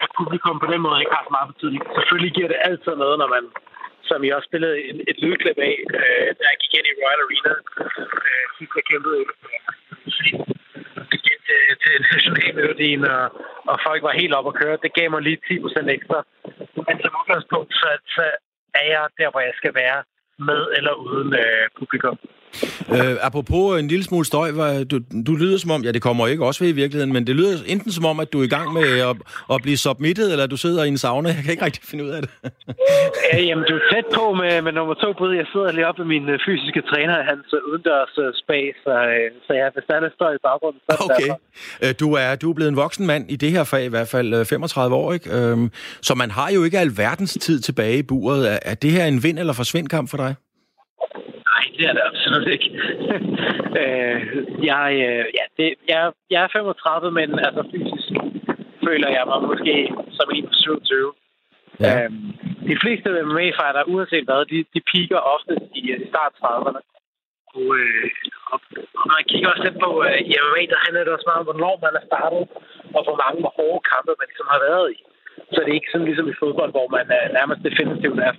at 0.03 0.10
publikum 0.19 0.58
på 0.60 0.67
den 0.73 0.81
måde 0.86 0.99
ikke 1.01 1.15
har 1.17 1.23
så 1.27 1.34
meget 1.38 1.51
betydning. 1.53 1.81
Selvfølgelig 1.97 2.34
giver 2.38 2.49
det 2.53 2.60
altid 2.67 2.93
noget, 3.03 3.17
når 3.21 3.29
man, 3.36 3.43
som 4.09 4.19
jeg 4.25 4.35
også 4.35 4.49
spillede 4.51 4.75
et, 4.89 4.97
et 5.11 5.17
lydklip 5.23 5.57
af, 5.69 5.75
øh, 5.97 6.29
da 6.39 6.43
jeg 6.51 6.57
gik 6.61 6.73
ind 6.77 6.87
i 6.91 6.97
Royal 7.01 7.23
Arena, 7.25 7.53
øh, 8.27 8.45
sidst 8.57 8.73
jeg 8.79 8.85
kæmpede. 8.91 9.19
til 11.83 11.95
nationalmelodien, 12.13 13.01
og, 13.15 13.25
og 13.71 13.77
folk 13.87 14.01
var 14.07 14.19
helt 14.21 14.33
op 14.39 14.47
at 14.47 14.57
køre. 14.61 14.81
Det 14.83 14.93
gav 14.93 15.07
mig 15.11 15.21
lige 15.21 15.39
10 15.47 15.59
procent 15.59 15.89
ekstra. 15.89 16.19
Men 16.87 16.95
som 17.01 17.17
udgangspunkt, 17.21 17.71
så, 17.81 17.89
så 18.15 18.25
er 18.79 18.85
jeg 18.93 19.03
der, 19.19 19.29
hvor 19.31 19.39
jeg 19.47 19.53
skal 19.59 19.73
være 19.75 19.99
med 20.49 20.61
eller 20.77 20.93
uden 20.93 21.29
øh, 21.43 21.65
publikum. 21.79 22.17
Øh, 22.95 23.15
apropos 23.21 23.79
en 23.79 23.87
lille 23.87 24.03
smule 24.03 24.25
støj, 24.25 24.51
du, 24.91 24.99
du 25.27 25.35
lyder 25.35 25.57
som 25.57 25.71
om, 25.71 25.83
ja 25.83 25.91
det 25.91 26.01
kommer 26.01 26.27
ikke 26.27 26.45
også 26.45 26.63
ved 26.63 26.69
i 26.69 26.77
virkeligheden, 26.83 27.13
men 27.13 27.27
det 27.27 27.35
lyder 27.35 27.57
enten 27.67 27.91
som 27.91 28.05
om, 28.05 28.19
at 28.19 28.33
du 28.33 28.39
er 28.39 28.43
i 28.43 28.47
gang 28.57 28.73
med 28.73 28.99
at, 29.09 29.15
at 29.53 29.61
blive 29.61 29.77
submitted, 29.77 30.31
eller 30.31 30.45
du 30.47 30.57
sidder 30.57 30.83
i 30.83 30.87
en 30.87 30.97
sauna. 30.97 31.29
Jeg 31.29 31.43
kan 31.43 31.51
ikke 31.51 31.65
rigtig 31.65 31.83
finde 31.83 32.03
ud 32.03 32.09
af 32.09 32.21
det. 32.21 32.31
ja, 33.33 33.41
jamen, 33.41 33.65
du 33.69 33.75
er 33.75 33.83
tæt 33.93 34.05
på 34.15 34.33
med, 34.33 34.61
med 34.61 34.71
nummer 34.71 34.93
to 34.93 35.13
bud. 35.19 35.31
Jeg 35.35 35.45
sidder 35.53 35.71
lige 35.71 35.87
oppe 35.87 36.01
med 36.01 36.07
min 36.15 36.29
øh, 36.29 36.39
fysiske 36.45 36.81
træner, 36.91 37.23
hans 37.31 37.45
udendørs 37.69 38.17
uh, 38.17 38.25
spa, 38.41 38.59
så, 38.83 38.93
uh, 39.13 39.25
så 39.47 39.53
ja, 39.53 39.65
hvis 39.73 39.83
der 39.87 39.93
er 39.95 40.01
lidt 40.05 40.13
støj 40.13 40.33
i 40.39 40.41
baggrunden, 40.47 40.81
så 40.89 40.91
Okay. 41.05 41.29
Uh, 41.83 41.91
du, 41.99 42.13
er, 42.13 42.35
du 42.35 42.49
er 42.49 42.53
blevet 42.53 42.69
en 42.69 42.75
voksen 42.75 43.05
mand 43.07 43.31
i 43.31 43.35
det 43.35 43.51
her 43.51 43.63
fag, 43.63 43.85
i 43.85 43.93
hvert 43.95 44.07
fald 44.07 44.45
35 44.45 44.95
år, 44.95 45.13
ikke? 45.13 45.53
Uh, 45.53 45.69
så 46.01 46.15
man 46.15 46.31
har 46.31 46.49
jo 46.51 46.63
ikke 46.63 46.79
alverdens 46.79 47.37
tid 47.41 47.59
tilbage 47.59 47.97
i 47.97 48.03
buret. 48.03 48.51
Er, 48.53 48.59
er 48.61 48.75
det 48.75 48.91
her 48.91 49.05
en 49.05 49.23
vind- 49.23 49.39
eller 49.39 49.53
forsvindkamp 49.53 50.09
for 50.09 50.17
dig? 50.17 50.35
Det 51.77 51.85
er 51.89 51.93
det 51.93 52.03
absolut 52.11 52.47
ikke. 52.55 52.69
øh, 53.81 54.19
jeg, 54.71 54.88
øh, 55.07 55.25
ja, 55.38 55.45
det, 55.57 55.69
jeg, 55.91 56.11
jeg 56.29 56.43
er 56.43 56.47
35, 56.53 57.11
men 57.11 57.39
altså 57.47 57.63
fysisk 57.71 58.11
føler 58.88 59.09
jeg 59.17 59.23
mig 59.31 59.39
måske 59.51 59.75
som 60.17 60.27
en 60.35 60.45
på 60.47 60.53
27. 60.53 61.13
Ja. 61.79 62.03
Øhm, 62.03 62.25
de 62.69 62.75
fleste 62.83 63.07
MMA-fighter, 63.29 63.89
uanset 63.93 64.25
hvad, 64.27 64.45
de, 64.53 64.59
de 64.73 64.81
piker 64.91 65.19
ofte 65.35 65.53
i, 65.79 65.81
i 66.03 66.07
start 66.11 66.33
30'erne. 66.43 66.81
Og, 67.53 67.65
øh, 67.79 68.09
og, 68.53 68.59
og 68.99 69.05
man 69.13 69.23
kigger 69.29 69.49
også 69.51 69.63
lidt 69.67 69.79
på 69.85 69.89
øh, 70.07 70.19
i 70.29 70.33
MMA, 70.43 70.63
der 70.73 70.79
handler 70.85 71.03
det 71.03 71.13
også 71.13 71.27
meget 71.29 71.41
om, 71.41 71.49
hvornår 71.49 71.75
man 71.85 71.93
er 71.99 72.03
startet, 72.09 72.43
og 72.95 73.01
hvor 73.05 73.17
mange 73.23 73.41
hårde 73.55 73.81
kampe 73.91 74.11
man 74.19 74.27
ligesom 74.29 74.49
har 74.53 74.61
været 74.67 74.88
i. 74.95 74.97
Så 75.53 75.57
det 75.61 75.69
er 75.71 75.79
ikke 75.79 75.93
sådan 75.93 76.09
ligesom 76.09 76.27
i 76.29 76.39
fodbold, 76.41 76.71
hvor 76.77 76.88
man 76.97 77.05
er 77.19 77.25
nærmest 77.38 77.61
definitivt 77.69 78.19
er 78.27 78.33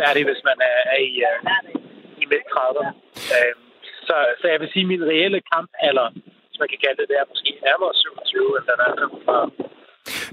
færdig, 0.00 0.22
hvis 0.28 0.42
man 0.48 0.58
er, 0.70 0.78
er 0.94 0.98
i, 1.08 1.12
i 1.24 1.87
midt 2.32 2.46
30'erne. 2.56 2.92
Uh, 3.36 3.52
så, 4.08 4.16
så 4.40 4.44
jeg 4.52 4.58
vil 4.60 4.70
sige, 4.72 4.84
at 4.86 4.92
min 4.92 5.04
reelle 5.12 5.40
kampalder, 5.54 6.06
hvis 6.48 6.58
man 6.62 6.68
kan 6.72 6.80
kalde 6.84 6.98
det, 7.00 7.06
det 7.10 7.16
er 7.20 7.26
måske 7.32 7.50
nærmere 7.68 7.92
27, 7.94 8.58
end 8.58 8.64
den 8.70 8.78
er 8.84 8.90
35. 8.98 9.68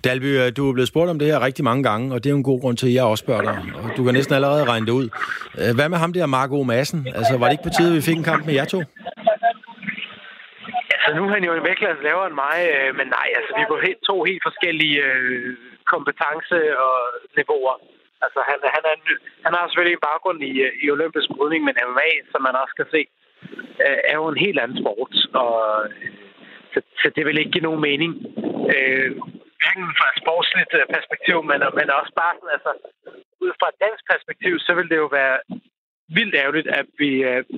Dalby, 0.05 0.31
øh, 0.41 0.47
du 0.58 0.62
er 0.69 0.73
blevet 0.73 0.91
spurgt 0.93 1.10
om 1.13 1.19
det 1.19 1.27
her 1.31 1.45
rigtig 1.47 1.63
mange 1.69 1.84
gange, 1.89 2.05
og 2.13 2.17
det 2.19 2.27
er 2.29 2.36
jo 2.36 2.41
en 2.43 2.51
god 2.51 2.62
grund 2.62 2.77
til, 2.77 2.88
at 2.88 2.93
jeg 2.93 3.03
også 3.03 3.23
spørger 3.25 3.45
dig. 3.49 3.58
Og 3.84 3.89
du 3.97 4.01
kan 4.03 4.13
næsten 4.13 4.36
allerede 4.36 4.63
regne 4.71 4.86
det 4.86 4.95
ud. 5.01 5.08
Øh, 5.62 5.71
hvad 5.77 5.89
med 5.89 5.97
ham 6.03 6.13
der, 6.13 6.25
Marco 6.25 6.63
Madsen? 6.63 7.01
Altså, 7.19 7.34
var 7.38 7.45
det 7.45 7.53
ikke 7.55 7.67
på 7.69 7.75
tide, 7.77 7.91
at 7.91 7.97
vi 7.99 8.08
fik 8.10 8.17
en 8.17 8.29
kamp 8.31 8.45
med 8.45 8.53
jer 8.60 8.67
to? 8.73 8.79
Altså, 10.93 11.12
nu 11.17 11.21
er 11.27 11.34
han 11.38 11.43
jo 11.47 11.53
en 11.53 11.67
vægtklasse 11.69 12.03
lavere 12.08 12.27
end 12.29 12.38
mig, 12.45 12.58
øh, 12.73 12.89
men 12.99 13.08
nej, 13.17 13.27
altså, 13.38 13.51
vi 13.58 13.62
er 13.65 13.71
på 13.73 13.79
helt, 13.88 14.01
to 14.10 14.15
helt 14.29 14.43
forskellige 14.47 14.97
øh, 15.10 15.49
kompetence- 15.93 16.73
og 16.86 16.95
niveauer. 17.38 17.75
Altså, 18.25 18.39
han, 18.49 18.57
han, 18.75 18.83
er, 18.91 18.95
han 19.45 19.53
har 19.55 19.63
selvfølgelig 19.67 19.95
en 19.97 20.07
baggrund 20.09 20.39
i, 20.49 20.53
øh, 20.65 20.71
i 20.83 20.85
olympisk 20.95 21.27
brydning, 21.35 21.61
men 21.63 21.75
MMA, 21.89 22.09
som 22.31 22.41
man 22.47 22.55
også 22.61 22.73
kan 22.79 22.88
se, 22.95 23.01
øh, 23.85 23.99
er 24.11 24.15
jo 24.21 24.27
en 24.27 24.43
helt 24.45 24.59
anden 24.59 24.77
sport. 24.83 25.13
Og, 25.43 25.55
øh, 25.75 25.89
så, 26.73 26.79
så 27.01 27.07
det 27.15 27.23
vil 27.25 27.39
ikke 27.39 27.55
give 27.55 27.67
nogen 27.69 27.85
mening. 27.89 28.11
Øh, 28.75 29.11
hverken 29.75 29.97
fra 29.99 30.07
et 30.11 30.21
sportsligt 30.23 30.71
perspektiv, 30.95 31.38
men, 31.49 31.59
men 31.77 31.88
også 31.99 32.13
bare 32.21 32.33
sådan, 32.35 32.55
altså, 32.57 32.71
ud 33.45 33.51
fra 33.59 33.67
et 33.71 33.81
dansk 33.85 34.03
perspektiv, 34.13 34.53
så 34.65 34.71
vil 34.77 34.89
det 34.91 34.97
jo 35.03 35.09
være 35.19 35.38
vildt 36.17 36.35
ærgerligt, 36.43 36.67
at 36.79 36.88
vi, 37.01 37.09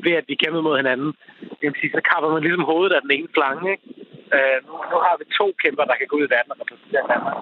ved 0.05 0.13
at 0.21 0.25
vi 0.29 0.35
kæmper 0.41 0.61
mod 0.61 0.75
hinanden, 0.81 1.11
det 1.59 1.65
vil 1.67 1.79
sige, 1.81 1.95
så 1.97 2.01
kapper 2.11 2.29
man 2.33 2.43
ligesom 2.43 2.69
hovedet 2.71 2.95
af 2.95 3.01
den 3.01 3.11
ene 3.17 3.29
flanke. 3.35 3.67
Ikke? 3.73 3.85
Øh, 4.35 4.57
nu, 4.67 4.73
nu 4.91 4.97
har 5.05 5.15
vi 5.19 5.25
to 5.39 5.47
kæmper, 5.63 5.83
der 5.85 5.95
kan 5.97 6.07
gå 6.07 6.15
ud 6.19 6.27
i 6.27 6.33
verden 6.35 6.51
og 6.53 6.59
repræsentere 6.61 7.09
Danmark. 7.13 7.37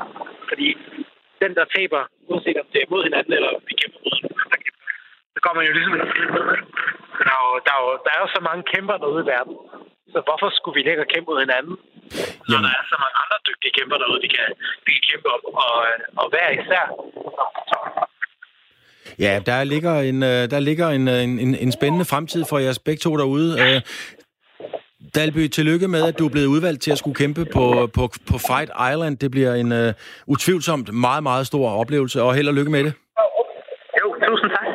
Fordi 0.49 0.67
den, 1.45 1.53
der 1.59 1.65
taber, 1.75 2.01
uanset 2.29 2.57
om 2.61 2.67
det 2.73 2.79
er 2.81 2.91
mod 2.93 3.03
hinanden, 3.07 3.33
eller 3.37 3.51
vi 3.67 3.73
kæmper 3.81 3.99
mod 4.05 4.13
hinanden, 4.17 4.43
så 5.33 5.39
kommer 5.43 5.59
man 5.59 5.67
jo 5.69 5.73
ligesom 5.77 5.93
en 5.95 6.03
der 7.25 7.33
er, 7.35 7.41
jo, 7.45 7.51
der, 7.65 7.73
er 7.77 7.81
jo, 7.83 7.89
der 8.05 8.11
er 8.15 8.19
jo 8.23 8.29
så 8.35 8.41
mange 8.49 8.63
kæmper 8.73 8.95
derude 9.01 9.23
i 9.25 9.29
verden. 9.33 9.55
Så 10.13 10.19
hvorfor 10.27 10.47
skulle 10.57 10.75
vi 10.77 10.81
ikke 10.91 11.05
og 11.05 11.11
kæmpe 11.13 11.27
mod 11.31 11.39
hinanden? 11.45 11.75
Så 12.49 12.55
der 12.65 12.71
er 12.79 12.83
så 12.93 12.97
mange 13.03 13.17
andre 13.23 13.37
dygtige 13.49 13.73
kæmper 13.77 13.97
derude, 14.01 14.21
vi 14.25 14.29
kan, 14.35 14.47
vi 14.85 14.91
kan 14.95 15.03
kæmpe 15.09 15.27
om. 15.35 15.41
Og, 15.65 15.73
og 16.21 16.25
hver 16.33 16.47
især. 16.59 16.85
Ja, 19.25 19.33
der 19.49 19.63
ligger 19.73 19.93
en, 20.09 20.19
øh, 20.23 20.43
der 20.53 20.59
ligger 20.59 20.87
en, 20.97 21.07
øh, 21.07 21.23
en, 21.23 21.55
en 21.65 21.71
spændende 21.71 22.05
fremtid 22.05 22.43
for 22.49 22.57
jeres 22.65 22.79
begge 22.79 23.01
to 23.05 23.11
derude. 23.17 23.49
Øh, 25.15 25.21
Dalby, 25.21 25.47
tillykke 25.47 25.87
med, 25.87 26.03
at 26.03 26.19
du 26.19 26.25
er 26.25 26.29
blevet 26.29 26.47
udvalgt 26.47 26.81
til 26.81 26.91
at 26.91 26.97
skulle 26.97 27.15
kæmpe 27.15 27.45
på, 27.45 27.89
på, 27.93 28.09
på 28.27 28.37
Fight 28.37 28.71
Island. 28.93 29.17
Det 29.17 29.31
bliver 29.31 29.53
en 29.53 29.71
uh, 29.71 29.93
utvivlsomt 30.27 30.93
meget, 30.93 31.23
meget 31.23 31.47
stor 31.47 31.69
oplevelse, 31.69 32.21
og 32.21 32.35
held 32.35 32.47
og 32.47 32.53
lykke 32.53 32.71
med 32.71 32.83
det. 32.83 32.93
Jo, 34.01 34.15
tusind 34.27 34.49
tak. 34.49 34.67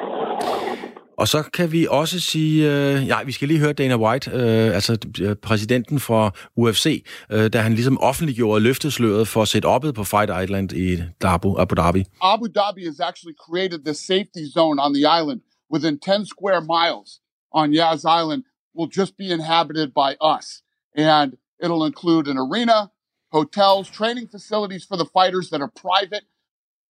Og 1.18 1.28
så 1.28 1.42
kan 1.42 1.72
vi 1.72 1.86
også 1.90 2.20
sige, 2.20 2.72
øh, 2.72 3.06
ja, 3.08 3.22
vi 3.22 3.32
skal 3.32 3.48
lige 3.48 3.60
høre 3.60 3.72
Dana 3.72 3.96
White, 3.96 4.30
øh, 4.30 4.74
altså 4.74 4.98
præsidenten 5.42 6.00
for 6.00 6.36
UFC, 6.56 7.06
øh, 7.30 7.52
da 7.52 7.58
han 7.58 7.72
ligesom 7.74 8.00
offentliggjorde 8.00 8.60
løftesløret 8.62 9.28
for 9.28 9.44
setup'et 9.44 9.92
på 9.92 10.04
Fight 10.04 10.30
Island 10.42 10.72
i 10.72 11.02
Abu, 11.24 11.58
Abu 11.58 11.74
Dhabi. 11.74 12.04
Abu 12.22 12.46
Dhabi 12.46 12.84
has 12.84 13.00
actually 13.00 13.34
created 13.46 13.78
the 13.84 13.94
safety 13.94 14.44
zone 14.54 14.82
on 14.84 14.94
the 14.94 15.04
island 15.20 15.40
within 15.74 15.98
10 15.98 16.26
square 16.26 16.60
miles 16.74 17.10
on 17.52 17.74
Yaz 17.74 18.04
Island 18.20 18.42
will 18.74 18.86
just 18.86 19.16
be 19.16 19.30
inhabited 19.30 19.92
by 19.92 20.16
us. 20.20 20.62
And 20.94 21.36
it'll 21.60 21.84
include 21.84 22.28
an 22.28 22.38
arena, 22.38 22.90
hotels, 23.32 23.88
training 23.88 24.28
facilities 24.28 24.84
for 24.84 24.96
the 24.96 25.04
fighters 25.04 25.50
that 25.50 25.60
are 25.60 25.68
private 25.68 26.24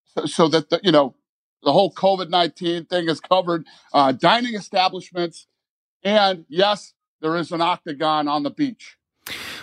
so, 0.04 0.26
so 0.26 0.48
that 0.48 0.70
the, 0.70 0.80
you 0.82 0.92
know, 0.92 1.14
the 1.62 1.72
whole 1.72 1.92
COVID 1.92 2.30
19 2.30 2.86
thing 2.86 3.08
is 3.08 3.20
covered, 3.20 3.66
uh, 3.92 4.12
dining 4.12 4.54
establishments, 4.54 5.46
and 6.02 6.46
yes, 6.48 6.94
there 7.20 7.36
is 7.36 7.52
an 7.52 7.60
octagon 7.60 8.28
on 8.28 8.42
the 8.42 8.50
beach. 8.50 8.96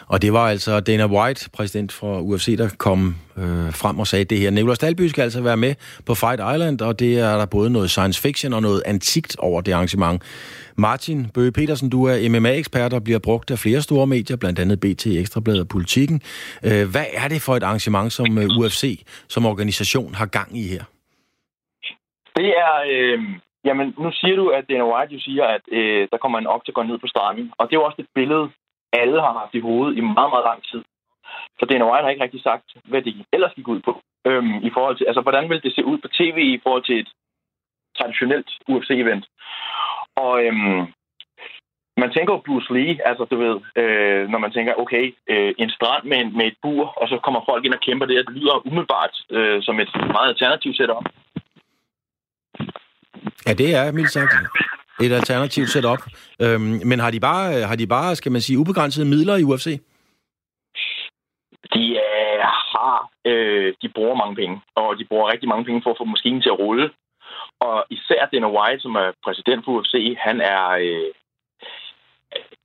Og 0.08 0.21
det 0.21 0.34
var 0.34 0.47
altså 0.49 0.80
Dana 0.80 1.06
White, 1.06 1.49
præsident 1.53 1.91
for 1.91 2.19
UFC, 2.19 2.58
der 2.58 2.69
kom 2.77 3.15
øh, 3.38 3.73
frem 3.73 3.99
og 3.99 4.08
sagde 4.08 4.25
det 4.25 4.39
her. 4.39 4.51
Nicolas 4.51 4.80
Dalby 4.80 5.08
skal 5.08 5.21
altså 5.21 5.41
være 5.41 5.58
med 5.58 5.75
på 6.06 6.15
Fight 6.15 6.41
Island, 6.53 6.82
og 6.82 6.99
det 6.99 7.19
er 7.19 7.38
der 7.38 7.45
både 7.45 7.69
noget 7.69 7.89
science 7.89 8.21
fiction 8.21 8.53
og 8.53 8.62
noget 8.62 8.84
antikt 8.86 9.39
over 9.39 9.62
det 9.62 9.71
arrangement. 9.71 10.23
Martin 10.75 11.30
Bøge 11.34 11.51
Petersen, 11.51 11.89
du 11.89 12.06
er 12.06 12.30
MMA-ekspert 12.30 12.93
og 12.93 13.03
bliver 13.03 13.19
brugt 13.19 13.51
af 13.51 13.60
flere 13.60 13.82
store 13.82 14.08
medier, 14.08 14.38
blandt 14.38 14.60
andet 14.60 14.80
BT, 14.80 15.06
Ekstrabladet 15.08 15.62
og 15.62 15.67
Politiken. 15.67 16.21
Øh, 16.63 16.84
hvad 16.91 17.08
er 17.13 17.27
det 17.27 17.41
for 17.41 17.56
et 17.56 17.63
arrangement, 17.63 18.13
som 18.13 18.38
øh, 18.38 18.58
UFC 18.60 19.03
som 19.27 19.45
organisation 19.45 20.13
har 20.13 20.25
gang 20.25 20.58
i 20.58 20.67
her? 20.67 20.84
Det 22.36 22.49
er... 22.65 22.73
Øh, 22.91 23.19
jamen, 23.65 23.88
nu 24.03 24.12
siger 24.12 24.36
du, 24.36 24.45
at 24.58 24.63
Dana 24.69 24.86
White 24.91 25.13
jo 25.15 25.19
siger, 25.19 25.45
at 25.56 25.63
øh, 25.71 26.08
der 26.12 26.17
kommer 26.17 26.38
en 26.39 26.47
oktagon 26.56 26.88
ned 26.88 26.97
på 26.97 27.08
stranden. 27.08 27.51
Og 27.58 27.63
det 27.67 27.73
er 27.73 27.80
jo 27.82 27.88
også 27.89 28.01
et 28.06 28.12
billede, 28.15 28.45
alle 28.93 29.21
har 29.21 29.34
haft 29.39 29.54
i 29.56 29.60
hovedet 29.60 29.97
i 29.97 30.02
meget, 30.02 30.32
meget 30.34 30.45
lang 30.50 30.63
tid. 30.71 30.84
Så 31.60 31.65
Dana 31.65 31.86
White 31.86 32.04
har 32.04 32.10
ikke 32.10 32.23
rigtig 32.23 32.43
sagt, 32.43 32.67
hvad 32.84 33.02
det 33.02 33.26
ellers 33.34 33.54
gik 33.56 33.67
ud 33.67 33.80
på. 33.80 34.02
Øhm, 34.28 34.56
i 34.67 34.71
forhold 34.73 34.97
til, 34.97 35.06
altså, 35.06 35.21
hvordan 35.21 35.50
vil 35.50 35.63
det 35.63 35.76
se 35.76 35.86
ud 35.86 35.97
på 35.97 36.08
tv 36.08 36.38
i 36.38 36.60
forhold 36.63 36.84
til 36.84 37.00
et 37.00 37.10
traditionelt 37.97 38.50
UFC-event? 38.69 39.26
Og 40.15 40.45
øhm, 40.45 40.82
man 42.02 42.12
tænker 42.15 42.34
jo 42.34 42.43
Bruce 42.45 42.73
Lee, 42.73 43.08
altså 43.10 43.23
du 43.32 43.36
ved, 43.43 43.56
øh, 43.82 44.30
når 44.30 44.39
man 44.39 44.52
tænker, 44.52 44.73
okay, 44.84 45.15
øh, 45.30 45.54
en 45.58 45.69
strand 45.69 46.04
med, 46.12 46.32
med 46.38 46.45
et 46.45 46.58
bur, 46.62 46.86
og 47.02 47.08
så 47.08 47.19
kommer 47.26 47.41
folk 47.50 47.65
ind 47.65 47.73
og 47.73 47.80
kæmper 47.80 48.06
det, 48.06 48.28
det 48.28 48.36
lyder 48.36 48.67
umiddelbart 48.67 49.15
øh, 49.32 49.63
som 49.63 49.80
et 49.80 49.89
meget 49.95 50.30
alternativt 50.30 50.78
setup. 50.78 51.06
Ja, 53.47 53.54
det 53.54 53.69
er 53.76 53.91
mildt 53.91 54.12
sagt 54.12 54.34
et 55.05 55.12
alternativt 55.12 55.69
setup. 55.69 56.01
Øhm, 56.41 56.81
men 56.89 56.99
har 56.99 57.12
de, 57.12 57.19
bare, 57.19 57.55
øh, 57.55 57.63
har 57.69 57.75
de 57.75 57.88
bare, 57.88 58.15
skal 58.15 58.31
man 58.31 58.41
sige, 58.41 58.60
ubegrænsede 58.60 59.05
midler 59.05 59.36
i 59.38 59.43
UFC? 59.43 59.67
De 61.73 61.86
øh, 62.05 62.39
har, 62.73 63.10
øh, 63.25 63.73
de 63.81 63.89
bruger 63.89 64.15
mange 64.15 64.36
penge, 64.36 64.62
og 64.75 64.97
de 64.99 65.05
bruger 65.05 65.31
rigtig 65.31 65.49
mange 65.49 65.65
penge 65.65 65.81
for 65.83 65.91
at 65.91 65.97
få 65.97 66.05
maskinen 66.05 66.41
til 66.41 66.49
at 66.49 66.60
rulle. 66.60 66.89
Og 67.60 67.86
især 67.89 68.25
Dana 68.25 68.49
White, 68.57 68.81
som 68.81 68.95
er 68.95 69.12
præsident 69.23 69.65
for 69.65 69.71
UFC, 69.71 70.15
han 70.19 70.41
er 70.41 70.69
øh, 70.69 71.12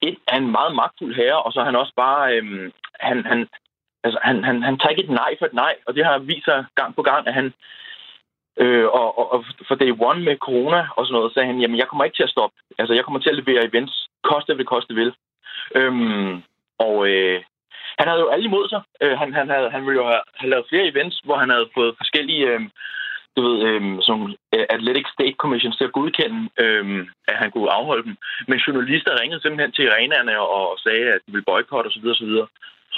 et 0.09 0.18
er 0.29 0.37
en 0.37 0.51
meget 0.51 0.75
magtfuld 0.75 1.14
herre, 1.14 1.42
og 1.42 1.53
så 1.53 1.61
er 1.61 1.64
han 1.64 1.77
også 1.77 1.92
bare, 1.97 2.37
øh, 2.37 2.71
han, 3.01 3.25
han, 3.27 3.49
altså, 4.05 4.18
han, 4.23 4.45
han, 4.45 4.62
han 4.62 4.79
tager 4.79 4.90
ikke 4.90 5.05
et 5.05 5.18
nej 5.21 5.37
for 5.38 5.47
et 5.47 5.55
nej, 5.64 5.75
og 5.87 5.95
det 5.95 6.05
har 6.05 6.18
vist 6.18 6.45
sig 6.45 6.64
gang 6.75 6.95
på 6.95 7.03
gang, 7.03 7.29
at 7.29 7.35
han, 7.35 7.55
Øh, 8.61 8.85
og, 8.85 9.19
og, 9.19 9.33
og 9.33 9.45
for 9.69 9.75
day 9.75 9.93
one 10.01 10.21
med 10.21 10.37
corona 10.37 10.87
og 10.97 11.07
sådan 11.07 11.15
noget, 11.15 11.35
sagde 11.35 11.47
han, 11.47 11.61
jamen 11.61 11.79
jeg 11.79 11.88
kommer 11.88 12.05
ikke 12.05 12.17
til 12.17 12.29
at 12.29 12.35
stoppe. 12.35 12.57
Altså 12.79 12.95
jeg 12.95 13.05
kommer 13.05 13.21
til 13.21 13.31
at 13.31 13.37
levere 13.37 13.65
events, 13.65 14.09
koste 14.23 14.55
hvad 14.55 14.59
det 14.59 14.67
koste 14.67 14.94
vil. 14.94 15.13
Øhm, 15.75 16.42
og 16.79 17.09
øh, 17.09 17.42
han 17.98 18.09
havde 18.09 18.21
jo 18.21 18.29
alle 18.29 18.44
imod 18.44 18.69
sig. 18.69 18.83
Øh, 19.03 19.19
han, 19.19 19.35
han, 19.35 19.48
havde, 19.50 19.71
han 19.71 19.87
ville 19.87 20.00
jo 20.00 20.07
have, 20.07 20.25
have 20.35 20.50
lavet 20.50 20.67
flere 20.69 20.87
events, 20.87 21.21
hvor 21.25 21.37
han 21.37 21.50
havde 21.50 21.69
fået 21.75 21.94
forskellige 21.96 22.46
øh, 22.46 22.61
du 23.37 23.40
ved, 23.48 23.57
øhm, 23.69 23.96
øh, 23.96 24.03
som 24.03 24.35
Athletic 24.75 25.07
State 25.15 25.37
Commission 25.42 25.73
til 25.73 25.85
at 25.85 25.92
godkende, 25.92 26.38
øh, 26.65 27.07
at 27.29 27.37
han 27.42 27.50
kunne 27.50 27.71
afholde 27.79 28.05
dem. 28.09 28.17
Men 28.48 28.59
journalister 28.59 29.21
ringede 29.21 29.42
simpelthen 29.42 29.73
til 29.73 29.88
arenaerne 29.88 30.40
og, 30.40 30.71
og 30.73 30.79
sagde, 30.79 31.07
at 31.15 31.21
de 31.27 31.33
ville 31.33 31.48
boykotte 31.50 31.88
osv. 31.88 32.07
osv. 32.15 32.33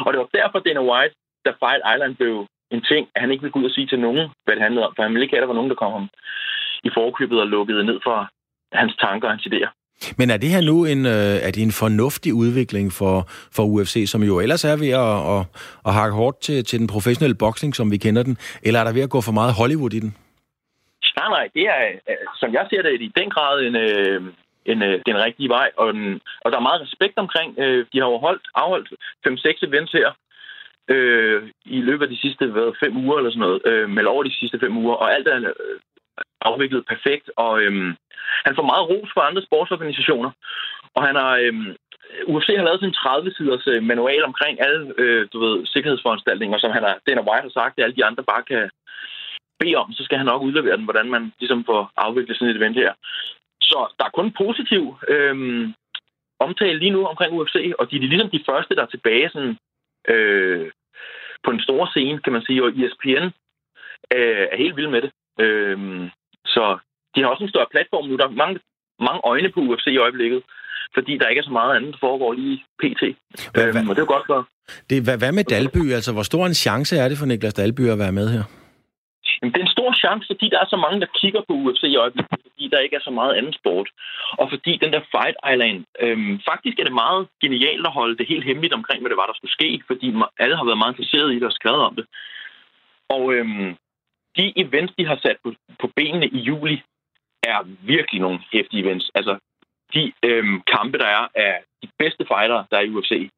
Og 0.05 0.13
det 0.13 0.19
var 0.21 0.39
derfor, 0.41 0.59
Dana 0.59 0.83
White, 0.91 1.15
da 1.45 1.51
Fight 1.63 1.83
Island 1.95 2.17
blev 2.17 2.47
en 2.75 2.85
ting, 2.93 3.09
at 3.15 3.21
han 3.23 3.31
ikke 3.31 3.43
ville 3.43 3.53
gå 3.53 3.61
ud 3.61 3.71
og 3.71 3.77
sige 3.77 3.87
til 3.87 4.01
nogen, 4.07 4.25
hvad 4.45 4.55
det 4.55 4.63
handlede 4.63 4.87
om, 4.87 4.93
for 4.97 5.03
han 5.03 5.13
ville 5.13 5.25
ikke 5.25 5.35
have, 5.35 5.43
at 5.43 5.47
der 5.47 5.53
var 5.53 5.61
nogen, 5.61 5.71
der 5.71 5.83
kom 5.83 5.93
ham 5.93 6.09
i 6.89 6.91
forkøbet 6.99 7.41
og 7.41 7.47
lukkede 7.47 7.85
ned 7.85 7.99
for 8.07 8.17
hans 8.81 8.95
tanker 8.97 9.29
og 9.29 9.35
hans 9.35 9.47
idéer. 9.51 9.71
Men 10.19 10.31
er 10.31 10.37
det 10.37 10.51
her 10.55 10.61
nu 10.61 10.85
en, 10.85 11.07
øh, 11.07 11.37
er 11.47 11.51
det 11.55 11.63
en 11.63 11.79
fornuftig 11.85 12.35
udvikling 12.35 12.93
for, 12.93 13.17
for 13.57 13.63
UFC, 13.73 14.05
som 14.13 14.23
jo 14.23 14.41
ellers 14.41 14.65
er 14.65 14.77
ved 14.77 14.93
at, 15.07 15.17
at, 15.35 15.43
at 15.87 15.93
hakke 15.99 16.17
hårdt 16.17 16.41
til, 16.41 16.65
til 16.65 16.79
den 16.79 16.87
professionelle 16.87 17.35
boksning, 17.45 17.75
som 17.75 17.91
vi 17.91 17.97
kender 17.97 18.23
den, 18.23 18.37
eller 18.63 18.81
er 18.81 18.85
der 18.85 18.93
ved 18.93 19.03
at 19.03 19.15
gå 19.15 19.21
for 19.21 19.33
meget 19.33 19.59
Hollywood 19.59 19.93
i 19.93 20.01
den? 20.01 20.17
Nej, 21.17 21.29
nej, 21.29 21.49
det 21.55 21.63
er, 21.63 21.81
øh, 22.11 22.17
som 22.41 22.53
jeg 22.53 22.67
ser 22.71 22.83
det, 22.83 23.01
i 23.01 23.13
den 23.21 23.31
grad 23.31 23.61
en, 23.69 23.77
øh, 23.77 24.21
en, 24.71 24.81
den 25.09 25.17
rigtige 25.27 25.49
vej, 25.49 25.69
og, 25.77 25.95
den, 25.95 26.21
og 26.45 26.49
der 26.51 26.59
er 26.59 26.69
meget 26.69 26.81
respekt 26.87 27.17
omkring. 27.19 27.57
De 27.93 27.99
har 28.01 28.09
jo 28.13 28.19
holdt, 28.27 28.47
afholdt 28.55 28.89
5-6 29.27 29.69
events 29.69 29.93
her 29.93 30.11
øh, 30.89 31.51
i 31.65 31.81
løbet 31.81 32.05
af 32.05 32.11
de 32.11 32.21
sidste 32.21 32.47
hvad, 32.47 32.73
fem 32.85 32.97
uger 32.97 33.17
eller 33.19 33.31
sådan 33.31 33.47
noget, 33.47 33.63
øh, 33.65 33.91
eller 33.99 34.11
over 34.11 34.23
de 34.23 34.39
sidste 34.39 34.59
fem 34.59 34.77
uger, 34.77 34.95
og 34.95 35.15
alt 35.15 35.29
er 35.29 35.39
øh, 35.39 35.81
afviklet 36.41 36.87
perfekt, 36.87 37.31
og 37.37 37.63
øh, 37.63 37.73
han 38.47 38.57
får 38.57 38.71
meget 38.71 38.89
ros 38.91 39.11
fra 39.15 39.27
andre 39.29 39.43
sportsorganisationer, 39.43 40.31
og 40.95 41.07
han 41.07 41.17
har... 41.17 41.33
Øh, 41.37 41.55
UFC 42.33 42.49
har 42.57 42.65
lavet 42.65 42.81
sin 42.81 42.99
30-siders 43.03 43.67
øh, 43.67 43.83
manual 43.83 44.25
omkring 44.25 44.61
alle 44.67 44.95
øh, 44.99 45.29
du 45.33 45.39
ved, 45.45 45.67
sikkerhedsforanstaltninger, 45.67 46.59
som 46.59 46.71
han 46.71 46.83
har, 46.83 46.99
Dana 47.07 47.23
White 47.29 47.47
har 47.49 47.55
sagt, 47.61 47.75
at 47.79 47.85
alle 47.85 47.97
de 47.97 48.05
andre 48.05 48.23
bare 48.23 48.43
kan 48.43 48.71
bede 49.61 49.75
om, 49.75 49.93
så 49.93 50.05
skal 50.05 50.19
han 50.19 50.27
nok 50.27 50.43
udlevere 50.43 50.77
den, 50.77 50.85
hvordan 50.85 51.11
man 51.11 51.33
ligesom 51.41 51.65
får 51.65 51.91
afviklet 51.97 52.37
sådan 52.37 52.51
et 52.51 52.57
event 52.57 52.77
her. 52.77 52.93
Så 53.61 53.79
der 53.99 54.05
er 54.05 54.17
kun 54.19 54.31
positiv 54.43 54.83
øh, 55.09 55.35
omtale 56.41 56.79
lige 56.79 56.97
nu 56.97 57.07
omkring 57.07 57.33
UFC, 57.33 57.57
og 57.79 57.91
de 57.91 57.97
er 57.97 58.01
ligesom 58.01 58.31
de 58.31 58.45
første, 58.49 58.75
der 58.75 58.83
er 58.83 58.93
tilbage 58.95 59.31
sådan, 59.31 59.57
øh, 60.09 60.71
på 61.45 61.51
en 61.51 61.61
stor 61.61 61.87
scene, 61.87 62.19
kan 62.25 62.33
man 62.33 62.43
sige, 62.47 62.63
og 62.65 62.69
ESPN 62.69 63.27
øh, 64.17 64.45
er 64.53 64.57
helt 64.57 64.77
vild 64.77 64.89
med 64.89 65.03
det. 65.03 65.11
Øh, 65.45 65.77
så 66.47 66.79
de 67.15 67.21
har 67.21 67.29
også 67.29 67.45
en 67.45 67.55
større 67.55 67.73
platform 67.75 68.05
nu. 68.09 68.17
Der 68.17 68.27
er 68.27 68.41
mange, 68.43 68.61
mange 69.01 69.21
øjne 69.25 69.51
på 69.53 69.61
UFC 69.61 69.87
i 69.87 69.97
øjeblikket, 69.97 70.43
fordi 70.95 71.19
der 71.19 71.29
ikke 71.29 71.41
er 71.41 71.49
så 71.51 71.57
meget 71.61 71.77
andet, 71.77 71.93
der 71.93 71.99
foregår 72.01 72.33
lige 72.33 72.65
pt. 72.83 73.03
Hvad, 73.55 73.67
øhm, 73.67 73.89
og 73.89 73.93
det 73.95 74.03
er 74.03 74.07
jo 74.09 74.15
godt 74.17 74.27
for... 74.27 74.49
Det, 74.91 75.03
hvad, 75.05 75.19
hvad 75.19 75.33
med 75.33 75.45
Dalby? 75.45 75.93
Altså, 75.93 76.13
hvor 76.13 76.23
stor 76.23 76.47
en 76.47 76.55
chance 76.55 76.97
er 76.97 77.09
det 77.09 77.19
for 77.19 77.27
Niklas 77.27 77.55
Dalby 77.55 77.85
at 77.89 77.99
være 77.99 78.13
med 78.13 78.29
her? 78.35 78.45
Jamen, 79.45 79.55
det 79.55 79.61
er 79.61 79.69
en 79.69 79.79
stor 79.79 79.93
chance, 80.05 80.27
fordi 80.31 80.47
der 80.53 80.61
er 80.61 80.69
så 80.71 80.77
mange, 80.85 81.01
der 81.01 81.15
kigger 81.21 81.43
på 81.49 81.53
UFC 81.63 81.83
i 81.83 81.97
øjeblikket, 81.97 82.39
fordi 82.43 82.69
der 82.73 82.79
ikke 82.79 82.97
er 82.97 83.05
så 83.09 83.11
meget 83.11 83.35
anden 83.39 83.53
sport. 83.61 83.89
Og 84.41 84.47
fordi 84.51 84.73
den 84.83 84.93
der 84.93 85.03
Fight 85.13 85.37
Island, 85.53 85.85
øhm, 86.05 86.41
faktisk 86.51 86.77
er 86.79 86.85
det 86.85 87.01
meget 87.05 87.29
genialt 87.45 87.87
at 87.87 87.97
holde 87.99 88.17
det 88.19 88.31
helt 88.33 88.45
hemmeligt 88.45 88.75
omkring, 88.79 89.01
hvad 89.01 89.11
det 89.11 89.21
var, 89.21 89.27
der 89.27 89.37
skulle 89.37 89.59
ske, 89.59 89.83
fordi 89.87 90.07
alle 90.39 90.57
har 90.57 90.65
været 90.65 90.79
meget 90.79 90.93
interesseret 90.93 91.33
i 91.33 91.39
det 91.41 91.51
og 91.51 91.59
skrevet 91.59 91.83
om 91.89 91.95
det. 91.99 92.07
Og 93.17 93.23
øhm, 93.35 93.77
de 94.39 94.45
events, 94.65 94.93
de 94.99 95.07
har 95.11 95.19
sat 95.25 95.39
på, 95.45 95.49
på 95.81 95.87
benene 95.97 96.27
i 96.27 96.39
juli, 96.49 96.77
er 97.43 97.59
virkelig 97.95 98.21
nogle 98.21 98.39
hæftige 98.53 98.83
events. 98.85 99.11
Altså, 99.15 99.35
de 99.95 100.13
øhm, 100.29 100.63
kampe, 100.75 100.99
der 100.99 101.11
er, 101.19 101.25
er 101.35 101.55
de 101.83 101.89
bedste 101.99 102.25
fightere, 102.31 102.67
der 102.71 102.77
er 102.77 102.85
i 102.87 102.95
UFC. 102.97 103.31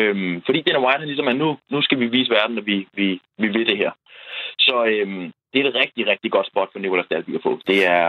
Øhm, 0.00 0.42
fordi 0.46 0.62
Dana 0.62 0.80
White 0.84 1.02
er 1.02 1.10
ligesom, 1.10 1.28
at 1.28 1.36
nu, 1.36 1.48
nu 1.70 1.82
skal 1.82 1.98
vi 2.00 2.06
vise 2.06 2.30
verden, 2.30 2.58
at 2.58 2.66
vi, 2.66 2.76
vi, 2.98 3.20
vi 3.38 3.48
vil 3.54 3.66
det 3.70 3.76
her. 3.82 3.90
Så 4.58 4.84
øhm, 4.92 5.32
det 5.52 5.58
er 5.60 5.68
et 5.68 5.74
rigtig, 5.74 6.06
rigtig 6.06 6.30
godt 6.32 6.46
spot 6.46 6.68
for 6.72 6.78
Nicolas 6.78 7.06
Dalby 7.10 7.34
at 7.34 7.42
få. 7.42 7.60
Det 7.66 7.86
er 7.86 8.06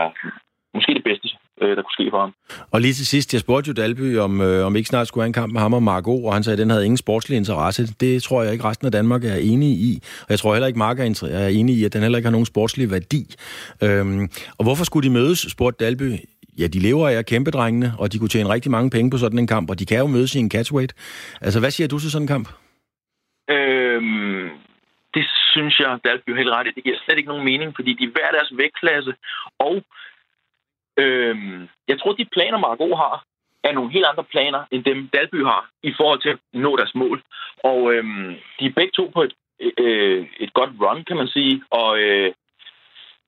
måske 0.74 0.94
det 0.94 1.04
bedste, 1.04 1.28
øh, 1.62 1.76
der 1.76 1.82
kunne 1.82 1.98
ske 1.98 2.06
for 2.10 2.20
ham. 2.20 2.32
Og 2.72 2.80
lige 2.80 2.92
til 2.92 3.06
sidst, 3.06 3.32
jeg 3.32 3.40
spurgte 3.40 3.68
jo 3.68 3.74
Dalby, 3.82 4.18
om, 4.18 4.40
øh, 4.40 4.66
om 4.66 4.76
ikke 4.76 4.88
snart 4.88 5.08
skulle 5.08 5.22
have 5.22 5.26
en 5.26 5.40
kamp 5.40 5.52
med 5.52 5.60
ham 5.60 5.74
og 5.74 5.82
Marco, 5.82 6.24
og 6.24 6.34
han 6.34 6.42
sagde, 6.42 6.54
at 6.54 6.58
den 6.58 6.70
havde 6.70 6.84
ingen 6.84 6.96
sportslig 6.96 7.36
interesse. 7.36 7.86
Det 8.00 8.22
tror 8.22 8.42
jeg 8.42 8.52
ikke 8.52 8.64
resten 8.64 8.86
af 8.86 8.92
Danmark 8.92 9.24
er 9.24 9.36
enige 9.36 9.74
i. 9.90 9.98
Og 10.20 10.30
jeg 10.30 10.38
tror 10.38 10.54
heller 10.54 10.66
ikke, 10.66 10.78
Mark 10.78 10.98
er 10.98 11.48
enig 11.60 11.74
i, 11.76 11.84
at 11.84 11.92
den 11.92 12.02
heller 12.02 12.18
ikke 12.18 12.26
har 12.26 12.36
nogen 12.38 12.46
sportslig 12.46 12.90
værdi. 12.90 13.22
Øhm, 13.82 14.28
og 14.58 14.62
hvorfor 14.64 14.84
skulle 14.84 15.08
de 15.08 15.14
mødes, 15.14 15.38
spurgte 15.38 15.84
Dalby. 15.84 16.08
Ja, 16.58 16.66
de 16.66 16.78
lever 16.78 17.08
af 17.08 17.26
kæmpedrengene, 17.26 17.92
og 17.98 18.12
de 18.12 18.18
kunne 18.18 18.28
tjene 18.34 18.52
rigtig 18.54 18.70
mange 18.70 18.90
penge 18.90 19.10
på 19.10 19.18
sådan 19.18 19.38
en 19.38 19.46
kamp, 19.46 19.70
og 19.70 19.78
de 19.78 19.86
kan 19.86 19.98
jo 19.98 20.06
mødes 20.06 20.34
i 20.34 20.38
en 20.38 20.50
catchweight. 20.50 20.92
Altså, 21.40 21.60
hvad 21.60 21.70
siger 21.70 21.88
du 21.88 21.98
til 21.98 22.10
sådan 22.10 22.22
en 22.24 22.34
kamp? 22.34 22.48
Øhm, 23.50 24.50
det 25.14 25.24
synes 25.52 25.80
jeg, 25.80 25.98
Dalby 26.04 26.30
er 26.30 26.36
helt 26.36 26.56
ret 26.56 26.66
i. 26.66 26.74
Det 26.76 26.84
giver 26.84 26.96
slet 27.04 27.18
ikke 27.18 27.32
nogen 27.32 27.44
mening, 27.44 27.72
fordi 27.76 27.92
de 27.98 28.04
er 28.04 28.14
hver 28.14 28.30
deres 28.36 28.52
vægtklasse, 28.56 29.14
og 29.58 29.82
øhm, 30.98 31.68
jeg 31.88 31.96
tror, 31.98 32.12
de 32.12 32.32
planer, 32.32 32.58
Margot 32.58 32.96
har, 32.96 33.24
er 33.64 33.72
nogle 33.72 33.92
helt 33.92 34.06
andre 34.10 34.24
planer, 34.24 34.64
end 34.70 34.84
dem 34.84 35.08
Dalby 35.08 35.44
har, 35.44 35.70
i 35.82 35.92
forhold 35.96 36.20
til 36.22 36.28
at 36.28 36.38
nå 36.52 36.76
deres 36.76 36.94
mål. 36.94 37.22
Og 37.64 37.94
øhm, 37.94 38.34
de 38.60 38.66
er 38.66 38.76
begge 38.78 38.92
to 38.96 39.10
på 39.14 39.22
et, 39.22 39.34
øh, 39.78 40.26
et 40.40 40.52
godt 40.52 40.70
run, 40.80 41.04
kan 41.04 41.16
man 41.16 41.28
sige, 41.28 41.62
og 41.70 41.98
øh, 41.98 42.32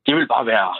det 0.06 0.16
vil 0.16 0.28
bare 0.28 0.46
være 0.46 0.74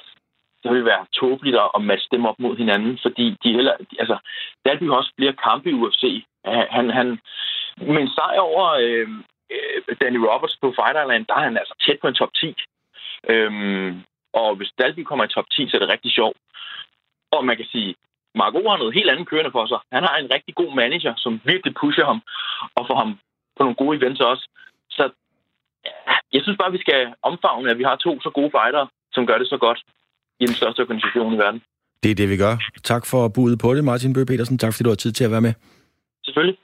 det 0.67 0.75
vil 0.77 0.85
være 0.93 1.07
tåbeligt 1.21 1.57
at 1.77 1.83
matche 1.91 2.09
dem 2.13 2.27
op 2.31 2.39
mod 2.39 2.57
hinanden, 2.57 2.99
fordi 3.03 3.37
de 3.43 3.53
heller, 3.53 3.75
altså, 3.99 4.17
Dalby 4.65 4.85
har 4.89 4.97
også 4.97 5.13
flere 5.19 5.41
kampe 5.47 5.71
i 5.71 5.79
UFC. 5.81 6.25
Han, 6.77 6.91
han, 6.91 7.19
men 7.77 8.09
sejr 8.17 8.41
over 8.41 8.65
øh, 8.85 9.09
øh, 9.55 9.97
Danny 10.01 10.21
Roberts 10.29 10.57
på 10.61 10.75
Fight 10.77 10.97
Island, 11.03 11.27
der 11.27 11.35
er 11.35 11.45
han 11.49 11.57
altså 11.57 11.75
tæt 11.87 11.99
på 12.01 12.09
en 12.09 12.15
top 12.15 12.33
10. 12.35 12.55
Øhm, 13.33 14.03
og 14.33 14.57
hvis 14.57 14.73
Dalby 14.79 15.03
kommer 15.05 15.25
i 15.25 15.35
top 15.35 15.49
10, 15.51 15.69
så 15.69 15.77
er 15.77 15.81
det 15.81 15.89
rigtig 15.95 16.13
sjovt. 16.13 16.37
Og 17.31 17.45
man 17.45 17.57
kan 17.57 17.67
sige, 17.73 17.95
Marco 18.35 18.69
har 18.69 18.77
noget 18.77 18.95
helt 18.95 19.11
andet 19.11 19.29
kørende 19.29 19.51
for 19.51 19.67
sig. 19.67 19.79
Han 19.93 20.03
har 20.03 20.17
en 20.17 20.33
rigtig 20.35 20.55
god 20.55 20.75
manager, 20.75 21.15
som 21.17 21.41
virkelig 21.45 21.75
pusher 21.75 22.05
ham 22.05 22.21
og 22.77 22.87
får 22.87 22.97
ham 23.03 23.19
på 23.57 23.61
nogle 23.63 23.81
gode 23.83 23.97
events 23.99 24.21
også. 24.21 24.45
Så 24.91 25.11
ja, 25.85 26.15
jeg 26.33 26.43
synes 26.43 26.59
bare, 26.59 26.73
vi 26.73 26.85
skal 26.85 27.15
omfavne, 27.23 27.71
at 27.71 27.79
vi 27.79 27.85
har 27.85 27.97
to 27.97 28.21
så 28.21 28.31
gode 28.31 28.51
fightere, 28.51 28.89
som 29.13 29.27
gør 29.27 29.39
det 29.39 29.49
så 29.49 29.57
godt 29.57 29.81
i 30.41 30.47
den 30.47 30.55
største 30.55 30.81
organisation 30.81 31.35
i 31.35 31.39
verden. 31.39 31.61
Det 32.03 32.11
er 32.11 32.15
det, 32.15 32.29
vi 32.29 32.37
gør. 32.37 32.57
Tak 32.85 33.07
for 33.07 33.29
budet 33.29 33.59
på 33.59 33.75
det, 33.75 33.85
Martin 33.85 34.13
Bøge 34.13 34.27
Petersen. 34.27 34.59
Tak 34.59 34.73
fordi 34.75 34.85
du 34.85 34.89
har 34.89 34.97
tid 34.97 35.13
til 35.13 35.25
at 35.25 35.31
være 35.31 35.41
med. 35.41 35.53
Selvfølgelig. 36.25 36.59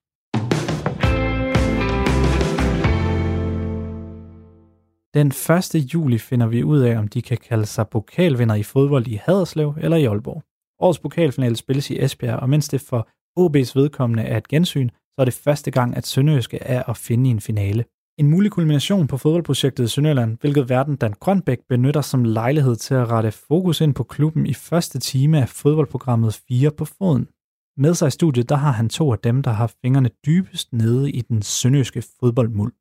Den 5.15 5.27
1. 5.27 5.95
juli 5.95 6.19
finder 6.19 6.47
vi 6.47 6.63
ud 6.63 6.81
af, 6.81 6.99
om 6.99 7.09
de 7.09 7.23
kan 7.23 7.39
kalde 7.49 7.67
sig 7.67 7.89
pokalvinder 7.89 8.55
i 8.55 8.63
fodbold 8.63 9.07
i 9.07 9.21
Haderslev 9.25 9.75
eller 9.81 9.97
i 9.97 10.05
Aalborg. 10.05 10.43
Årets 10.81 10.99
pokalfinale 10.99 11.57
spilles 11.57 11.91
i 11.91 11.99
Esbjerg, 12.05 12.41
og 12.41 12.49
mens 12.51 12.69
det 12.69 12.81
for 12.81 13.09
OB's 13.41 13.73
vedkommende 13.75 14.23
er 14.23 14.37
et 14.37 14.49
gensyn, 14.49 14.89
så 14.89 15.17
er 15.19 15.25
det 15.25 15.41
første 15.45 15.71
gang, 15.71 15.97
at 15.97 16.07
Sønderjyske 16.07 16.59
er 16.59 16.83
at 16.91 16.97
finde 16.97 17.29
i 17.29 17.33
en 17.33 17.41
finale. 17.41 17.85
En 18.19 18.31
mulig 18.31 18.51
kulmination 18.51 19.07
på 19.07 19.17
fodboldprojektet 19.17 19.85
i 19.85 19.89
Sønderjylland, 19.89 20.39
hvilket 20.41 20.69
verden 20.69 20.97
Dan 20.97 21.15
Grønbæk 21.21 21.59
benytter 21.69 22.01
som 22.01 22.25
lejlighed 22.25 22.77
til 22.77 22.95
at 22.95 23.09
rette 23.11 23.33
fokus 23.33 23.81
ind 23.81 23.95
på 23.95 24.05
klubben 24.05 24.47
i 24.47 24.55
første 24.55 24.99
time 24.99 25.41
af 25.43 25.49
fodboldprogrammet 25.49 26.41
4 26.49 26.71
på 26.71 26.85
foden. 26.85 27.29
Med 27.77 27.95
sig 27.95 28.09
i 28.09 28.11
studiet, 28.11 28.49
der 28.49 28.57
har 28.57 28.71
han 28.71 28.89
to 28.89 29.13
af 29.13 29.19
dem, 29.19 29.43
der 29.43 29.51
har 29.51 29.75
fingrene 29.83 30.11
dybest 30.27 30.73
nede 30.73 31.11
i 31.11 31.21
den 31.21 31.43
sønderjyske 31.43 32.03
fodboldmuld. 32.21 32.73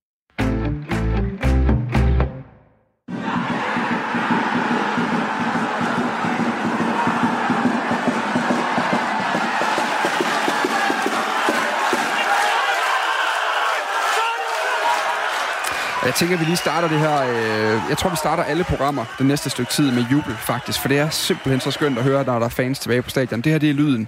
Jeg 16.06 16.16
tænker, 16.16 16.36
at 16.36 16.39
vi 16.39 16.45
lige 16.45 16.56
starter 16.56 16.88
det 16.88 16.99
her. 16.99 17.22
Øh, 17.22 17.82
jeg 17.89 17.97
tror, 17.97 18.10
vi 18.10 18.16
starter 18.16 18.43
alle 18.43 18.64
programmer 18.64 19.06
det 19.18 19.26
næste 19.26 19.49
stykke 19.49 19.72
tid 19.72 19.91
med 19.91 20.06
jubel, 20.12 20.34
faktisk. 20.34 20.82
For 20.82 20.88
det 20.88 20.99
er 20.99 21.10
simpelthen 21.10 21.60
så 21.60 21.72
skønt 21.72 21.97
at 21.97 22.04
høre, 22.04 22.24
når 22.24 22.39
der 22.39 22.45
er 22.45 22.49
fans 22.49 22.80
tilbage 22.80 23.02
på 23.02 23.10
stadion. 23.10 23.41
Det 23.41 23.52
her 23.52 23.60
det 23.60 23.70
er 23.70 23.74
lyden 23.74 24.08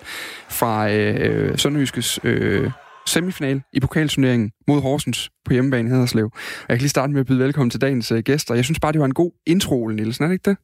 fra 0.50 0.92
øh, 0.92 1.58
Sønderjyskes 1.58 2.20
øh, 2.24 2.72
semifinal 3.08 3.62
i 3.74 3.80
pokalturneringen 3.80 4.52
mod 4.68 4.82
Horsens 4.82 5.30
på 5.46 5.54
hjemmebane 5.54 5.90
Hederslev. 5.90 6.26
Og 6.26 6.66
Jeg 6.70 6.78
kan 6.78 6.82
lige 6.82 6.90
starte 6.90 7.14
med 7.14 7.20
at 7.20 7.26
byde 7.26 7.40
velkommen 7.40 7.70
til 7.70 7.82
dagens 7.82 8.12
øh, 8.12 8.20
gæster. 8.20 8.56
Jeg 8.56 8.66
synes 8.66 8.80
bare, 8.80 8.92
det 8.92 9.00
var 9.00 9.06
en 9.06 9.14
god 9.14 9.32
intro, 9.46 9.88
Nielsen. 9.88 10.24
Er 10.24 10.28
det 10.28 10.34
ikke 10.34 10.50
det? 10.50 10.58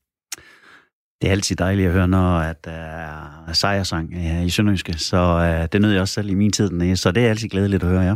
Det 1.21 1.27
er 1.27 1.31
altid 1.31 1.55
dejligt 1.55 1.87
at 1.87 1.93
høre, 1.93 2.07
når 2.07 2.37
at 2.37 2.65
der 2.65 2.71
er 2.71 3.53
sejrsang 3.53 4.13
øh, 4.13 4.45
i 4.45 4.49
Sønderjyske, 4.49 4.93
så 4.93 5.17
øh, 5.17 5.67
det 5.71 5.81
nød 5.81 5.91
jeg 5.91 6.01
også 6.01 6.13
selv 6.13 6.29
i 6.29 6.33
min 6.33 6.51
tid, 6.51 6.95
så 6.95 7.11
det 7.11 7.25
er 7.25 7.29
altid 7.29 7.49
glædeligt 7.49 7.83
at 7.83 7.89
høre, 7.89 8.01
ja 8.01 8.15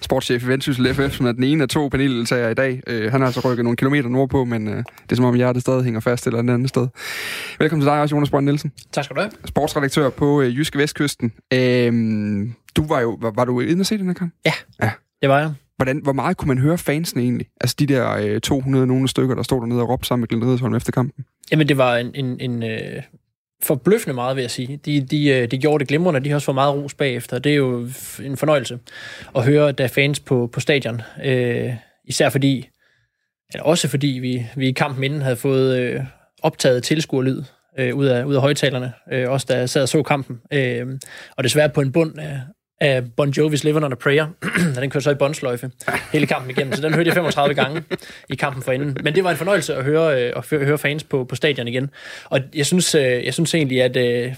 sportschef 0.00 0.44
i 0.44 0.48
Vendsyssel 0.48 0.94
FF, 0.94 1.16
som 1.16 1.26
er 1.26 1.32
den 1.32 1.44
ene 1.44 1.62
af 1.62 1.68
to 1.68 1.88
paneldeltagere 1.88 2.50
i 2.50 2.54
dag. 2.54 2.82
Øh, 2.86 3.10
han 3.10 3.20
har 3.20 3.26
altså 3.26 3.40
rykket 3.50 3.64
nogle 3.64 3.76
kilometer 3.76 4.08
nordpå, 4.08 4.44
men 4.44 4.68
øh, 4.68 4.76
det 4.76 5.12
er 5.12 5.16
som 5.16 5.24
om 5.24 5.34
hjertet 5.34 5.62
stadig 5.62 5.84
hænger 5.84 6.00
fast 6.00 6.26
et 6.26 6.34
eller 6.34 6.54
andet 6.54 6.68
sted. 6.68 6.88
Velkommen 7.58 7.82
til 7.82 7.90
dig 7.90 8.00
også, 8.00 8.14
Jonas 8.14 8.30
Brønd 8.30 8.44
Nielsen. 8.44 8.72
Tak 8.92 9.04
skal 9.04 9.16
du 9.16 9.20
have. 9.20 9.30
Sportsredaktør 9.44 10.10
på 10.10 10.42
øh, 10.42 10.56
Jyske 10.56 10.78
Vestkysten. 10.78 11.32
Øh, 11.52 11.92
du 12.76 12.86
var 12.86 13.00
jo, 13.00 13.18
var, 13.20 13.30
var 13.30 13.44
du 13.44 13.60
inde 13.60 13.82
og 13.82 13.86
se 13.86 13.98
den 13.98 14.06
her 14.06 14.14
kamp? 14.14 14.34
Ja, 14.46 14.52
ja. 14.82 14.90
det 15.22 15.28
var 15.28 15.38
jeg. 15.38 15.52
Hvordan, 15.76 16.00
hvor 16.02 16.12
meget 16.12 16.36
kunne 16.36 16.48
man 16.48 16.58
høre 16.58 16.78
fansene 16.78 17.22
egentlig? 17.22 17.46
Altså 17.60 17.76
de 17.78 17.86
der 17.86 18.16
øh, 18.16 18.40
200 18.40 18.86
nogle 18.86 19.08
stykker, 19.08 19.34
der 19.34 19.42
stod 19.42 19.60
dernede 19.60 19.82
og 19.82 19.88
råbte 19.88 20.08
sammen 20.08 20.20
med 20.20 20.28
Glenn 20.28 20.44
Riddersholm 20.44 20.74
efter 20.74 20.92
kampen? 20.92 21.24
Jamen 21.50 21.68
det 21.68 21.78
var 21.78 21.96
en, 21.96 22.10
en, 22.14 22.40
en, 22.40 22.62
øh, 22.62 23.02
forbløffende 23.62 24.14
meget, 24.14 24.36
vil 24.36 24.42
jeg 24.42 24.50
sige. 24.50 24.80
De, 24.84 25.00
de, 25.00 25.28
øh, 25.28 25.50
de 25.50 25.58
gjorde 25.58 25.78
det 25.78 25.88
glimrende, 25.88 26.20
de 26.20 26.28
har 26.28 26.36
også 26.36 26.44
fået 26.44 26.54
meget 26.54 26.74
ros 26.74 26.94
bagefter. 26.94 27.38
Det 27.38 27.52
er 27.52 27.56
jo 27.56 27.88
en 28.22 28.36
fornøjelse 28.36 28.78
at 29.36 29.44
høre, 29.44 29.68
at 29.68 29.78
der 29.78 29.84
er 29.84 29.88
fans 29.88 30.20
på, 30.20 30.50
på 30.52 30.60
stadion. 30.60 31.02
Øh, 31.24 31.72
især 32.04 32.28
fordi, 32.28 32.68
eller 33.52 33.64
også 33.64 33.88
fordi 33.88 34.06
vi, 34.06 34.46
vi 34.56 34.68
i 34.68 34.72
kampen 34.72 35.04
inden 35.04 35.22
havde 35.22 35.36
fået 35.36 35.78
øh, 35.78 36.00
optaget 36.42 36.84
tilskuerlyd 36.84 37.42
øh, 37.78 37.94
ud, 37.94 38.06
af, 38.06 38.24
ud 38.24 38.34
af 38.34 38.40
højtalerne, 38.40 38.92
øh, 39.12 39.30
også 39.30 39.46
da 39.48 39.58
jeg 39.58 39.68
sad 39.68 39.82
og 39.82 39.88
så 39.88 40.02
kampen. 40.02 40.40
Øh, 40.52 40.86
og 41.36 41.44
desværre 41.44 41.68
på 41.68 41.80
en 41.80 41.92
bund 41.92 42.18
af, 42.18 42.40
af 42.80 43.12
Bon 43.16 43.28
Jovi's 43.28 43.64
Living 43.64 43.84
on 43.84 43.92
a 43.92 43.94
Prayer. 43.94 44.26
den 44.80 44.90
kørte 44.90 45.04
så 45.04 45.10
i 45.10 45.14
båndsløjfe 45.14 45.70
hele 46.12 46.26
kampen 46.26 46.50
igennem, 46.50 46.72
så 46.72 46.82
den 46.82 46.94
hørte 46.94 47.08
jeg 47.08 47.14
35 47.14 47.54
gange 47.54 47.82
i 48.28 48.34
kampen 48.34 48.62
for 48.62 48.72
inden. 48.72 48.96
Men 49.02 49.14
det 49.14 49.24
var 49.24 49.30
en 49.30 49.36
fornøjelse 49.36 49.74
at 49.74 49.84
høre, 49.84 50.22
øh, 50.22 50.32
at 50.36 50.66
høre 50.66 50.78
fans 50.78 51.04
på, 51.04 51.24
på 51.24 51.34
stadion 51.34 51.68
igen. 51.68 51.90
Og 52.24 52.40
jeg 52.54 52.66
synes, 52.66 52.94
øh, 52.94 53.24
jeg 53.24 53.34
synes 53.34 53.54
egentlig, 53.54 53.82
at, 53.82 53.96
øh, 53.96 54.34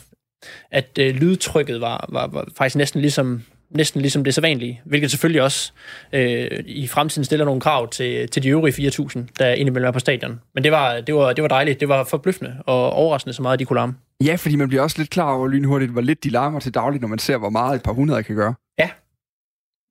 at 0.71 0.99
lydtrykket 0.99 1.81
var, 1.81 2.09
var, 2.13 2.27
var 2.27 2.49
faktisk 2.57 2.77
næsten 2.77 3.01
ligesom 3.01 3.43
næsten 3.71 4.01
ligesom 4.01 4.25
det 4.25 4.35
sædvanlige, 4.35 4.81
hvilket 4.85 5.11
selvfølgelig 5.11 5.43
også 5.43 5.73
øh, 6.13 6.49
i 6.67 6.87
fremtiden 6.87 7.25
stiller 7.25 7.45
nogle 7.45 7.61
krav 7.61 7.91
til, 7.91 8.29
til 8.29 8.43
de 8.43 8.49
øvrige 8.49 8.89
4.000, 8.89 9.21
der 9.39 9.49
indimellem 9.53 9.89
er 9.89 9.93
på 9.93 9.99
stadion. 9.99 10.41
Men 10.55 10.65
det 10.65 10.73
var, 10.73 11.01
det, 11.01 11.15
var, 11.15 11.33
det 11.33 11.43
var 11.43 11.49
dejligt. 11.49 11.81
Det 11.81 11.89
var 11.89 12.05
forbløffende 12.05 12.57
og 12.67 12.93
overraskende 12.93 13.35
så 13.35 13.43
meget, 13.43 13.59
de 13.59 13.65
kunne 13.65 13.77
larme. 13.77 13.95
Ja, 14.25 14.35
fordi 14.35 14.57
man 14.57 14.69
bliver 14.69 14.83
også 14.83 14.99
lidt 14.99 15.11
klar 15.11 15.33
over 15.33 15.49
lynhurtigt, 15.49 15.91
hvor 15.91 16.01
lidt 16.01 16.25
de 16.25 16.31
larmer 16.31 16.61
til 16.61 16.75
dagligt, 16.75 17.01
når 17.01 17.09
man 17.09 17.19
ser, 17.19 17.37
hvor 17.37 17.51
meget 17.51 17.77
et 17.77 17.83
par 17.83 17.93
hundrede 17.93 18.23
kan 18.23 18.37
gøre. 18.37 18.55
Ja. 18.79 18.91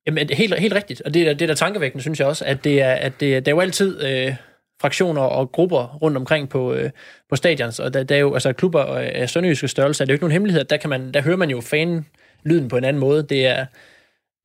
Jamen, 0.06 0.28
helt, 0.32 0.58
helt 0.58 0.74
rigtigt. 0.74 1.00
Og 1.00 1.14
det, 1.14 1.28
er, 1.28 1.32
det 1.32 1.42
er 1.42 1.46
da 1.46 1.54
tankevækkende, 1.54 2.02
synes 2.02 2.20
jeg 2.20 2.28
også, 2.28 2.44
at 2.44 2.64
det 2.64 2.82
er, 2.82 2.92
at 2.92 3.20
det, 3.20 3.46
det 3.46 3.48
er 3.48 3.56
jo 3.56 3.60
altid 3.60 4.04
øh, 4.04 4.34
fraktioner 4.80 5.22
og 5.22 5.52
grupper 5.52 5.98
rundt 6.02 6.16
omkring 6.16 6.48
på, 6.48 6.72
øh, 6.74 6.90
på 7.28 7.36
stadions, 7.36 7.78
og 7.78 7.94
der, 7.94 8.02
der 8.02 8.14
er 8.14 8.20
jo 8.20 8.34
altså 8.34 8.52
klubber 8.52 8.90
øh, 8.90 9.08
af 9.12 9.30
sønderjyske 9.30 9.68
størrelse, 9.68 10.04
det 10.04 10.08
er 10.08 10.12
jo 10.12 10.14
ikke 10.14 10.24
nogen 10.24 10.32
hemmelighed, 10.32 10.64
der, 10.64 10.76
kan 10.76 10.90
man, 10.90 11.14
der 11.14 11.22
hører 11.22 11.36
man 11.36 11.50
jo 11.50 11.60
fanen 11.60 12.06
lyden 12.44 12.68
på 12.68 12.76
en 12.76 12.84
anden 12.84 13.00
måde. 13.00 13.22
Det 13.22 13.46
er, 13.46 13.66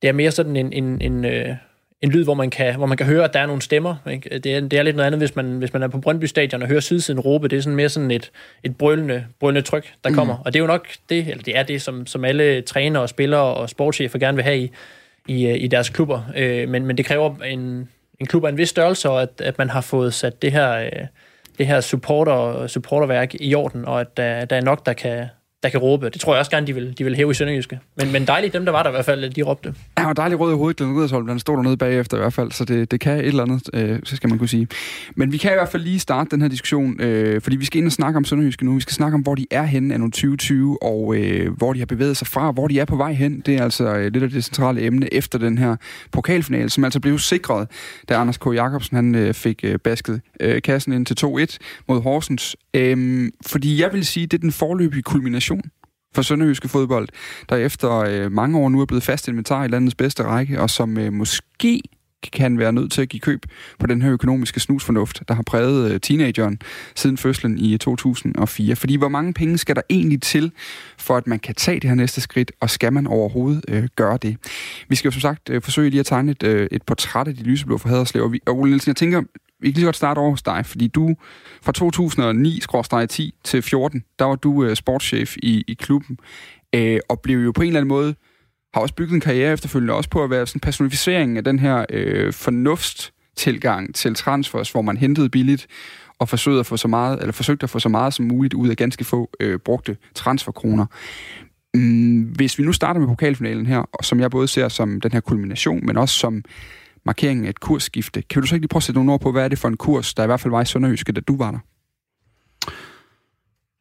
det 0.02 0.08
er 0.08 0.12
mere 0.12 0.30
sådan 0.30 0.56
en, 0.56 0.72
en, 0.72 1.00
en, 1.00 1.24
øh, 1.24 1.56
en 2.06 2.12
lyd, 2.12 2.24
hvor 2.24 2.34
man, 2.34 2.50
kan, 2.50 2.74
hvor 2.74 2.86
man 2.86 2.96
kan 2.96 3.06
høre, 3.06 3.24
at 3.24 3.34
der 3.34 3.40
er 3.40 3.46
nogle 3.46 3.62
stemmer. 3.62 3.96
Ikke? 4.10 4.38
Det, 4.38 4.56
er, 4.56 4.60
det 4.60 4.78
er 4.78 4.82
lidt 4.82 4.96
noget 4.96 5.06
andet, 5.06 5.20
hvis 5.20 5.36
man, 5.36 5.58
hvis 5.58 5.72
man 5.72 5.82
er 5.82 5.88
på 5.88 5.98
Brøndby 5.98 6.24
Stadion 6.24 6.62
og 6.62 6.68
hører 6.68 6.80
siden 6.80 7.20
råbe. 7.20 7.48
Det 7.48 7.56
er 7.56 7.60
sådan 7.60 7.76
mere 7.76 7.88
sådan 7.88 8.10
et, 8.10 8.30
et 8.64 8.76
brølende, 8.76 9.26
brølende 9.40 9.62
tryk, 9.62 9.92
der 10.04 10.10
mm. 10.10 10.16
kommer. 10.16 10.36
Og 10.44 10.52
det 10.52 10.58
er 10.58 10.62
jo 10.62 10.66
nok 10.66 10.88
det, 11.08 11.28
eller 11.28 11.42
det 11.42 11.56
er 11.56 11.62
det, 11.62 11.82
som, 11.82 12.06
som 12.06 12.24
alle 12.24 12.62
trænere 12.62 13.02
og 13.02 13.08
spillere 13.08 13.54
og 13.54 13.70
sportschefer 13.70 14.18
gerne 14.18 14.36
vil 14.36 14.44
have 14.44 14.58
i, 14.58 14.70
i, 15.26 15.46
øh, 15.46 15.62
i 15.62 15.66
deres 15.66 15.88
klubber. 15.88 16.22
Øh, 16.36 16.68
men, 16.68 16.86
men 16.86 16.96
det 16.96 17.04
kræver 17.04 17.34
en, 17.44 17.88
en 18.20 18.26
klub 18.26 18.44
af 18.44 18.48
en 18.48 18.58
vis 18.58 18.68
størrelse, 18.68 19.10
og 19.10 19.22
at, 19.22 19.40
at 19.40 19.58
man 19.58 19.70
har 19.70 19.80
fået 19.80 20.14
sat 20.14 20.42
det 20.42 20.52
her, 20.52 20.72
øh, 20.72 21.06
det 21.58 21.66
her 21.66 21.80
supporter, 21.80 22.66
supporterværk 22.66 23.34
i 23.40 23.54
orden, 23.54 23.84
og 23.84 24.00
at 24.00 24.16
der, 24.16 24.44
der 24.44 24.56
er 24.56 24.60
nok, 24.60 24.86
der 24.86 24.92
kan, 24.92 25.26
der 25.66 25.70
kan 25.70 25.80
råbe. 25.80 26.10
Det 26.10 26.20
tror 26.20 26.32
jeg 26.34 26.38
også 26.38 26.50
gerne, 26.50 26.66
de 26.66 26.74
vil, 26.74 26.98
de 26.98 27.04
vil 27.04 27.16
hæve 27.16 27.30
i 27.30 27.34
Sønderjyske. 27.34 27.80
Men, 27.96 28.12
men 28.12 28.26
dejligt, 28.26 28.52
dem 28.52 28.64
der 28.64 28.72
var 28.72 28.82
der 28.82 28.90
i 28.90 28.92
hvert 28.92 29.04
fald, 29.04 29.30
de 29.30 29.42
råbte. 29.42 29.74
Ja, 29.98 30.02
og 30.02 30.06
var 30.06 30.12
dejligt 30.12 30.40
rød 30.40 30.52
i 30.52 30.56
hovedet, 30.56 30.76
Glenn 30.76 30.94
Riddersholm. 30.94 31.26
den 31.26 31.38
stod 31.38 31.56
dernede 31.56 31.76
bagefter 31.76 32.16
i 32.16 32.20
hvert 32.20 32.32
fald, 32.32 32.52
så 32.52 32.64
det, 32.64 32.90
det 32.90 33.00
kan 33.00 33.18
et 33.18 33.26
eller 33.26 33.42
andet, 33.42 33.62
øh, 33.74 33.98
så 34.04 34.16
skal 34.16 34.28
man 34.28 34.38
kunne 34.38 34.48
sige. 34.48 34.68
Men 35.14 35.32
vi 35.32 35.36
kan 35.36 35.50
i 35.50 35.54
hvert 35.54 35.68
fald 35.68 35.82
lige 35.82 35.98
starte 35.98 36.30
den 36.30 36.42
her 36.42 36.48
diskussion, 36.48 37.00
øh, 37.00 37.40
fordi 37.40 37.56
vi 37.56 37.64
skal 37.64 37.78
ind 37.78 37.86
og 37.86 37.92
snakke 37.92 38.16
om 38.16 38.24
Sønderjyske 38.24 38.64
nu. 38.64 38.74
Vi 38.74 38.80
skal 38.80 38.94
snakke 38.94 39.14
om, 39.14 39.20
hvor 39.20 39.34
de 39.34 39.46
er 39.50 39.62
henne 39.62 39.94
af 39.94 40.00
2020, 40.00 40.82
og 40.82 41.16
øh, 41.16 41.56
hvor 41.56 41.72
de 41.72 41.78
har 41.78 41.86
bevæget 41.86 42.16
sig 42.16 42.26
fra, 42.26 42.50
hvor 42.50 42.68
de 42.68 42.80
er 42.80 42.84
på 42.84 42.96
vej 42.96 43.12
hen. 43.12 43.40
Det 43.40 43.56
er 43.56 43.64
altså 43.64 43.84
øh, 43.84 44.12
lidt 44.12 44.24
af 44.24 44.30
det 44.30 44.44
centrale 44.44 44.82
emne 44.82 45.14
efter 45.14 45.38
den 45.38 45.58
her 45.58 45.76
pokalfinale, 46.12 46.70
som 46.70 46.84
altså 46.84 47.00
blev 47.00 47.18
sikret, 47.18 47.68
da 48.08 48.14
Anders 48.14 48.36
K. 48.36 48.46
Jacobsen 48.46 48.96
han, 48.96 49.14
øh, 49.14 49.34
fik 49.34 49.60
øh, 49.64 49.78
basket 49.78 50.20
øh, 50.40 50.62
kassen 50.62 50.92
ind 50.92 51.06
til 51.06 51.16
2-1 51.26 51.56
mod 51.88 52.02
Horsens. 52.02 52.56
Øh, 52.76 53.28
fordi 53.46 53.80
jeg 53.80 53.92
vil 53.92 54.06
sige, 54.06 54.26
det 54.26 54.36
er 54.36 54.40
den 54.40 54.52
forløbige 54.52 55.02
kulmination 55.02 55.62
for 56.14 56.22
Sønderjyske 56.22 56.68
fodbold, 56.68 57.08
der 57.48 57.56
efter 57.56 57.90
øh, 57.90 58.32
mange 58.32 58.58
år 58.58 58.68
nu 58.68 58.80
er 58.80 58.86
blevet 58.86 59.02
fast 59.02 59.28
inventar 59.28 59.64
i 59.64 59.68
landets 59.68 59.94
bedste 59.94 60.22
række, 60.22 60.60
og 60.60 60.70
som 60.70 60.98
øh, 60.98 61.12
måske 61.12 61.82
kan 62.32 62.58
være 62.58 62.72
nødt 62.72 62.92
til 62.92 63.02
at 63.02 63.08
give 63.08 63.20
køb 63.20 63.46
på 63.78 63.86
den 63.86 64.02
her 64.02 64.12
økonomiske 64.12 64.60
snusfornuft, 64.60 65.22
der 65.28 65.34
har 65.34 65.42
præget 65.42 65.92
øh, 65.92 66.00
teenageren 66.00 66.58
siden 66.94 67.16
fødslen 67.16 67.58
i 67.58 67.72
øh, 67.72 67.78
2004. 67.78 68.76
Fordi 68.76 68.96
hvor 68.96 69.08
mange 69.08 69.32
penge 69.32 69.58
skal 69.58 69.76
der 69.76 69.82
egentlig 69.90 70.22
til, 70.22 70.52
for 70.98 71.16
at 71.16 71.26
man 71.26 71.38
kan 71.38 71.54
tage 71.54 71.80
det 71.80 71.90
her 71.90 71.94
næste 71.94 72.20
skridt, 72.20 72.52
og 72.60 72.70
skal 72.70 72.92
man 72.92 73.06
overhovedet 73.06 73.64
øh, 73.68 73.88
gøre 73.96 74.18
det? 74.22 74.36
Vi 74.88 74.96
skal 74.96 75.08
jo 75.08 75.12
som 75.12 75.20
sagt 75.20 75.50
øh, 75.50 75.62
forsøge 75.62 75.90
lige 75.90 76.00
at 76.00 76.06
tegne 76.06 76.32
et, 76.32 76.42
øh, 76.42 76.68
et 76.70 76.82
portræt 76.82 77.28
af 77.28 77.34
de 77.34 77.42
lyseblå 77.42 77.78
for 77.78 77.88
Haderslev. 77.88 78.22
Og, 78.22 78.32
vi, 78.32 78.40
og 78.46 78.58
Ole 78.58 78.70
Nielsen, 78.70 78.88
jeg 78.88 78.96
tænker, 78.96 79.22
vi 79.60 79.70
kan 79.70 79.74
lige 79.74 79.84
godt 79.84 79.96
starte 79.96 80.18
over 80.18 80.30
hos 80.30 80.42
dig, 80.42 80.66
fordi 80.66 80.86
du 80.86 81.16
fra 81.62 81.72
2009-10 83.32 83.40
til 83.44 83.62
14, 83.62 84.04
der 84.18 84.24
var 84.24 84.34
du 84.34 84.64
øh, 84.64 84.76
sportschef 84.76 85.36
i, 85.36 85.64
i 85.68 85.74
klubben, 85.74 86.18
øh, 86.74 87.00
og 87.08 87.20
blev 87.20 87.38
jo 87.38 87.52
på 87.52 87.62
en 87.62 87.66
eller 87.66 87.80
anden 87.80 87.88
måde, 87.88 88.14
har 88.74 88.80
også 88.80 88.94
bygget 88.94 89.14
en 89.14 89.20
karriere 89.20 89.52
efterfølgende, 89.52 89.94
også 89.94 90.10
på 90.10 90.24
at 90.24 90.30
være 90.30 90.46
sådan 90.46 90.60
personificeringen 90.60 91.36
af 91.36 91.44
den 91.44 91.58
her 91.58 91.84
øh, 91.90 92.32
fornuftstilgang 92.32 93.94
til 93.94 94.14
transfers, 94.14 94.70
hvor 94.70 94.82
man 94.82 94.96
hentede 94.96 95.28
billigt, 95.28 95.66
og 96.18 96.28
forsøgte 96.28 96.60
at 96.60 96.66
få 96.66 96.76
så 96.76 96.88
meget, 96.88 97.20
eller 97.20 97.32
forsøgte 97.32 97.64
at 97.64 97.70
få 97.70 97.78
så 97.78 97.88
meget 97.88 98.14
som 98.14 98.24
muligt 98.24 98.54
ud 98.54 98.68
af 98.68 98.76
ganske 98.76 99.04
få 99.04 99.30
øh, 99.40 99.58
brugte 99.58 99.96
transferkroner. 100.14 100.86
Mm, 101.74 102.22
hvis 102.22 102.58
vi 102.58 102.64
nu 102.64 102.72
starter 102.72 103.00
med 103.00 103.08
pokalfinalen 103.08 103.66
her, 103.66 103.78
og 103.92 104.04
som 104.04 104.20
jeg 104.20 104.30
både 104.30 104.48
ser 104.48 104.68
som 104.68 105.00
den 105.00 105.12
her 105.12 105.20
kulmination, 105.20 105.86
men 105.86 105.96
også 105.96 106.14
som 106.14 106.44
markeringen 107.06 107.44
af 107.44 107.50
et 107.50 107.60
kursskifte. 107.60 108.22
Kan 108.22 108.42
du 108.42 108.48
så 108.48 108.54
ikke 108.54 108.62
lige 108.62 108.68
prøve 108.68 108.78
at 108.78 108.82
sætte 108.82 108.98
nogle 108.98 109.12
ord 109.12 109.20
på, 109.20 109.32
hvad 109.32 109.44
er 109.44 109.48
det 109.48 109.58
for 109.58 109.68
en 109.68 109.76
kurs, 109.76 110.14
der 110.14 110.22
i 110.22 110.26
hvert 110.26 110.40
fald 110.40 110.50
var 110.50 110.62
i 110.62 110.64
Sønderjyske, 110.64 111.12
da 111.12 111.20
du 111.20 111.36
var 111.36 111.50
der? 111.50 111.58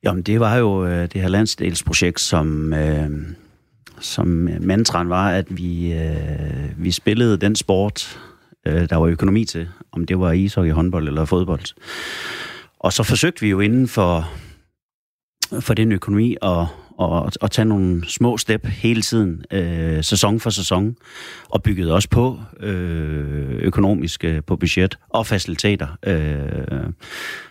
Jamen, 0.03 0.23
det 0.23 0.39
var 0.39 0.55
jo 0.55 0.85
øh, 0.85 1.01
det 1.01 1.21
her 1.21 1.27
landsdelsprojekt, 1.27 2.19
som, 2.19 2.73
øh, 2.73 3.09
som 3.99 4.27
mantraen 4.59 5.09
var, 5.09 5.29
at 5.29 5.57
vi, 5.57 5.93
øh, 5.93 6.83
vi 6.83 6.91
spillede 6.91 7.37
den 7.37 7.55
sport, 7.55 8.19
øh, 8.67 8.89
der 8.89 8.95
var 8.95 9.05
økonomi 9.05 9.45
til, 9.45 9.69
om 9.91 10.05
det 10.05 10.19
var 10.19 10.31
ishockey, 10.31 10.71
håndbold 10.71 11.07
eller 11.07 11.25
fodbold. 11.25 11.65
Og 12.79 12.93
så 12.93 13.03
forsøgte 13.03 13.41
vi 13.41 13.49
jo 13.49 13.59
inden 13.59 13.87
for, 13.87 14.31
for 15.59 15.73
den 15.73 15.91
økonomi 15.91 16.37
at, 16.41 16.65
og, 16.97 17.31
og 17.41 17.51
tage 17.51 17.65
nogle 17.65 18.09
små 18.09 18.37
step 18.37 18.65
hele 18.65 19.01
tiden, 19.01 19.43
øh, 19.51 20.03
sæson 20.03 20.39
for 20.39 20.49
sæson, 20.49 20.95
og 21.49 21.63
bygget 21.63 21.91
også 21.91 22.09
på 22.09 22.39
øh, 22.59 23.59
økonomisk 23.61 24.23
øh, 24.23 24.41
på 24.47 24.55
budget 24.55 24.97
og 25.09 25.27
faciliteter. 25.27 25.87
Øh, 26.05 26.89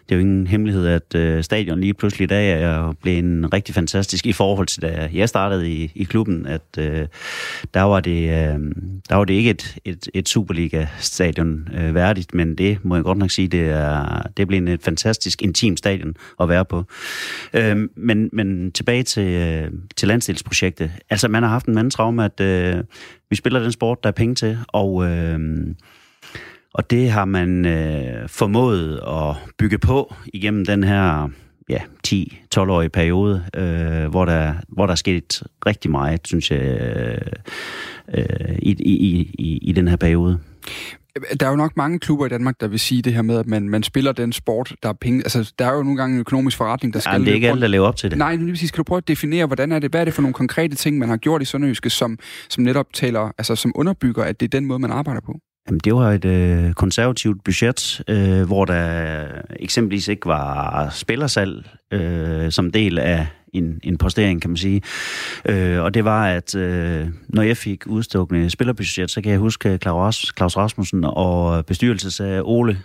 det 0.09 0.15
er 0.15 0.17
jo 0.17 0.21
ingen 0.21 0.47
hemmelighed, 0.47 0.87
at 0.87 1.15
øh, 1.15 1.45
stadion 1.45 1.81
lige 1.81 1.95
pludselig 1.95 2.25
i 2.25 2.27
dag 2.27 2.63
er 2.63 2.93
blevet 3.03 3.19
en 3.19 3.53
rigtig 3.53 3.75
fantastisk 3.75 4.27
i 4.27 4.33
forhold 4.33 4.67
til, 4.67 4.83
da 4.83 5.09
jeg 5.13 5.29
startede 5.29 5.71
i, 5.71 5.93
i 5.95 6.05
klubben, 6.05 6.47
at 6.47 6.63
øh, 6.79 7.07
der, 7.75 7.83
var 7.83 8.01
det, 8.01 8.23
øh, 8.23 8.59
der 9.09 9.15
var 9.15 9.25
det 9.25 9.35
ikke 9.35 9.51
et, 9.51 9.77
et, 9.85 10.09
et 10.15 10.29
Superliga-stadion 10.29 11.69
øh, 11.75 11.95
værdigt, 11.95 12.35
men 12.35 12.59
det 12.59 12.85
må 12.85 12.95
jeg 12.95 13.05
godt 13.05 13.19
nok 13.19 13.31
sige, 13.31 13.49
det 13.49 13.61
er, 13.61 14.23
det 14.37 14.43
er 14.43 14.47
blevet 14.47 14.69
et 14.69 14.83
fantastisk 14.83 15.43
intim 15.43 15.77
stadion 15.77 16.15
at 16.41 16.49
være 16.49 16.65
på. 16.65 16.85
Øh, 17.55 17.89
men, 17.97 18.31
men 18.33 18.73
tilbage 18.73 19.03
til, 19.03 19.29
øh, 19.29 19.71
til 19.97 20.09
landsdelsprojektet. 20.09 20.91
Altså, 21.11 21.29
man 21.29 21.43
har 21.43 21.51
haft 21.51 21.67
en 21.67 21.79
anden 21.79 21.91
traume, 21.91 22.25
at 22.25 22.41
øh, 22.41 22.85
vi 23.31 23.37
spiller 23.37 23.61
den 23.61 23.73
sport, 23.73 24.03
der 24.03 24.09
er 24.09 24.13
penge 24.13 24.35
til, 24.35 24.59
og... 24.69 25.05
Øh, 25.07 25.39
og 26.75 26.91
det 26.91 27.11
har 27.11 27.25
man 27.25 27.67
øh, 27.67 28.29
formået 28.29 29.01
at 29.07 29.37
bygge 29.59 29.79
på 29.79 30.15
igennem 30.33 30.67
den 30.67 30.85
her 30.85 31.29
ja, 31.69 31.79
10-12-årige 32.09 32.89
periode, 32.89 33.45
øh, 33.57 34.11
hvor, 34.11 34.25
der, 34.25 34.55
hvor 34.69 34.87
der 34.87 34.93
er 34.93 34.97
sket 34.97 35.43
rigtig 35.67 35.91
meget, 35.91 36.21
synes 36.27 36.51
jeg, 36.51 36.61
øh, 38.15 38.59
i, 38.59 38.71
i, 38.71 39.33
i, 39.39 39.59
i 39.63 39.73
den 39.73 39.89
her 39.89 39.97
periode. 39.97 40.39
Der 41.41 41.47
er 41.47 41.51
jo 41.51 41.57
nok 41.57 41.77
mange 41.77 41.99
klubber 41.99 42.27
i 42.27 42.29
Danmark, 42.29 42.61
der 42.61 42.69
vil 42.69 42.81
sige 42.81 43.03
det 43.03 43.15
her 43.15 43.23
med, 43.23 43.39
at 43.39 43.47
man, 43.47 43.69
man 43.69 43.83
spiller 43.83 44.13
den 44.13 44.33
sport, 44.33 44.75
der 44.83 44.89
er 44.89 44.93
penge. 44.93 45.19
Altså, 45.19 45.53
der 45.59 45.67
er 45.67 45.75
jo 45.75 45.83
nogle 45.83 45.97
gange 45.97 46.15
en 46.15 46.21
økonomisk 46.21 46.57
forretning, 46.57 46.95
der 46.95 47.01
skal... 47.01 47.13
Ja, 47.13 47.19
det 47.19 47.29
er 47.29 47.35
ikke 47.35 47.49
alle, 47.49 47.61
der 47.61 47.67
lever 47.67 47.89
op 47.89 47.97
til 47.97 48.11
det. 48.11 48.19
Nej, 48.19 48.37
lige 48.37 48.53
præcis. 48.53 48.71
Kan 48.71 48.77
du 48.77 48.83
prøve 48.83 48.99
at 48.99 49.09
definere, 49.09 49.47
hvordan 49.47 49.73
er 49.73 49.79
det, 49.79 49.91
hvad 49.91 50.01
er 50.01 50.05
det 50.05 50.15
for 50.15 50.23
nogle 50.23 50.35
konkrete 50.35 50.77
ting, 50.77 50.99
man 50.99 51.09
har 51.09 51.17
gjort 51.17 51.43
i 51.43 51.45
Sønderjyske, 51.45 51.91
som, 51.91 52.19
som 52.49 52.65
netop 52.65 52.87
taler, 52.93 53.33
altså 53.39 53.57
som 53.57 53.73
underbygger, 53.75 54.25
at 54.25 54.41
det 54.41 54.47
er 54.47 54.59
den 54.59 54.67
måde, 54.67 54.79
man 54.79 54.91
arbejder 54.91 55.21
på? 55.21 55.41
Jamen, 55.69 55.81
det 55.85 55.95
var 55.95 56.13
et 56.13 56.25
øh, 56.25 56.73
konservativt 56.73 57.45
budget, 57.45 58.03
øh, 58.09 58.43
hvor 58.47 58.65
der 58.65 59.27
eksempelvis 59.61 60.09
ikke 60.09 60.27
var 60.27 60.89
spillersalg 60.91 61.69
øh, 61.93 62.51
som 62.51 62.71
del 62.71 62.99
af 62.99 63.27
en, 63.53 63.81
en 63.83 63.99
postering, 63.99 64.41
kan 64.41 64.51
man 64.51 64.57
sige. 64.57 64.83
Øh, 65.49 65.83
og 65.83 65.95
det 65.95 66.05
var, 66.05 66.27
at 66.29 66.55
øh, 66.55 67.09
når 67.29 67.43
jeg 67.43 67.57
fik 67.57 67.87
udstukket 67.87 68.53
spillerbudget, 68.53 69.11
så 69.11 69.23
kan 69.23 69.33
jeg 69.33 69.39
huske 69.39 69.79
Claus, 69.83 70.33
Claus 70.37 70.57
Rasmussen 70.57 71.05
og 71.05 71.67
bestyrelsen 71.67 72.11
sagde, 72.11 72.43
Ole, 72.43 72.79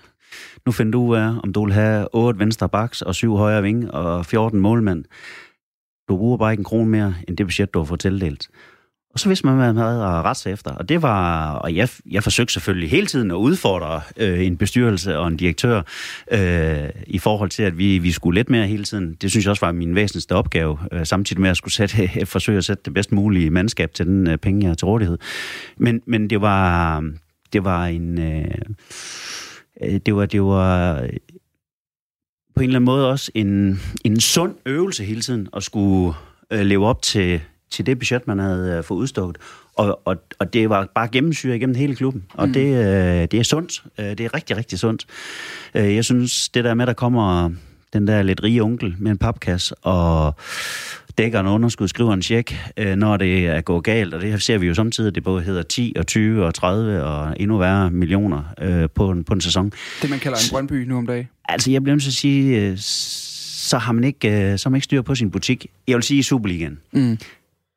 nu 0.66 0.72
finder 0.72 0.92
du 0.92 1.02
ud 1.02 1.16
af, 1.16 1.34
om 1.44 1.54
du 1.54 1.66
vil 1.66 1.74
have 1.74 2.08
8 2.16 2.40
venstre 2.40 2.70
baks 2.70 3.02
og 3.02 3.16
7 3.16 3.36
højre 3.36 3.62
ving 3.62 3.92
og 3.92 4.26
14 4.26 4.60
målmænd. 4.60 5.06
Du 6.10 6.18
bruger 6.18 6.38
bare 6.38 6.54
ikke 6.54 6.62
en 6.62 6.66
krone 6.66 6.90
mere, 6.90 7.16
end 7.28 7.38
det 7.38 7.46
budget, 7.46 7.74
du 7.74 7.80
har 7.80 7.86
fået 7.86 8.00
tildelt. 8.00 8.48
Og 9.14 9.20
så 9.20 9.30
vidste 9.30 9.46
man, 9.46 9.56
hvad 9.56 9.74
man 9.74 9.84
havde 9.84 10.04
at 10.04 10.24
rette 10.24 10.42
sig 10.42 10.52
efter. 10.52 10.72
Og 10.72 10.90
det 10.90 11.02
var, 11.02 11.52
og 11.54 11.76
jeg, 11.76 11.90
jeg 12.12 12.24
forsøgte 12.24 12.54
selvfølgelig 12.54 12.90
hele 12.90 13.08
tiden 13.08 13.32
at 13.32 13.36
udfordre 13.36 14.02
øh, 14.18 14.46
en 14.46 14.58
bestyrelse 14.58 15.18
og 15.18 15.28
en 15.28 15.38
direktør 15.38 15.82
øh, 16.32 16.90
i 17.08 17.20
forhold 17.20 17.50
til, 17.50 17.64
at 17.64 17.78
vi, 17.78 17.98
vi 17.98 18.12
skulle 18.12 18.40
lidt 18.40 18.50
mere 18.50 18.68
hele 18.68 18.84
tiden. 18.84 19.18
Det 19.22 19.32
synes 19.32 19.46
jeg 19.46 19.50
også 19.50 19.66
var 19.66 19.72
min 19.72 19.96
væsentligste 19.96 20.36
opgave, 20.36 20.78
øh, 20.92 21.06
samtidig 21.06 21.42
med 21.42 21.50
at 21.50 21.58
skulle 21.58 21.74
sætte, 21.74 22.10
forsøge 22.26 22.58
at 22.58 22.66
sætte 22.66 22.84
det 22.86 22.94
bedst 22.94 23.12
mulige 23.12 23.50
mandskab 23.50 23.94
til 23.94 24.06
den 24.06 24.28
øh, 24.28 24.38
penge, 24.38 24.62
jeg 24.62 24.70
har 24.70 24.76
til 24.76 24.86
rådighed. 24.86 25.18
Men, 25.78 26.02
men 26.06 26.30
det 26.30 26.42
var, 26.42 27.04
det 27.54 27.64
var 27.64 27.86
en... 27.86 28.20
Øh, 28.20 28.46
øh 29.84 30.00
det 30.06 30.16
var, 30.16 30.26
det 30.26 30.42
var 30.42 31.02
øh, 31.02 31.10
på 32.56 32.64
en 32.64 32.70
eller 32.70 32.80
anden 32.80 32.86
måde 32.86 33.10
også 33.10 33.32
en, 33.36 33.82
en 34.06 34.20
sund 34.20 34.56
øvelse 34.66 35.04
hele 35.04 35.22
tiden 35.22 35.48
at 35.56 35.64
skulle 35.64 36.14
øh, 36.52 36.62
leve 36.62 36.86
op 36.88 37.02
til, 37.02 37.42
til 37.72 37.86
det 37.86 38.00
budget, 38.00 38.28
man 38.28 38.40
havde 38.40 38.78
øh, 38.78 38.84
fået 38.84 38.98
udstukket. 39.00 39.38
Og, 39.76 40.02
og, 40.06 40.16
og 40.40 40.54
det 40.54 40.70
var 40.70 40.88
bare 40.96 41.08
gennemsyret 41.08 41.56
igennem 41.56 41.76
hele 41.76 41.96
klubben. 41.96 42.26
Og 42.34 42.48
mm. 42.48 42.54
det, 42.54 42.66
øh, 42.66 43.28
det 43.32 43.34
er 43.34 43.44
sundt. 43.44 43.84
Øh, 43.98 44.06
det 44.06 44.20
er 44.20 44.34
rigtig, 44.34 44.58
rigtig 44.58 44.80
sundt. 44.80 45.06
Øh, 45.76 45.96
jeg 45.96 46.06
synes, 46.06 46.50
det 46.50 46.64
der 46.64 46.74
med, 46.74 46.88
der 46.88 46.94
kommer 46.94 47.50
den 47.94 48.08
der 48.08 48.22
lidt 48.22 48.44
rige 48.44 48.64
onkel 48.64 48.96
med 48.98 49.12
en 49.12 49.18
papkasse 49.18 49.76
og 49.76 50.36
dækker 51.18 51.40
en 51.40 51.48
underskud, 51.48 51.88
skriver 51.88 52.14
en 52.14 52.22
check, 52.22 52.56
øh, 52.78 52.96
når 52.96 53.18
det 53.18 53.48
er 53.48 53.62
gået 53.62 53.84
galt, 53.84 54.14
og 54.14 54.22
det 54.22 54.42
ser 54.42 54.58
vi 54.58 54.68
jo 54.68 54.74
samtidig, 54.74 55.16
det 55.16 55.24
både 55.24 55.44
hedder 55.44 55.64
10 55.64 55.94
og 55.98 56.08
20 56.08 56.46
og 56.46 56.54
30 56.54 57.04
og 57.04 57.36
endnu 57.40 57.58
værre 57.58 57.92
millioner 57.92 58.44
øh, 58.62 58.90
på, 58.96 59.12
en, 59.12 59.24
på 59.24 59.34
en 59.34 59.42
sæson. 59.42 59.72
Det, 60.02 60.10
man 60.10 60.20
kalder 60.20 60.38
en 60.38 60.52
Brøndby 60.52 60.88
nu 60.88 60.98
om 60.98 61.08
dagen. 61.08 61.30
Altså, 61.50 61.72
jeg 61.72 61.84
bliver 61.84 61.96
nødt 61.96 62.04
til 62.04 62.10
at 62.10 62.14
sige, 62.14 62.62
øh, 62.62 62.78
så 62.78 63.78
har 63.78 63.92
man 63.92 64.04
ikke, 64.04 64.52
øh, 64.52 64.58
så 64.58 64.66
har 64.66 64.70
man 64.70 64.78
ikke 64.78 64.84
styr 64.84 65.02
på 65.02 65.16
sin 65.16 65.32
butik. 65.32 65.66
Jeg 65.88 65.96
vil 65.96 66.04
sige 66.04 66.20
i 66.20 66.24
Superligaen. 66.24 66.80
Mm. 66.92 67.18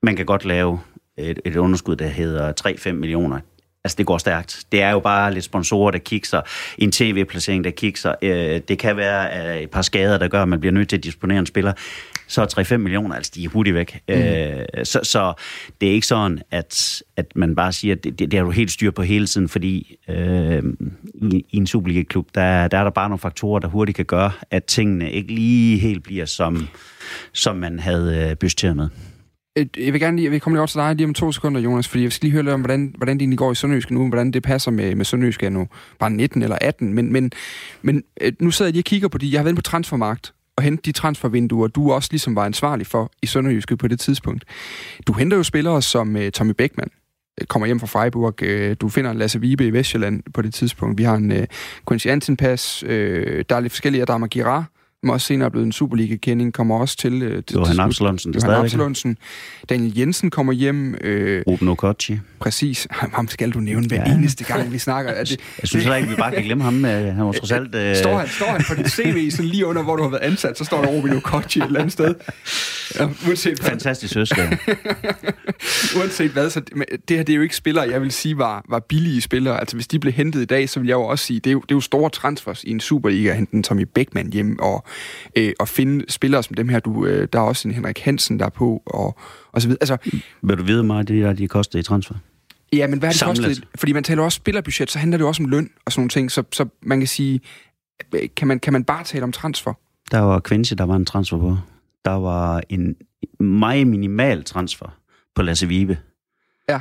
Man 0.02 0.16
kan 0.16 0.26
godt 0.26 0.44
lave 0.44 0.80
et, 1.18 1.40
et 1.44 1.56
underskud, 1.56 1.96
der 1.96 2.06
hedder 2.06 2.52
3-5 2.66 2.92
millioner. 2.92 3.40
Altså, 3.84 3.96
det 3.96 4.06
går 4.06 4.18
stærkt. 4.18 4.64
Det 4.72 4.82
er 4.82 4.90
jo 4.90 5.00
bare 5.00 5.34
lidt 5.34 5.44
sponsorer, 5.44 5.90
der 5.90 5.98
kigger, 5.98 6.40
en 6.78 6.92
tv-placering, 6.92 7.64
der 7.64 7.70
kigger. 7.70 8.14
Øh, 8.22 8.60
det 8.68 8.78
kan 8.78 8.96
være 8.96 9.62
et 9.62 9.70
par 9.70 9.82
skader, 9.82 10.18
der 10.18 10.28
gør, 10.28 10.42
at 10.42 10.48
man 10.48 10.60
bliver 10.60 10.72
nødt 10.72 10.88
til 10.88 10.96
at 10.96 11.04
disponere 11.04 11.38
en 11.38 11.46
spiller 11.46 11.72
så 12.32 12.42
er 12.42 12.74
3-5 12.74 12.76
millioner, 12.76 13.14
altså 13.14 13.32
de 13.34 13.44
er 13.44 13.48
hurtigt 13.48 13.74
væk. 13.74 14.00
Mm. 14.08 14.14
Øh, 14.14 14.84
så, 14.84 15.00
så 15.02 15.34
det 15.80 15.88
er 15.88 15.92
ikke 15.92 16.06
sådan, 16.06 16.42
at, 16.50 17.02
at 17.16 17.26
man 17.34 17.54
bare 17.54 17.72
siger, 17.72 17.94
at 17.94 18.04
det, 18.04 18.18
det, 18.18 18.30
det 18.30 18.38
har 18.38 18.44
du 18.44 18.50
helt 18.50 18.70
styr 18.70 18.90
på 18.90 19.02
hele 19.02 19.26
tiden, 19.26 19.48
fordi 19.48 19.96
øh, 20.08 20.62
i, 21.14 21.46
i 21.50 21.56
en 21.56 21.66
Superliga-klub, 21.66 22.28
der, 22.34 22.68
der 22.68 22.78
er 22.78 22.84
der 22.84 22.90
bare 22.90 23.08
nogle 23.08 23.18
faktorer, 23.18 23.58
der 23.60 23.68
hurtigt 23.68 23.96
kan 23.96 24.04
gøre, 24.04 24.30
at 24.50 24.64
tingene 24.64 25.12
ikke 25.12 25.34
lige 25.34 25.78
helt 25.78 26.02
bliver, 26.02 26.26
som, 26.26 26.68
som 27.32 27.56
man 27.56 27.78
havde 27.78 28.28
øh, 28.30 28.36
budgetteret 28.36 28.76
med. 28.76 28.88
Øh, 29.58 29.66
jeg 29.78 29.92
vil 29.92 30.00
gerne 30.00 30.16
lige, 30.16 30.24
jeg 30.24 30.32
vil 30.32 30.40
komme 30.40 30.54
lige 30.54 30.60
over 30.60 30.66
til 30.66 30.78
dig 30.78 30.94
lige 30.94 31.06
om 31.06 31.14
to 31.14 31.32
sekunder, 31.32 31.60
Jonas, 31.60 31.88
fordi 31.88 32.02
jeg 32.02 32.12
skal 32.12 32.26
lige 32.26 32.32
høre 32.32 32.42
lidt 32.42 32.54
om, 32.54 32.60
hvordan, 32.60 32.94
hvordan 32.96 33.16
det 33.16 33.22
egentlig 33.22 33.38
går 33.38 33.52
i 33.52 33.54
Sønderjysk 33.54 33.90
nu, 33.90 34.08
hvordan 34.08 34.30
det 34.30 34.42
passer 34.42 34.70
med, 34.70 34.94
med 34.94 35.04
Sønderjysk 35.04 35.42
nu, 35.42 35.68
bare 35.98 36.10
19 36.10 36.42
eller 36.42 36.58
18, 36.60 36.94
men, 36.94 37.12
men, 37.12 37.32
men 37.82 38.02
øh, 38.20 38.32
nu 38.40 38.50
sidder 38.50 38.68
jeg 38.68 38.72
lige 38.72 38.80
og 38.80 38.84
kigger 38.84 39.08
på 39.08 39.18
de, 39.18 39.32
jeg 39.32 39.38
har 39.38 39.44
været 39.44 39.56
på 39.56 39.62
transfermarkt, 39.62 40.34
og 40.56 40.62
hente 40.62 40.82
de 40.84 40.92
transfervinduer, 40.92 41.68
du 41.68 41.92
også 41.92 42.08
ligesom 42.10 42.36
var 42.36 42.44
ansvarlig 42.44 42.86
for 42.86 43.12
i 43.22 43.26
Sønderjyske 43.26 43.76
på 43.76 43.88
det 43.88 44.00
tidspunkt. 44.00 44.44
Du 45.06 45.12
henter 45.12 45.36
jo 45.36 45.42
spillere 45.42 45.82
som 45.82 46.16
uh, 46.16 46.28
Tommy 46.28 46.52
Beckmann, 46.58 46.90
kommer 47.48 47.66
hjem 47.66 47.80
fra 47.80 47.86
Freiburg. 47.86 48.34
Uh, 48.42 48.76
du 48.80 48.88
finder 48.88 49.12
Lasse 49.12 49.40
Vibe 49.40 49.66
i 49.66 49.70
Vestjylland 49.70 50.22
på 50.34 50.42
det 50.42 50.54
tidspunkt. 50.54 50.98
Vi 50.98 51.02
har 51.02 51.14
en 51.14 51.30
uh, 51.32 51.44
Quincy 51.88 52.06
Antin-pas. 52.06 52.82
Uh, 52.82 52.90
der 52.90 53.56
er 53.56 53.60
lidt 53.60 53.72
forskellige. 53.72 54.02
Adama 54.02 54.26
Girard, 54.26 54.64
som 55.02 55.10
også 55.10 55.26
senere 55.26 55.46
er 55.46 55.50
blevet 55.50 55.66
en 55.66 55.72
Superliga-kending, 55.72 56.52
kommer 56.52 56.78
også 56.78 56.96
til... 56.96 57.22
Øh, 57.22 57.42
til 57.44 57.54
Johan 57.56 57.80
Absalonsen, 57.80 58.34
Johan 58.34 58.64
Absalonsen. 58.64 59.18
Daniel 59.68 59.98
Jensen 59.98 60.30
kommer 60.30 60.52
hjem. 60.52 60.94
Øh, 61.00 61.42
Ruben 61.46 61.68
Okocci. 61.68 62.18
Præcis. 62.42 62.86
Ham 62.90 63.28
skal 63.28 63.50
du 63.50 63.60
nævne 63.60 63.88
hver 63.88 64.02
ja. 64.06 64.14
eneste 64.14 64.44
gang, 64.44 64.72
vi 64.72 64.78
snakker. 64.78 65.12
Er 65.12 65.24
det, 65.24 65.40
jeg 65.60 65.68
synes 65.68 65.84
heller 65.84 65.96
ikke, 65.96 66.08
vi 66.08 66.14
bare 66.14 66.32
kan 66.32 66.42
glemme 66.42 66.64
ham. 66.64 66.84
Han 66.84 67.24
var 67.24 67.32
trods 67.32 67.52
alt... 67.52 67.74
Øh... 67.74 67.96
Står, 67.96 68.18
han, 68.18 68.28
står 68.28 68.46
han 68.46 68.64
på 68.68 68.74
dit 68.74 68.90
CV 68.90 69.30
sådan 69.30 69.46
lige 69.46 69.66
under, 69.66 69.82
hvor 69.82 69.96
du 69.96 70.02
har 70.02 70.10
været 70.10 70.22
ansat, 70.22 70.58
så 70.58 70.64
står 70.64 70.82
der 70.82 70.88
Ruben 70.88 71.16
Okocci 71.16 71.58
et 71.58 71.64
eller 71.66 71.80
andet 71.80 71.92
sted. 71.92 72.14
Ja, 73.00 73.08
uanset 73.26 73.58
hvad. 73.58 73.70
Fantastisk 73.70 74.12
søskab. 74.12 74.48
uanset 75.98 76.30
hvad, 76.30 76.50
så 76.50 76.60
det, 76.60 76.72
det 77.08 77.16
her 77.16 77.24
det 77.24 77.32
er 77.32 77.36
jo 77.36 77.42
ikke 77.42 77.56
spillere, 77.56 77.90
jeg 77.90 78.02
vil 78.02 78.12
sige 78.12 78.38
var, 78.38 78.64
var 78.68 78.78
billige 78.78 79.20
spillere. 79.20 79.60
Altså 79.60 79.76
hvis 79.76 79.88
de 79.88 79.98
blev 79.98 80.12
hentet 80.12 80.42
i 80.42 80.44
dag, 80.44 80.68
så 80.68 80.80
vil 80.80 80.86
jeg 80.86 80.94
jo 80.94 81.02
også 81.02 81.26
sige, 81.26 81.40
det 81.40 81.50
er 81.50 81.52
jo, 81.52 81.60
det 81.60 81.70
er 81.70 81.76
jo 81.76 81.80
store 81.80 82.10
transfers 82.10 82.64
i 82.64 82.70
en 82.70 82.80
Superliga 82.80 83.30
at 83.30 83.36
hente 83.36 83.54
en 83.54 83.62
Tommy 83.62 83.86
Beckmann 83.94 84.32
hjem, 84.32 84.58
og 84.58 84.84
øh, 85.36 85.52
at 85.60 85.68
finde 85.68 86.04
spillere 86.08 86.42
som 86.42 86.54
dem 86.54 86.68
her. 86.68 86.78
Du, 86.78 87.06
øh, 87.06 87.28
der 87.32 87.38
er 87.38 87.42
også 87.42 87.68
en 87.68 87.74
Henrik 87.74 87.98
Hansen, 87.98 88.38
der 88.38 88.44
er 88.44 88.50
på, 88.50 88.82
og, 88.86 89.18
og 89.52 89.62
så 89.62 89.68
videre. 89.68 89.78
Altså, 89.80 89.96
Vil 90.42 90.58
du 90.58 90.64
vide 90.64 90.84
meget, 90.84 91.08
det 91.08 91.22
er, 91.22 91.32
de 91.32 91.48
koster 91.48 91.78
i 91.78 91.82
transfer? 91.82 92.14
Ja, 92.72 92.86
men 92.86 92.98
hvad 92.98 93.08
er 93.08 93.12
det 93.12 93.18
Samlet. 93.18 93.44
kostet? 93.46 93.68
Fordi 93.74 93.92
man 93.92 94.04
taler 94.04 94.22
også 94.22 94.36
spillerbudget, 94.36 94.90
så 94.90 94.98
handler 94.98 95.18
det 95.18 95.22
jo 95.22 95.28
også 95.28 95.42
om 95.42 95.48
løn 95.48 95.70
og 95.84 95.92
sådan 95.92 96.00
nogle 96.00 96.08
ting. 96.08 96.30
Så, 96.30 96.42
så 96.52 96.66
man 96.82 96.98
kan 97.00 97.06
sige, 97.08 97.40
kan 98.36 98.48
man, 98.48 98.60
kan 98.60 98.72
man 98.72 98.84
bare 98.84 99.04
tale 99.04 99.24
om 99.24 99.32
transfer? 99.32 99.72
Der 100.10 100.18
var 100.18 100.40
Quincy, 100.40 100.74
der 100.78 100.84
var 100.84 100.96
en 100.96 101.04
transfer 101.04 101.38
på. 101.38 101.58
Der 102.04 102.10
var 102.10 102.62
en 102.68 102.96
meget 103.44 103.86
minimal 103.86 104.44
transfer 104.44 104.98
på 105.34 105.42
Lasse 105.42 105.68
Vibe. 105.68 105.98
Ja. 106.68 106.80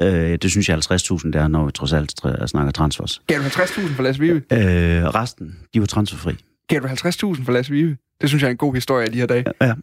Øh, 0.00 0.38
det 0.42 0.50
synes 0.50 0.68
jeg 0.68 0.76
er 0.76 1.20
50.000 1.24 1.30
der, 1.30 1.48
når 1.48 1.64
vi 1.64 1.72
trods 1.72 1.92
alt 1.92 2.12
snakker 2.50 2.72
transfers. 2.72 3.22
Gav 3.26 3.38
du 3.38 3.44
50.000 3.44 3.94
for 3.94 4.02
Lasse 4.02 4.20
Vibe? 4.20 4.36
Øh, 4.52 5.04
resten, 5.04 5.58
de 5.74 5.80
var 5.80 5.86
transferfri. 5.86 6.34
Gav 6.68 6.80
du 6.80 6.86
50.000 6.86 7.44
for 7.44 7.52
Lasse 7.52 7.72
Vive? 7.72 7.96
Det 8.20 8.28
synes 8.28 8.42
jeg 8.42 8.48
er 8.48 8.50
en 8.50 8.56
god 8.56 8.74
historie 8.74 9.06
i 9.06 9.10
de 9.10 9.18
her 9.18 9.26
dage. 9.26 9.44
Ja. 9.60 9.66
ja. 9.66 9.74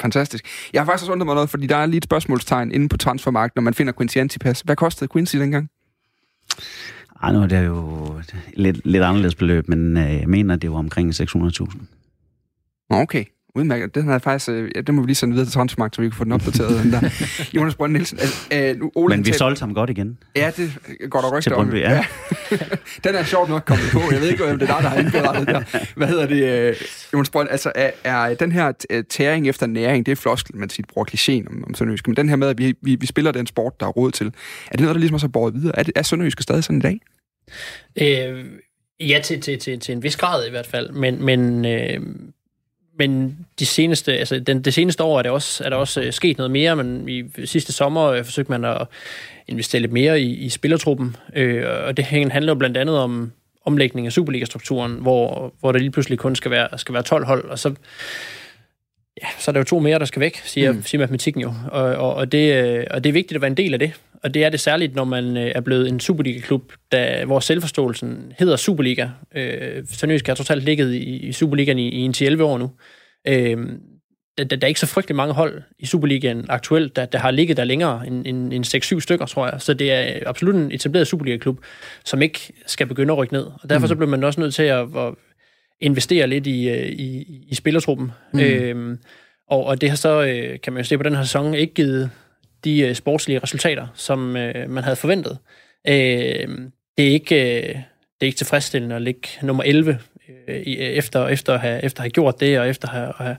Fantastisk. 0.00 0.46
Jeg 0.72 0.80
har 0.80 0.86
faktisk 0.86 1.02
også 1.02 1.12
undret 1.12 1.26
mig 1.26 1.34
noget, 1.34 1.50
fordi 1.50 1.66
der 1.66 1.76
er 1.76 1.86
lige 1.86 1.98
et 1.98 2.04
spørgsmålstegn 2.04 2.72
inde 2.72 2.88
på 2.88 2.96
transfermarkedet, 2.96 3.56
når 3.56 3.62
man 3.62 3.74
finder 3.74 3.92
Quincy 3.92 4.18
Antipas. 4.18 4.60
Hvad 4.60 4.76
kostede 4.76 5.12
Quincy 5.12 5.36
dengang? 5.36 5.70
Ej, 7.22 7.32
nu 7.32 7.42
er 7.42 7.46
det 7.46 7.66
jo 7.66 8.20
lidt, 8.54 8.86
lidt 8.86 9.02
anderledes 9.02 9.34
beløb, 9.34 9.68
men 9.68 9.96
øh, 9.96 10.14
jeg 10.14 10.28
mener, 10.28 10.56
det 10.56 10.70
var 10.70 10.78
omkring 10.78 11.10
600.000. 11.10 11.80
Okay. 12.90 13.24
Udmærket. 13.56 13.94
Den, 13.94 14.08
er 14.08 14.18
faktisk, 14.18 14.48
øh, 14.48 14.70
ja, 14.74 14.80
den 14.80 14.94
må 14.94 15.02
vi 15.02 15.06
lige 15.06 15.14
sende 15.14 15.32
videre 15.32 15.46
til 15.46 15.52
Transfermarkt, 15.52 15.96
så 15.96 16.02
vi 16.02 16.08
kan 16.08 16.16
få 16.16 16.24
den 16.24 16.32
opdateret. 16.32 16.84
den 16.84 16.92
der. 16.92 17.00
Jonas 17.56 17.74
Brønd 17.74 17.92
Nielsen. 17.92 18.18
Altså, 18.18 18.48
øh, 18.52 18.76
nu, 18.76 18.92
Ole, 18.94 19.16
Men 19.16 19.26
vi 19.26 19.32
solgte 19.32 19.60
ham 19.60 19.74
godt 19.74 19.90
igen. 19.90 20.18
Ja, 20.36 20.50
det 20.56 20.78
går 21.10 21.20
der 21.20 21.36
rygter 21.36 21.54
om. 21.54 21.74
Ja. 21.74 22.04
den 23.04 23.14
er 23.14 23.24
sjovt 23.24 23.48
nok 23.48 23.62
kommet 23.66 23.86
på. 23.92 24.00
Jeg 24.12 24.20
ved 24.20 24.28
ikke, 24.30 24.44
om 24.44 24.58
det 24.58 24.70
er 24.70 24.74
dig, 24.74 24.82
der 24.82 24.88
har 24.88 24.98
indberettet 24.98 25.46
der. 25.46 25.62
Hvad 25.96 26.08
hedder 26.08 26.26
det? 26.26 26.68
Øh, 26.68 26.76
Jonas 27.12 27.30
Brønd, 27.30 27.48
altså 27.50 27.72
er, 27.74 27.90
er 28.04 28.34
den 28.34 28.52
her 28.52 28.72
øh, 28.90 29.04
tæring 29.04 29.48
efter 29.48 29.66
næring, 29.66 30.06
det 30.06 30.12
er 30.12 30.16
floskel, 30.16 30.56
man 30.56 30.70
siger, 30.70 30.86
bruger 30.92 31.06
klichéen 31.10 31.50
om, 31.50 31.64
om 31.66 31.74
Sønderjyske, 31.74 32.10
men 32.10 32.16
den 32.16 32.28
her 32.28 32.36
med, 32.36 32.48
at 32.48 32.58
vi, 32.58 32.74
vi, 32.82 32.94
vi 32.94 33.06
spiller 33.06 33.32
den 33.32 33.46
sport, 33.46 33.80
der 33.80 33.86
er 33.86 33.90
råd 33.90 34.10
til, 34.10 34.26
er 34.26 34.70
det 34.70 34.80
noget, 34.80 34.94
der 34.94 35.00
ligesom 35.00 35.14
også 35.14 35.26
har 35.26 35.32
båret 35.32 35.54
videre? 35.54 35.78
Er, 35.78 35.82
det, 35.82 35.92
er 35.96 36.02
Sønderjyske 36.02 36.42
stadig 36.42 36.64
sådan 36.64 36.78
i 36.78 36.80
dag? 36.80 37.00
Øh, 38.00 38.44
ja, 39.00 39.20
til, 39.24 39.40
til, 39.40 39.58
til, 39.58 39.80
til 39.80 39.92
en 39.92 40.02
vis 40.02 40.16
grad 40.16 40.46
i 40.46 40.50
hvert 40.50 40.66
fald, 40.66 40.90
men, 40.90 41.24
men 41.24 41.64
øh, 41.64 42.00
men 42.98 43.38
de 43.58 43.66
seneste, 43.66 44.12
altså 44.12 44.38
den, 44.38 44.62
det 44.62 44.74
seneste 44.74 45.02
år 45.02 45.18
er, 45.18 45.22
det 45.22 45.30
også, 45.30 45.64
er 45.64 45.68
der 45.68 45.76
også 45.76 46.00
uh, 46.00 46.10
sket 46.10 46.38
noget 46.38 46.50
mere, 46.50 46.76
men 46.76 47.08
i 47.08 47.24
sidste 47.44 47.72
sommer 47.72 48.18
uh, 48.18 48.24
forsøgte 48.24 48.50
man 48.50 48.64
at 48.64 48.86
investere 49.48 49.80
lidt 49.80 49.92
mere 49.92 50.20
i, 50.20 50.34
i 50.34 50.48
spillertruppen, 50.48 51.16
uh, 51.36 51.62
og 51.86 51.96
det 51.96 52.04
handler 52.04 52.52
jo 52.52 52.54
blandt 52.54 52.76
andet 52.76 52.98
om 52.98 53.32
omlægning 53.64 54.06
af 54.06 54.12
Superliga-strukturen, 54.12 54.92
hvor, 54.92 55.54
hvor 55.60 55.72
der 55.72 55.78
lige 55.78 55.90
pludselig 55.90 56.18
kun 56.18 56.36
skal 56.36 56.50
være, 56.50 56.78
skal 56.78 56.92
være 56.92 57.02
12 57.02 57.24
hold, 57.24 57.44
og 57.44 57.58
så, 57.58 57.74
ja, 59.22 59.26
så 59.38 59.50
er 59.50 59.52
der 59.52 59.60
jo 59.60 59.64
to 59.64 59.78
mere, 59.78 59.98
der 59.98 60.04
skal 60.04 60.20
væk, 60.20 60.36
siger, 60.36 60.72
mm. 60.72 60.82
siger 60.82 60.98
matematikken 60.98 61.42
jo, 61.42 61.54
og, 61.70 61.82
og, 61.82 62.14
og, 62.14 62.32
det, 62.32 62.88
og 62.88 63.04
det 63.04 63.10
er 63.10 63.12
vigtigt 63.12 63.36
at 63.36 63.40
være 63.40 63.50
en 63.50 63.56
del 63.56 63.72
af 63.72 63.78
det, 63.78 63.92
og 64.24 64.34
det 64.34 64.44
er 64.44 64.48
det 64.48 64.60
særligt, 64.60 64.94
når 64.94 65.04
man 65.04 65.36
er 65.36 65.60
blevet 65.60 65.88
en 65.88 66.00
Superliga-klub, 66.00 66.72
der, 66.92 67.24
hvor 67.24 67.40
selvforståelsen 67.40 68.32
hedder 68.38 68.56
Superliga. 68.56 69.08
Øh, 69.34 69.84
Sønderjysk 69.90 70.26
har 70.26 70.34
totalt 70.34 70.64
ligget 70.64 70.94
i, 70.94 71.16
i 71.16 71.32
Superligaen 71.32 71.78
i, 71.78 71.88
i 71.88 72.00
en 72.00 72.14
10-11 72.16 72.42
år 72.42 72.58
nu. 72.58 72.70
Øh, 73.28 73.56
der, 74.38 74.44
der 74.44 74.56
er 74.62 74.66
ikke 74.66 74.80
så 74.80 74.86
frygtelig 74.86 75.16
mange 75.16 75.34
hold 75.34 75.62
i 75.78 75.86
Superligaen 75.86 76.46
aktuelt, 76.48 76.96
der, 76.96 77.06
der 77.06 77.18
har 77.18 77.30
ligget 77.30 77.56
der 77.56 77.64
længere 77.64 78.06
end, 78.06 78.26
end, 78.26 78.52
end 78.52 78.96
6-7 78.96 79.00
stykker, 79.00 79.26
tror 79.26 79.48
jeg. 79.48 79.60
Så 79.60 79.74
det 79.74 79.92
er 79.92 80.20
absolut 80.26 80.54
en 80.54 80.72
etableret 80.72 81.06
Superliga-klub, 81.06 81.58
som 82.04 82.22
ikke 82.22 82.52
skal 82.66 82.86
begynde 82.86 83.12
at 83.12 83.18
rykke 83.18 83.34
ned. 83.34 83.46
Og 83.62 83.70
derfor 83.70 83.86
mm. 83.86 83.88
så 83.88 83.94
bliver 83.94 84.10
man 84.10 84.24
også 84.24 84.40
nødt 84.40 84.54
til 84.54 84.62
at, 84.62 84.96
at 84.96 85.14
investere 85.80 86.26
lidt 86.26 86.46
i, 86.46 86.68
øh, 86.68 86.86
i, 86.86 87.24
i 87.48 87.54
spillertruppen. 87.54 88.12
Mm. 88.32 88.40
Øh, 88.40 88.98
og, 89.48 89.64
og 89.64 89.80
det 89.80 89.88
har 89.88 89.96
så, 89.96 90.22
øh, 90.22 90.60
kan 90.60 90.72
man 90.72 90.82
jo 90.82 90.84
se 90.84 90.96
på 90.96 91.02
den 91.02 91.14
her 91.14 91.22
sæson, 91.22 91.54
ikke 91.54 91.74
givet 91.74 92.10
de 92.64 92.80
øh, 92.80 92.94
sportslige 92.94 93.38
resultater, 93.38 93.86
som 93.94 94.36
øh, 94.36 94.70
man 94.70 94.84
havde 94.84 94.96
forventet. 94.96 95.38
Øh, 95.88 96.48
det, 96.98 97.08
er 97.08 97.12
ikke, 97.12 97.58
øh, 97.58 97.68
det 97.68 98.20
er 98.20 98.26
ikke 98.26 98.36
tilfredsstillende 98.36 98.96
at 98.96 99.02
ligge 99.02 99.28
nummer 99.42 99.62
11 99.62 99.98
øh, 100.48 100.56
efter, 100.66 101.28
efter, 101.28 101.54
at 101.54 101.60
have, 101.60 101.84
efter 101.84 102.00
at 102.00 102.04
have 102.04 102.10
gjort 102.10 102.40
det, 102.40 102.58
og 102.58 102.68
efter 102.68 102.88
at 102.88 102.94
have, 102.94 103.08
at 103.08 103.14
have 103.26 103.36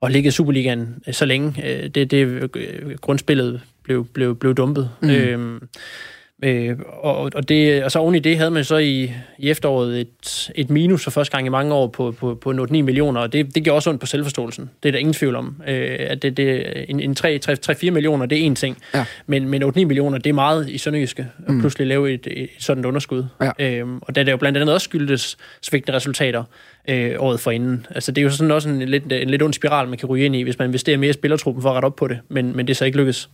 og 0.00 0.10
ligget 0.10 0.32
i 0.32 0.34
Superligaen 0.34 1.02
øh, 1.06 1.14
så 1.14 1.24
længe. 1.24 1.66
Øh, 1.66 1.88
det, 1.88 2.10
det 2.10 2.26
øh, 2.56 2.98
grundspillet 3.00 3.60
blev, 3.82 4.06
blev, 4.06 4.36
blev 4.36 4.54
dumpet. 4.54 4.90
Mm. 5.02 5.10
Øh, 5.10 5.60
Øh, 6.42 6.76
og, 6.86 7.30
og, 7.34 7.48
det, 7.48 7.84
og 7.84 7.90
så 7.90 7.98
oven 7.98 8.14
i 8.14 8.18
det 8.18 8.36
havde 8.36 8.50
man 8.50 8.64
så 8.64 8.76
i, 8.76 9.12
i 9.38 9.50
efteråret 9.50 10.00
et, 10.00 10.50
et 10.54 10.70
minus 10.70 11.04
for 11.04 11.10
første 11.10 11.36
gang 11.36 11.46
i 11.46 11.50
mange 11.50 11.74
år 11.74 11.86
på, 11.86 12.14
på, 12.18 12.34
på 12.34 12.50
8-9 12.50 12.82
millioner, 12.82 13.20
og 13.20 13.32
det, 13.32 13.54
det 13.54 13.64
gjorde 13.64 13.76
også 13.76 13.90
ondt 13.90 14.00
på 14.00 14.06
selvforståelsen. 14.06 14.70
Det 14.82 14.88
er 14.88 14.92
der 14.92 14.98
ingen 14.98 15.12
tvivl 15.12 15.36
om. 15.36 15.62
Øh, 15.68 15.96
at 16.00 16.22
det, 16.22 16.36
det, 16.36 16.84
en, 16.90 17.00
en 17.00 17.16
3-4 17.20 17.90
millioner, 17.90 18.26
det 18.26 18.46
er 18.46 18.50
én 18.50 18.54
ting. 18.54 18.78
Ja. 18.94 19.04
Men, 19.26 19.48
men 19.48 19.62
8-9 19.62 19.84
millioner, 19.84 20.18
det 20.18 20.30
er 20.30 20.34
meget 20.34 20.68
i 20.68 20.78
Sønderjyske, 20.78 21.28
at 21.46 21.54
mm. 21.54 21.60
pludselig 21.60 21.86
lave 21.86 22.12
et, 22.12 22.26
et 22.30 22.50
sådan 22.58 22.84
underskud. 22.84 23.24
Ja. 23.40 23.78
Øh, 23.78 23.86
og 24.00 24.14
da 24.14 24.22
det 24.22 24.32
jo 24.32 24.36
blandt 24.36 24.58
andet 24.58 24.74
også 24.74 24.84
skyldtes 24.84 25.36
svigtende 25.62 25.96
resultater 25.96 26.44
øh, 26.88 27.14
året 27.18 27.40
forinden. 27.40 27.86
Altså 27.90 28.12
det 28.12 28.20
er 28.20 28.24
jo 28.24 28.30
sådan 28.30 28.50
også 28.50 28.68
en 28.68 28.82
lidt, 28.82 29.12
en 29.12 29.30
lidt 29.30 29.42
ond 29.42 29.54
spiral, 29.54 29.88
man 29.88 29.98
kan 29.98 30.08
ryge 30.08 30.24
ind 30.24 30.36
i, 30.36 30.42
hvis 30.42 30.58
man 30.58 30.68
investerer 30.68 30.96
mere 30.96 31.10
i 31.10 31.12
spillertruppen 31.12 31.62
for 31.62 31.70
at 31.70 31.74
rette 31.74 31.86
op 31.86 31.96
på 31.96 32.08
det, 32.08 32.18
men, 32.28 32.56
men 32.56 32.66
det 32.66 32.72
er 32.72 32.76
så 32.76 32.84
ikke 32.84 32.98
lykkes. 32.98 33.28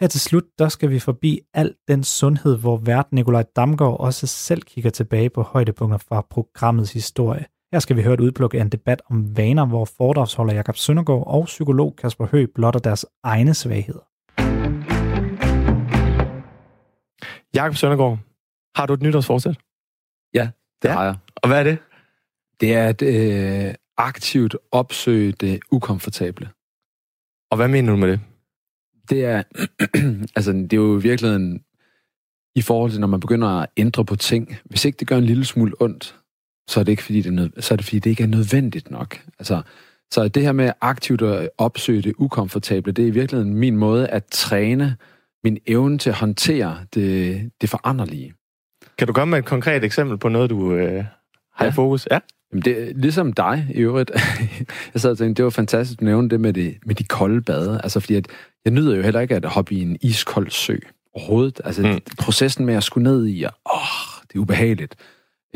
Her 0.00 0.08
til 0.08 0.20
slut, 0.20 0.44
der 0.58 0.68
skal 0.68 0.90
vi 0.90 0.98
forbi 0.98 1.40
al 1.54 1.74
den 1.88 2.04
sundhed, 2.04 2.58
hvor 2.58 2.76
vært 2.76 3.12
Nikolaj 3.12 3.44
Damgaard 3.56 4.00
også 4.00 4.26
selv 4.26 4.62
kigger 4.62 4.90
tilbage 4.90 5.30
på 5.30 5.42
højdepunkter 5.42 5.98
fra 5.98 6.26
programmets 6.30 6.92
historie. 6.92 7.46
Her 7.72 7.78
skal 7.78 7.96
vi 7.96 8.02
høre 8.02 8.14
et 8.14 8.20
udpluk 8.20 8.54
af 8.54 8.60
en 8.60 8.68
debat 8.68 9.02
om 9.10 9.36
vaner, 9.36 9.66
hvor 9.66 9.84
foredragsholder 9.84 10.54
Jakob 10.54 10.76
Søndergaard 10.76 11.24
og 11.26 11.44
psykolog 11.44 11.96
Kasper 11.96 12.26
Høgh 12.26 12.48
blotter 12.54 12.80
deres 12.80 13.06
egne 13.22 13.54
svagheder. 13.54 14.00
Jakob 17.54 17.76
Søndergaard, 17.76 18.18
har 18.76 18.86
du 18.86 18.92
et 18.92 19.02
nytårsforsæt? 19.02 19.56
Ja, 20.34 20.50
det 20.82 20.88
ja. 20.88 20.92
har 20.92 21.04
jeg. 21.04 21.16
Og 21.36 21.48
hvad 21.48 21.58
er 21.58 21.64
det? 21.64 21.78
Det 22.60 22.74
er 22.74 22.88
at 22.88 23.02
øh, 23.02 23.74
aktivt 23.96 24.56
opsøge 24.72 25.32
det 25.32 25.60
ukomfortable. 25.70 26.48
Og 27.50 27.56
hvad 27.56 27.68
mener 27.68 27.90
du 27.92 27.96
med 27.96 28.08
det? 28.08 28.20
Det 29.10 29.24
er, 29.24 29.42
altså, 30.36 30.52
det 30.52 30.72
er 30.72 30.76
jo 30.76 30.98
i 30.98 31.02
virkeligheden 31.02 31.62
i 32.54 32.62
forhold 32.62 32.90
til, 32.90 33.00
når 33.00 33.06
man 33.06 33.20
begynder 33.20 33.48
at 33.48 33.68
ændre 33.76 34.04
på 34.04 34.16
ting. 34.16 34.56
Hvis 34.64 34.84
ikke 34.84 34.96
det 34.96 35.08
gør 35.08 35.16
en 35.16 35.24
lille 35.24 35.44
smule 35.44 35.72
ondt, 35.80 36.16
så 36.68 36.80
er 36.80 36.84
det 36.84 36.92
ikke, 36.92 37.02
fordi 37.02 37.18
det, 37.22 37.26
er 37.26 37.32
nød, 37.32 37.50
så 37.58 37.74
er 37.74 37.76
det, 37.76 37.84
fordi 37.84 37.98
det 37.98 38.10
ikke 38.10 38.22
er 38.22 38.26
nødvendigt 38.26 38.90
nok. 38.90 39.20
Altså, 39.38 39.62
så 40.12 40.28
det 40.28 40.42
her 40.42 40.52
med 40.52 40.72
aktivt 40.80 41.22
at 41.22 41.50
opsøge 41.58 42.02
det 42.02 42.14
ukomfortable, 42.18 42.92
det 42.92 43.02
er 43.02 43.06
i 43.06 43.10
virkeligheden 43.10 43.54
min 43.54 43.76
måde 43.76 44.08
at 44.08 44.24
træne 44.24 44.96
min 45.44 45.58
evne 45.66 45.98
til 45.98 46.10
at 46.10 46.16
håndtere 46.16 46.78
det, 46.94 47.50
det 47.60 47.70
foranderlige. 47.70 48.34
Kan 48.98 49.06
du 49.06 49.12
komme 49.12 49.30
med 49.30 49.38
et 49.38 49.44
konkret 49.44 49.84
eksempel 49.84 50.18
på 50.18 50.28
noget, 50.28 50.50
du 50.50 50.74
øh, 50.74 51.04
har 51.54 51.64
ja. 51.64 51.70
i 51.70 51.72
fokus? 51.72 52.08
Ja. 52.10 52.18
Jamen 52.52 52.62
det, 52.62 52.96
ligesom 52.96 53.32
dig 53.32 53.66
i 53.74 53.78
øvrigt. 53.78 54.10
jeg 54.94 55.00
sad 55.00 55.10
og 55.10 55.18
tænkte, 55.18 55.36
det 55.36 55.44
var 55.44 55.50
fantastisk 55.50 56.00
at 56.00 56.04
nævne 56.04 56.28
det 56.28 56.40
med 56.40 56.52
de, 56.52 56.74
med 56.86 56.94
de 56.94 57.04
kolde 57.04 57.40
bade. 57.40 57.80
Altså 57.82 58.00
fordi, 58.00 58.14
at 58.14 58.28
jeg 58.64 58.72
nyder 58.72 58.96
jo 58.96 59.02
heller 59.02 59.20
ikke 59.20 59.36
at 59.36 59.44
hoppe 59.44 59.74
i 59.74 59.82
en 59.82 59.96
iskold 60.00 60.50
sø 60.50 60.76
overhovedet. 61.14 61.60
Altså 61.64 61.82
mm. 61.82 62.00
processen 62.18 62.66
med 62.66 62.74
at 62.74 62.82
skulle 62.82 63.10
ned 63.10 63.26
i, 63.26 63.42
og, 63.42 63.52
åh, 63.74 64.22
det 64.28 64.36
er 64.36 64.40
ubehageligt. 64.40 64.96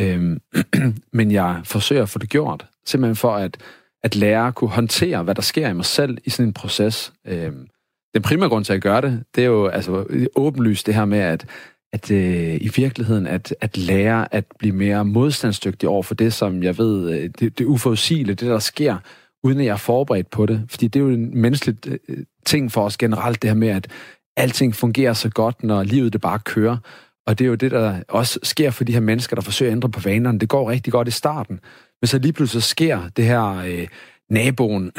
Øhm, 0.00 0.40
men 1.12 1.30
jeg 1.30 1.60
forsøger 1.64 2.02
at 2.02 2.08
få 2.08 2.18
det 2.18 2.28
gjort, 2.28 2.66
simpelthen 2.86 3.16
for 3.16 3.36
at, 3.36 3.56
at 4.02 4.16
lære 4.16 4.46
at 4.46 4.54
kunne 4.54 4.70
håndtere, 4.70 5.22
hvad 5.22 5.34
der 5.34 5.42
sker 5.42 5.68
i 5.68 5.72
mig 5.72 5.84
selv 5.84 6.18
i 6.24 6.30
sådan 6.30 6.46
en 6.48 6.52
proces. 6.52 7.12
Øhm, 7.26 7.66
den 8.14 8.22
primære 8.22 8.48
grund 8.48 8.64
til 8.64 8.72
at 8.72 8.82
gøre 8.82 9.00
det, 9.00 9.24
det 9.34 9.44
er 9.44 9.48
jo 9.48 9.66
altså 9.66 10.04
åbenlyst 10.36 10.86
det 10.86 10.94
her 10.94 11.04
med, 11.04 11.18
at 11.18 11.46
at 11.94 12.10
øh, 12.10 12.54
i 12.60 12.70
virkeligheden 12.76 13.26
at, 13.26 13.54
at 13.60 13.76
lære 13.76 14.34
at 14.34 14.44
blive 14.58 14.74
mere 14.74 15.04
modstandsdygtig 15.04 15.88
over 15.88 16.02
for 16.02 16.14
det, 16.14 16.32
som 16.32 16.62
jeg 16.62 16.78
ved, 16.78 17.10
øh, 17.10 17.30
det, 17.38 17.58
det 17.58 17.64
uforudsigelige, 17.64 18.34
det 18.34 18.48
der 18.48 18.58
sker, 18.58 18.96
uden 19.44 19.60
at 19.60 19.66
jeg 19.66 19.72
er 19.72 19.76
forberedt 19.76 20.30
på 20.30 20.46
det. 20.46 20.66
Fordi 20.68 20.88
det 20.88 21.00
er 21.00 21.04
jo 21.04 21.10
en 21.10 21.38
menneskelig 21.38 21.76
øh, 21.86 22.18
ting 22.46 22.72
for 22.72 22.84
os 22.84 22.96
generelt, 22.96 23.42
det 23.42 23.50
her 23.50 23.54
med, 23.54 23.68
at 23.68 23.88
alting 24.36 24.74
fungerer 24.74 25.12
så 25.12 25.28
godt, 25.28 25.62
når 25.62 25.82
livet 25.82 26.12
det 26.12 26.20
bare 26.20 26.38
kører. 26.38 26.76
Og 27.26 27.38
det 27.38 27.44
er 27.44 27.48
jo 27.48 27.54
det, 27.54 27.70
der 27.70 28.02
også 28.08 28.38
sker 28.42 28.70
for 28.70 28.84
de 28.84 28.92
her 28.92 29.00
mennesker, 29.00 29.34
der 29.34 29.42
forsøger 29.42 29.72
at 29.72 29.76
ændre 29.76 29.90
på 29.90 30.00
vanerne. 30.00 30.38
Det 30.38 30.48
går 30.48 30.70
rigtig 30.70 30.92
godt 30.92 31.08
i 31.08 31.10
starten. 31.10 31.60
Men 32.02 32.06
så 32.06 32.18
lige 32.18 32.32
pludselig 32.32 32.62
sker 32.62 33.08
det 33.16 33.24
her 33.24 33.56
øh, 33.66 33.88
naboen, 34.30 34.90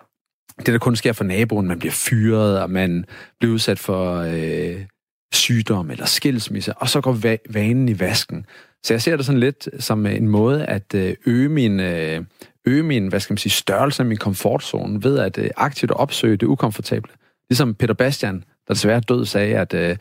det 0.64 0.66
der 0.66 0.78
kun 0.78 0.96
sker 0.96 1.12
for 1.12 1.24
naboen, 1.24 1.68
man 1.68 1.78
bliver 1.78 1.92
fyret, 1.92 2.60
og 2.60 2.70
man 2.70 3.04
bliver 3.40 3.54
udsat 3.54 3.78
for 3.78 4.16
øh, 4.16 4.84
sygdom 5.32 5.90
eller 5.90 6.06
skilsmisse, 6.06 6.74
og 6.74 6.88
så 6.88 7.00
går 7.00 7.18
vanen 7.52 7.88
i 7.88 8.00
vasken. 8.00 8.46
Så 8.82 8.94
jeg 8.94 9.02
ser 9.02 9.16
det 9.16 9.26
sådan 9.26 9.40
lidt 9.40 9.68
som 9.78 10.06
en 10.06 10.28
måde 10.28 10.66
at 10.66 10.94
øh, 10.94 11.14
øge 11.26 11.48
min, 11.48 11.80
øh, 11.80 12.24
øge 12.64 12.82
min 12.82 13.08
hvad 13.08 13.20
skal 13.20 13.32
man 13.32 13.38
sige, 13.38 13.52
størrelse 13.52 14.02
af 14.02 14.06
min 14.06 14.16
komfortzone 14.16 15.04
ved 15.04 15.18
at 15.18 15.38
øh, 15.38 15.50
aktivt 15.56 15.92
opsøge 15.92 16.36
det 16.36 16.46
ukomfortable. 16.46 17.12
Ligesom 17.50 17.74
Peter 17.74 17.94
Bastian, 17.94 18.44
der 18.68 18.74
desværre 18.74 19.00
død, 19.00 19.24
sagde, 19.24 19.56
at 19.56 19.74
øh, 19.74 19.96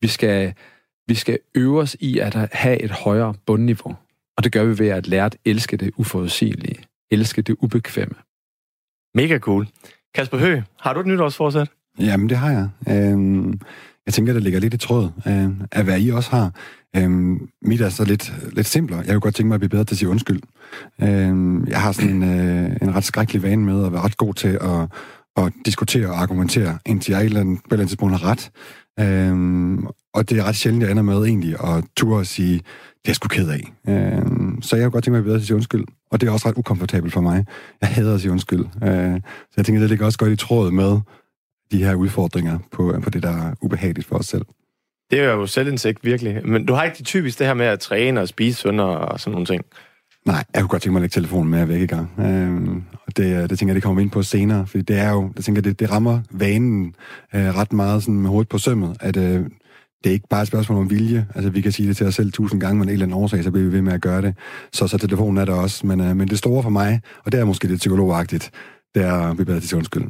vi, 0.00 0.08
skal, 0.08 0.54
vi 1.06 1.14
skal 1.14 1.38
øve 1.54 1.80
os 1.80 1.96
i 2.00 2.18
at 2.18 2.34
have 2.34 2.82
et 2.82 2.90
højere 2.90 3.34
bundniveau. 3.46 3.96
Og 4.36 4.44
det 4.44 4.52
gør 4.52 4.64
vi 4.64 4.78
ved 4.78 4.88
at 4.88 5.06
lære 5.06 5.24
at 5.24 5.36
elske 5.44 5.76
det 5.76 5.90
uforudsigelige. 5.96 6.84
Elske 7.10 7.42
det 7.42 7.56
ubekvemme. 7.60 8.14
Mega 9.14 9.38
cool. 9.38 9.68
Kasper 10.14 10.38
Høgh, 10.38 10.62
har 10.78 10.92
du 10.92 11.00
et 11.00 11.06
nytårsforsæt? 11.06 11.68
Jamen, 11.98 12.28
det 12.28 12.36
har 12.36 12.50
jeg. 12.50 12.68
Øhm, 12.88 13.60
jeg 14.10 14.14
tænker, 14.14 14.32
der 14.32 14.40
ligger 14.40 14.60
lidt 14.60 14.74
i 14.74 14.76
tråd 14.76 15.08
øh, 15.26 15.50
af, 15.72 15.84
hvad 15.84 16.00
I 16.00 16.10
også 16.10 16.30
har. 16.30 16.52
Øh, 16.96 17.10
mit 17.62 17.80
er 17.80 17.88
så 17.88 18.04
lidt, 18.04 18.32
lidt 18.52 18.66
simplere. 18.66 18.98
Jeg 18.98 19.08
kunne 19.08 19.20
godt 19.20 19.34
tænke 19.34 19.48
mig 19.48 19.54
at 19.54 19.60
blive 19.60 19.68
bedre 19.68 19.84
til 19.84 19.94
at 19.94 19.98
sige 19.98 20.08
undskyld. 20.08 20.40
Øh, 21.02 21.68
jeg 21.68 21.80
har 21.80 21.92
sådan 21.92 22.10
en, 22.10 22.22
øh, 22.22 22.76
en 22.82 22.94
ret 22.94 23.04
skrækkelig 23.04 23.42
vane 23.42 23.64
med 23.64 23.86
at 23.86 23.92
være 23.92 24.02
ret 24.02 24.16
god 24.16 24.34
til 24.34 24.58
at, 24.60 24.88
at 25.36 25.52
diskutere 25.66 26.06
og 26.06 26.22
argumentere, 26.22 26.78
indtil 26.86 27.12
jeg 27.12 27.20
et 27.20 27.24
eller 27.24 27.40
andet, 27.40 27.58
på 27.58 27.66
et 27.66 27.72
eller 27.72 27.80
andet 27.80 27.88
tidspunkt 27.88 28.18
har 28.18 28.30
ret. 28.30 28.50
Øh, 29.00 29.78
og 30.14 30.30
det 30.30 30.38
er 30.38 30.44
ret 30.44 30.56
sjældent, 30.56 30.82
jeg 30.82 30.90
ender 30.90 31.02
med 31.02 31.24
egentlig 31.24 31.54
at 31.64 31.84
turde 31.96 32.20
at 32.20 32.26
sige, 32.26 32.52
det 32.52 33.04
er 33.04 33.08
jeg 33.08 33.16
sgu 33.16 33.28
ked 33.28 33.48
af. 33.48 33.72
Øh, 33.88 34.22
så 34.60 34.76
jeg 34.76 34.84
kunne 34.84 34.90
godt 34.90 35.04
tænke 35.04 35.10
mig 35.10 35.18
at 35.18 35.24
blive 35.24 35.32
bedre 35.32 35.38
til 35.38 35.42
at 35.42 35.46
sige 35.46 35.56
undskyld. 35.56 35.84
Og 36.10 36.20
det 36.20 36.28
er 36.28 36.32
også 36.32 36.48
ret 36.48 36.58
ukomfortabelt 36.58 37.12
for 37.12 37.20
mig. 37.20 37.46
Jeg 37.80 37.88
hader 37.88 38.14
at 38.14 38.20
sige 38.20 38.32
undskyld. 38.32 38.64
Øh, 38.84 39.14
så 39.24 39.54
jeg 39.56 39.64
tænker, 39.64 39.80
det 39.80 39.90
ligger 39.90 40.06
også 40.06 40.18
godt 40.18 40.32
i 40.32 40.36
tråd 40.36 40.70
med, 40.70 41.00
de 41.72 41.84
her 41.84 41.94
udfordringer 41.94 42.58
på, 42.72 42.94
på 43.02 43.10
det, 43.10 43.22
der 43.22 43.30
er 43.30 43.54
ubehageligt 43.62 44.06
for 44.06 44.16
os 44.16 44.26
selv. 44.26 44.44
Det 45.10 45.20
er 45.20 45.24
jo 45.24 45.46
selvindsigt, 45.46 46.04
virkelig. 46.04 46.48
Men 46.48 46.66
du 46.66 46.72
har 46.72 46.84
ikke 46.84 46.98
det 46.98 47.06
typisk 47.06 47.38
det 47.38 47.46
her 47.46 47.54
med 47.54 47.66
at 47.66 47.80
træne 47.80 48.20
og 48.20 48.28
spise 48.28 48.60
sønder 48.60 48.84
og 48.84 49.20
sådan 49.20 49.32
nogle 49.32 49.46
ting? 49.46 49.64
Nej, 50.26 50.44
jeg 50.54 50.62
kunne 50.62 50.68
godt 50.68 50.82
tænke 50.82 50.92
mig 50.92 50.98
at 50.98 51.02
lægge 51.02 51.14
telefonen 51.14 51.50
med 51.50 51.66
væk 51.66 51.80
i 51.80 51.86
gang. 51.86 52.10
Øhm, 52.18 52.82
og 53.06 53.16
det, 53.16 53.50
det 53.50 53.58
tænker 53.58 53.70
jeg, 53.70 53.74
det 53.74 53.82
kommer 53.82 54.02
ind 54.02 54.10
på 54.10 54.22
senere, 54.22 54.66
fordi 54.66 54.82
det 54.82 54.98
er 54.98 55.10
jo, 55.10 55.32
det 55.36 55.44
tænker 55.44 55.62
det, 55.62 55.80
det 55.80 55.90
rammer 55.90 56.20
vanen 56.30 56.94
øh, 57.34 57.56
ret 57.56 57.72
meget 57.72 58.02
sådan 58.02 58.20
med 58.20 58.30
hovedet 58.30 58.48
på 58.48 58.58
sømmet, 58.58 58.96
at 59.00 59.16
øh, 59.16 59.44
det 60.04 60.10
er 60.10 60.14
ikke 60.14 60.28
bare 60.30 60.42
et 60.42 60.48
spørgsmål 60.48 60.78
om 60.78 60.90
vilje. 60.90 61.26
Altså, 61.34 61.50
vi 61.50 61.60
kan 61.60 61.72
sige 61.72 61.88
det 61.88 61.96
til 61.96 62.06
os 62.06 62.14
selv 62.14 62.32
tusind 62.32 62.60
gange, 62.60 62.78
men 62.78 62.88
en 62.88 62.92
eller 62.92 63.06
anden 63.06 63.18
årsag, 63.18 63.44
så 63.44 63.50
bliver 63.50 63.66
vi 63.66 63.72
ved 63.72 63.82
med 63.82 63.92
at 63.92 64.00
gøre 64.00 64.22
det. 64.22 64.34
Så, 64.72 64.86
så 64.86 64.98
telefonen 64.98 65.38
er 65.38 65.44
der 65.44 65.54
også. 65.54 65.86
Men, 65.86 66.00
øh, 66.00 66.16
men 66.16 66.28
det 66.28 66.38
store 66.38 66.62
for 66.62 66.70
mig, 66.70 67.00
og 67.24 67.32
det 67.32 67.40
er 67.40 67.44
måske 67.44 67.66
lidt 67.66 67.78
psykologagtigt, 67.78 68.50
det 68.94 69.02
er 69.02 69.12
at 69.12 69.36
blive 69.36 69.46
bedre 69.46 69.60
til 69.60 69.76
undskyld. 69.76 70.04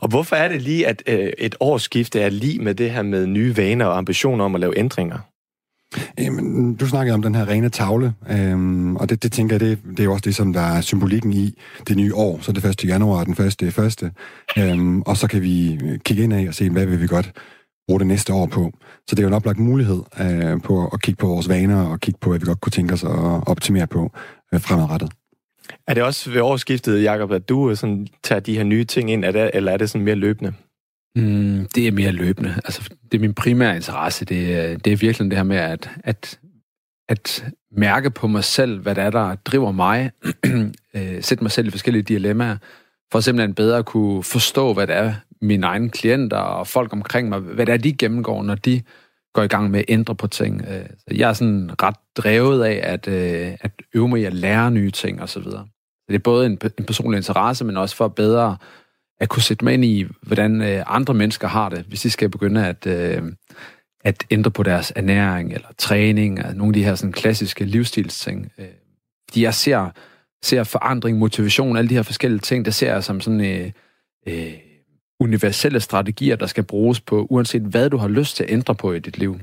Og 0.00 0.08
hvorfor 0.08 0.36
er 0.36 0.48
det 0.48 0.62
lige, 0.62 0.86
at 0.86 1.02
øh, 1.06 1.32
et 1.38 1.54
årsskifte 1.60 2.20
er 2.20 2.28
lige 2.28 2.58
med 2.58 2.74
det 2.74 2.90
her 2.90 3.02
med 3.02 3.26
nye 3.26 3.56
vaner 3.56 3.86
og 3.86 3.98
ambitioner 3.98 4.44
om 4.44 4.54
at 4.54 4.60
lave 4.60 4.78
ændringer? 4.78 5.18
Jamen, 6.18 6.74
du 6.74 6.86
snakkede 6.86 7.14
om 7.14 7.22
den 7.22 7.34
her 7.34 7.48
rene 7.48 7.68
tavle, 7.68 8.14
øhm, 8.30 8.96
og 8.96 9.08
det, 9.08 9.22
det 9.22 9.32
tænker 9.32 9.54
jeg, 9.54 9.60
det, 9.60 9.78
det 9.90 10.00
er 10.00 10.04
jo 10.04 10.12
også 10.12 10.24
det, 10.24 10.34
som 10.34 10.52
der 10.52 10.60
er 10.60 10.80
symbolikken 10.80 11.32
i 11.32 11.58
det 11.88 11.96
nye 11.96 12.14
år. 12.14 12.38
Så 12.42 12.52
det 12.52 12.64
1. 12.64 12.84
januar, 12.84 13.24
den 13.24 13.34
første 13.34 13.70
første. 13.70 14.12
Øhm, 14.58 15.02
og 15.02 15.16
så 15.16 15.26
kan 15.26 15.42
vi 15.42 15.80
kigge 16.04 16.22
ind 16.22 16.32
af 16.32 16.48
og 16.48 16.54
se, 16.54 16.70
hvad 16.70 16.86
vil 16.86 17.00
vi 17.00 17.06
godt 17.06 17.32
bruge 17.88 18.00
det 18.00 18.06
næste 18.06 18.32
år 18.32 18.46
på. 18.46 18.72
Så 19.06 19.14
det 19.14 19.18
er 19.18 19.22
jo 19.22 19.28
en 19.28 19.34
oplagt 19.34 19.58
mulighed 19.58 20.02
øh, 20.20 20.62
på 20.62 20.86
at 20.86 21.02
kigge 21.02 21.18
på 21.18 21.26
vores 21.26 21.48
vaner 21.48 21.82
og 21.82 22.00
kigge 22.00 22.18
på, 22.20 22.30
hvad 22.30 22.38
vi 22.38 22.46
godt 22.46 22.60
kunne 22.60 22.70
tænke 22.70 22.94
os 22.94 23.04
at 23.04 23.10
optimere 23.46 23.86
på 23.86 24.10
øh, 24.54 24.60
fremadrettet. 24.60 25.10
Er 25.86 25.94
det 25.94 26.02
også 26.02 26.30
ved 26.30 26.40
årsskiftet, 26.40 27.02
Jacob, 27.02 27.32
at 27.32 27.48
du 27.48 27.70
øh, 27.70 27.76
sådan 27.76 28.06
tager 28.22 28.40
de 28.40 28.56
her 28.56 28.64
nye 28.64 28.84
ting 28.84 29.10
ind, 29.10 29.24
er 29.24 29.30
det, 29.30 29.50
eller 29.54 29.72
er 29.72 29.76
det 29.76 29.90
sådan 29.90 30.04
mere 30.04 30.14
løbende? 30.14 30.52
Mm, 31.16 31.68
det 31.74 31.88
er 31.88 31.92
mere 31.92 32.12
løbende. 32.12 32.54
Altså, 32.64 32.90
det 33.12 33.18
er 33.18 33.20
min 33.20 33.34
primære 33.34 33.76
interesse. 33.76 34.24
Det 34.24 34.36
øh, 34.36 34.78
det 34.84 34.92
er 34.92 34.96
virkelig 34.96 35.30
det 35.30 35.38
her 35.38 35.44
med 35.44 35.56
at, 35.56 35.90
at, 36.04 36.38
at 37.08 37.44
mærke 37.76 38.10
på 38.10 38.26
mig 38.26 38.44
selv, 38.44 38.80
hvad 38.80 38.94
det 38.94 39.04
er, 39.04 39.10
der 39.10 39.34
driver 39.34 39.72
mig. 39.72 40.10
Øh, 40.94 41.22
sætte 41.22 41.44
mig 41.44 41.50
selv 41.50 41.66
i 41.66 41.70
forskellige 41.70 42.02
dilemmaer, 42.02 42.56
for 43.12 43.20
simpelthen 43.20 43.54
bedre 43.54 43.78
at 43.78 43.84
kunne 43.84 44.22
forstå, 44.22 44.74
hvad 44.74 44.86
det 44.86 44.96
er, 44.96 45.14
mine 45.42 45.66
egne 45.66 45.90
klienter 45.90 46.36
og 46.36 46.66
folk 46.66 46.92
omkring 46.92 47.28
mig, 47.28 47.38
hvad 47.38 47.66
det 47.66 47.72
er, 47.72 47.76
de 47.76 47.92
gennemgår, 47.92 48.42
når 48.42 48.54
de 48.54 48.82
går 49.34 49.42
i 49.42 49.46
gang 49.46 49.70
med 49.70 49.78
at 49.78 49.84
ændre 49.88 50.14
på 50.14 50.26
ting. 50.26 50.64
Øh, 50.68 50.86
så 50.98 51.14
jeg 51.14 51.28
er 51.28 51.32
sådan 51.32 51.70
ret 51.82 51.96
drevet 52.16 52.64
af 52.64 52.80
at, 52.82 53.08
øh, 53.08 53.56
at 53.60 53.70
øve 53.94 54.08
mig 54.08 54.20
i 54.20 54.24
at 54.24 54.34
lære 54.34 54.70
nye 54.70 54.90
ting 54.90 55.22
osv. 55.22 55.44
Det 56.08 56.14
er 56.14 56.18
både 56.18 56.46
en, 56.46 56.58
en 56.78 56.84
personlig 56.84 57.16
interesse, 57.16 57.64
men 57.64 57.76
også 57.76 57.96
for 57.96 58.08
bedre 58.08 58.56
at 59.20 59.28
kunne 59.28 59.42
sætte 59.42 59.64
mig 59.64 59.74
ind 59.74 59.84
i, 59.84 60.06
hvordan 60.22 60.62
øh, 60.62 60.82
andre 60.86 61.14
mennesker 61.14 61.48
har 61.48 61.68
det, 61.68 61.84
hvis 61.88 62.00
de 62.00 62.10
skal 62.10 62.28
begynde 62.28 62.66
at, 62.66 62.86
øh, 62.86 63.22
at 64.04 64.26
ændre 64.30 64.50
på 64.50 64.62
deres 64.62 64.92
ernæring 64.96 65.52
eller 65.52 65.68
træning, 65.78 66.38
eller 66.38 66.54
nogle 66.54 66.70
af 66.70 66.74
de 66.74 66.84
her 66.84 66.94
sådan, 66.94 67.12
klassiske 67.12 67.64
livsstilsting. 67.64 68.52
Øh, 68.58 68.66
fordi 69.28 69.42
jeg 69.42 69.54
ser, 69.54 69.90
ser 70.42 70.64
forandring, 70.64 71.18
motivation, 71.18 71.76
alle 71.76 71.88
de 71.88 71.94
her 71.94 72.02
forskellige 72.02 72.40
ting, 72.40 72.64
det 72.64 72.74
ser 72.74 72.92
jeg 72.92 73.04
som 73.04 73.20
sådan 73.20 73.40
øh, 73.40 73.72
øh, 74.28 74.52
universelle 75.20 75.80
strategier, 75.80 76.36
der 76.36 76.46
skal 76.46 76.64
bruges 76.64 77.00
på, 77.00 77.26
uanset 77.30 77.62
hvad 77.62 77.90
du 77.90 77.96
har 77.96 78.08
lyst 78.08 78.36
til 78.36 78.44
at 78.44 78.50
ændre 78.50 78.74
på 78.74 78.92
i 78.92 78.98
dit 78.98 79.18
liv. 79.18 79.38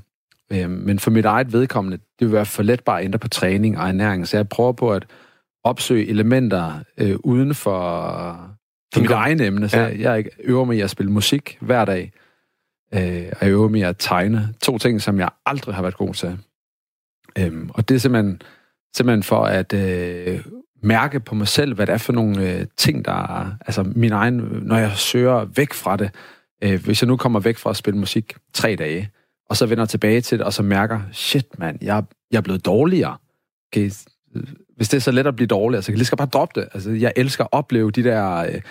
Øh, 0.52 0.70
men 0.70 1.00
for 1.00 1.12
mit 1.12 1.26
eget 1.26 1.54
vedkommende, 1.54 1.98
det 1.98 2.28
vil 2.28 2.32
være 2.32 2.46
for 2.46 2.64
let 2.64 2.84
bare 2.84 3.00
at 3.00 3.06
ændre 3.06 3.20
på 3.20 3.28
træning 3.28 3.78
og 3.78 3.88
ernæring, 3.88 4.28
så 4.28 4.38
jeg 4.38 4.50
prøver 4.50 4.72
på 4.72 4.92
at 4.94 5.06
opsøge 5.64 6.08
elementer 6.08 6.74
øh, 6.98 7.16
uden 7.24 7.56
for, 7.56 7.82
for 8.94 9.02
mit 9.02 9.12
eget 9.12 9.42
emne. 9.42 9.70
Så 9.70 9.78
Ja. 9.78 9.84
jeg, 9.84 10.00
jeg 10.00 10.26
øver 10.40 10.66
mig 10.66 10.78
i 10.78 10.82
at 10.82 10.90
spille 10.90 11.12
musik 11.12 11.58
hver 11.62 11.86
dag, 11.86 12.12
øh, 12.94 13.26
og 13.32 13.46
jeg 13.46 13.50
øver 13.50 13.68
mig 13.70 13.80
i 13.80 13.84
at 13.84 13.96
tegne. 14.00 14.54
To 14.62 14.78
ting, 14.78 15.02
som 15.02 15.20
jeg 15.20 15.30
aldrig 15.46 15.76
har 15.76 15.82
været 15.82 15.98
god 15.98 16.14
til. 16.14 16.38
Øhm, 17.38 17.70
og 17.74 17.90
det 17.90 17.96
er 17.96 18.00
simpelthen, 18.00 18.42
simpelthen 18.96 19.24
for 19.24 19.44
at 19.46 19.74
øh, 19.74 20.40
mærke 20.82 21.20
på 21.20 21.36
mig 21.36 21.48
selv, 21.48 21.76
hvad 21.76 21.88
det 21.88 21.94
er 21.94 21.98
for 21.98 22.14
nogle 22.14 22.52
øh, 22.52 22.66
ting, 22.78 23.06
der 23.06 23.40
er, 23.42 23.52
altså 23.66 23.84
min 23.96 24.12
egen, 24.12 24.36
når 24.62 24.78
jeg 24.78 24.92
søger 24.92 25.46
væk 25.46 25.74
fra 25.74 25.98
det, 25.98 26.10
øh, 26.64 26.84
hvis 26.84 27.02
jeg 27.02 27.08
nu 27.08 27.18
kommer 27.18 27.40
væk 27.40 27.58
fra 27.58 27.70
at 27.70 27.76
spille 27.78 28.00
musik 28.00 28.36
tre 28.54 28.76
dage, 28.76 29.10
og 29.50 29.58
så 29.58 29.66
vender 29.66 29.86
tilbage 29.86 30.22
til 30.22 30.38
det, 30.38 30.46
og 30.46 30.54
så 30.54 30.64
mærker, 30.64 31.02
shit 31.12 31.60
mand, 31.60 31.78
jeg, 31.82 32.04
jeg 32.32 32.38
er 32.38 32.42
blevet 32.42 32.66
dårligere. 32.66 33.18
Okay, 33.72 33.92
hvis 34.76 34.90
det 34.90 34.94
er 34.98 35.02
så 35.02 35.12
let 35.12 35.28
at 35.28 35.36
blive 35.36 35.48
dårligere, 35.48 35.82
så 35.82 35.86
kan 35.88 35.94
jeg 35.94 35.98
lige 35.98 36.06
skal 36.06 36.18
bare 36.18 36.28
droppe 36.28 36.62
det. 36.62 36.70
Altså, 36.74 36.92
jeg 36.92 37.14
elsker 37.16 37.44
at 37.44 37.50
opleve 37.52 37.92
de 37.92 38.04
der, 38.04 38.36
øh, 38.36 38.62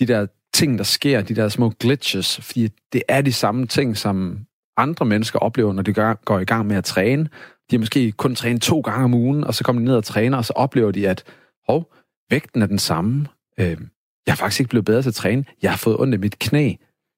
de 0.00 0.06
der 0.06 0.26
ting, 0.54 0.78
der 0.78 0.84
sker, 0.84 1.22
de 1.22 1.34
der 1.34 1.48
små 1.48 1.72
glitches, 1.80 2.40
fordi 2.42 2.68
det 2.92 3.02
er 3.08 3.20
de 3.20 3.32
samme 3.32 3.66
ting, 3.66 3.96
som 3.96 4.38
andre 4.76 5.06
mennesker 5.06 5.38
oplever, 5.38 5.72
når 5.72 5.82
de 5.82 5.92
gør, 5.92 6.14
går 6.14 6.38
i 6.38 6.44
gang 6.44 6.66
med 6.66 6.76
at 6.76 6.84
træne. 6.84 7.28
De 7.70 7.76
har 7.76 7.78
måske 7.78 8.12
kun 8.12 8.34
trænet 8.34 8.62
to 8.62 8.80
gange 8.80 9.04
om 9.04 9.14
ugen, 9.14 9.44
og 9.44 9.54
så 9.54 9.64
kommer 9.64 9.80
de 9.80 9.84
ned 9.84 9.96
og 9.96 10.04
træner, 10.04 10.36
og 10.36 10.44
så 10.44 10.52
oplever 10.56 10.90
de, 10.90 11.08
at 11.08 11.24
hov, 11.68 11.92
vægten 12.30 12.62
er 12.62 12.66
den 12.66 12.78
samme. 12.78 13.26
Øh, 13.60 13.76
jeg 14.26 14.32
er 14.32 14.36
faktisk 14.36 14.60
ikke 14.60 14.70
blevet 14.70 14.84
bedre 14.84 15.02
til 15.02 15.08
at 15.08 15.14
træne. 15.14 15.44
Jeg 15.62 15.70
har 15.70 15.76
fået 15.76 16.00
ondt 16.00 16.14
i 16.14 16.16
mit 16.16 16.38
knæ. 16.38 16.72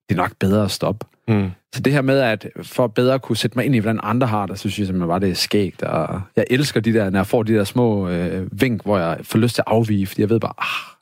Det 0.09 0.15
er 0.15 0.23
nok 0.23 0.37
bedre 0.41 0.65
at 0.65 0.71
stoppe. 0.71 1.07
Mm. 1.29 1.51
Så 1.75 1.81
det 1.81 1.93
her 1.93 2.03
med, 2.03 2.21
at 2.21 2.47
for 2.63 2.87
bedre 2.87 3.15
at 3.15 3.23
kunne 3.23 3.37
sætte 3.37 3.59
mig 3.59 3.67
ind 3.67 3.75
i, 3.75 3.79
hvordan 3.79 4.01
andre 4.03 4.27
har 4.27 4.47
det, 4.47 4.59
så 4.59 4.61
synes 4.61 4.79
jeg 4.79 4.87
simpelthen 4.87 5.09
bare, 5.09 5.21
det 5.21 5.31
er 5.31 5.35
skægt. 5.35 5.83
Og 5.83 6.21
jeg 6.37 6.45
elsker 6.51 6.81
de 6.81 6.93
der, 6.93 7.11
når 7.11 7.19
jeg 7.19 7.27
får 7.27 7.43
de 7.43 7.55
der 7.55 7.65
små 7.65 8.09
øh, 8.09 8.61
vink, 8.61 8.83
hvor 8.83 8.99
jeg 8.99 9.19
får 9.23 9.39
lyst 9.39 9.55
til 9.55 9.63
at 9.67 9.73
afvige, 9.73 10.07
fordi 10.07 10.21
jeg 10.21 10.31
ved 10.31 10.41
bare, 10.41 10.53
ah, 10.59 10.97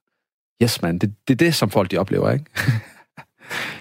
yes 0.62 0.82
man, 0.82 0.99
det, 0.99 1.14
det 1.28 1.34
er 1.34 1.38
det, 1.38 1.55
som 1.55 1.70
folk 1.70 1.90
de 1.90 1.99
oplever, 1.99 2.30
ikke? 2.30 2.44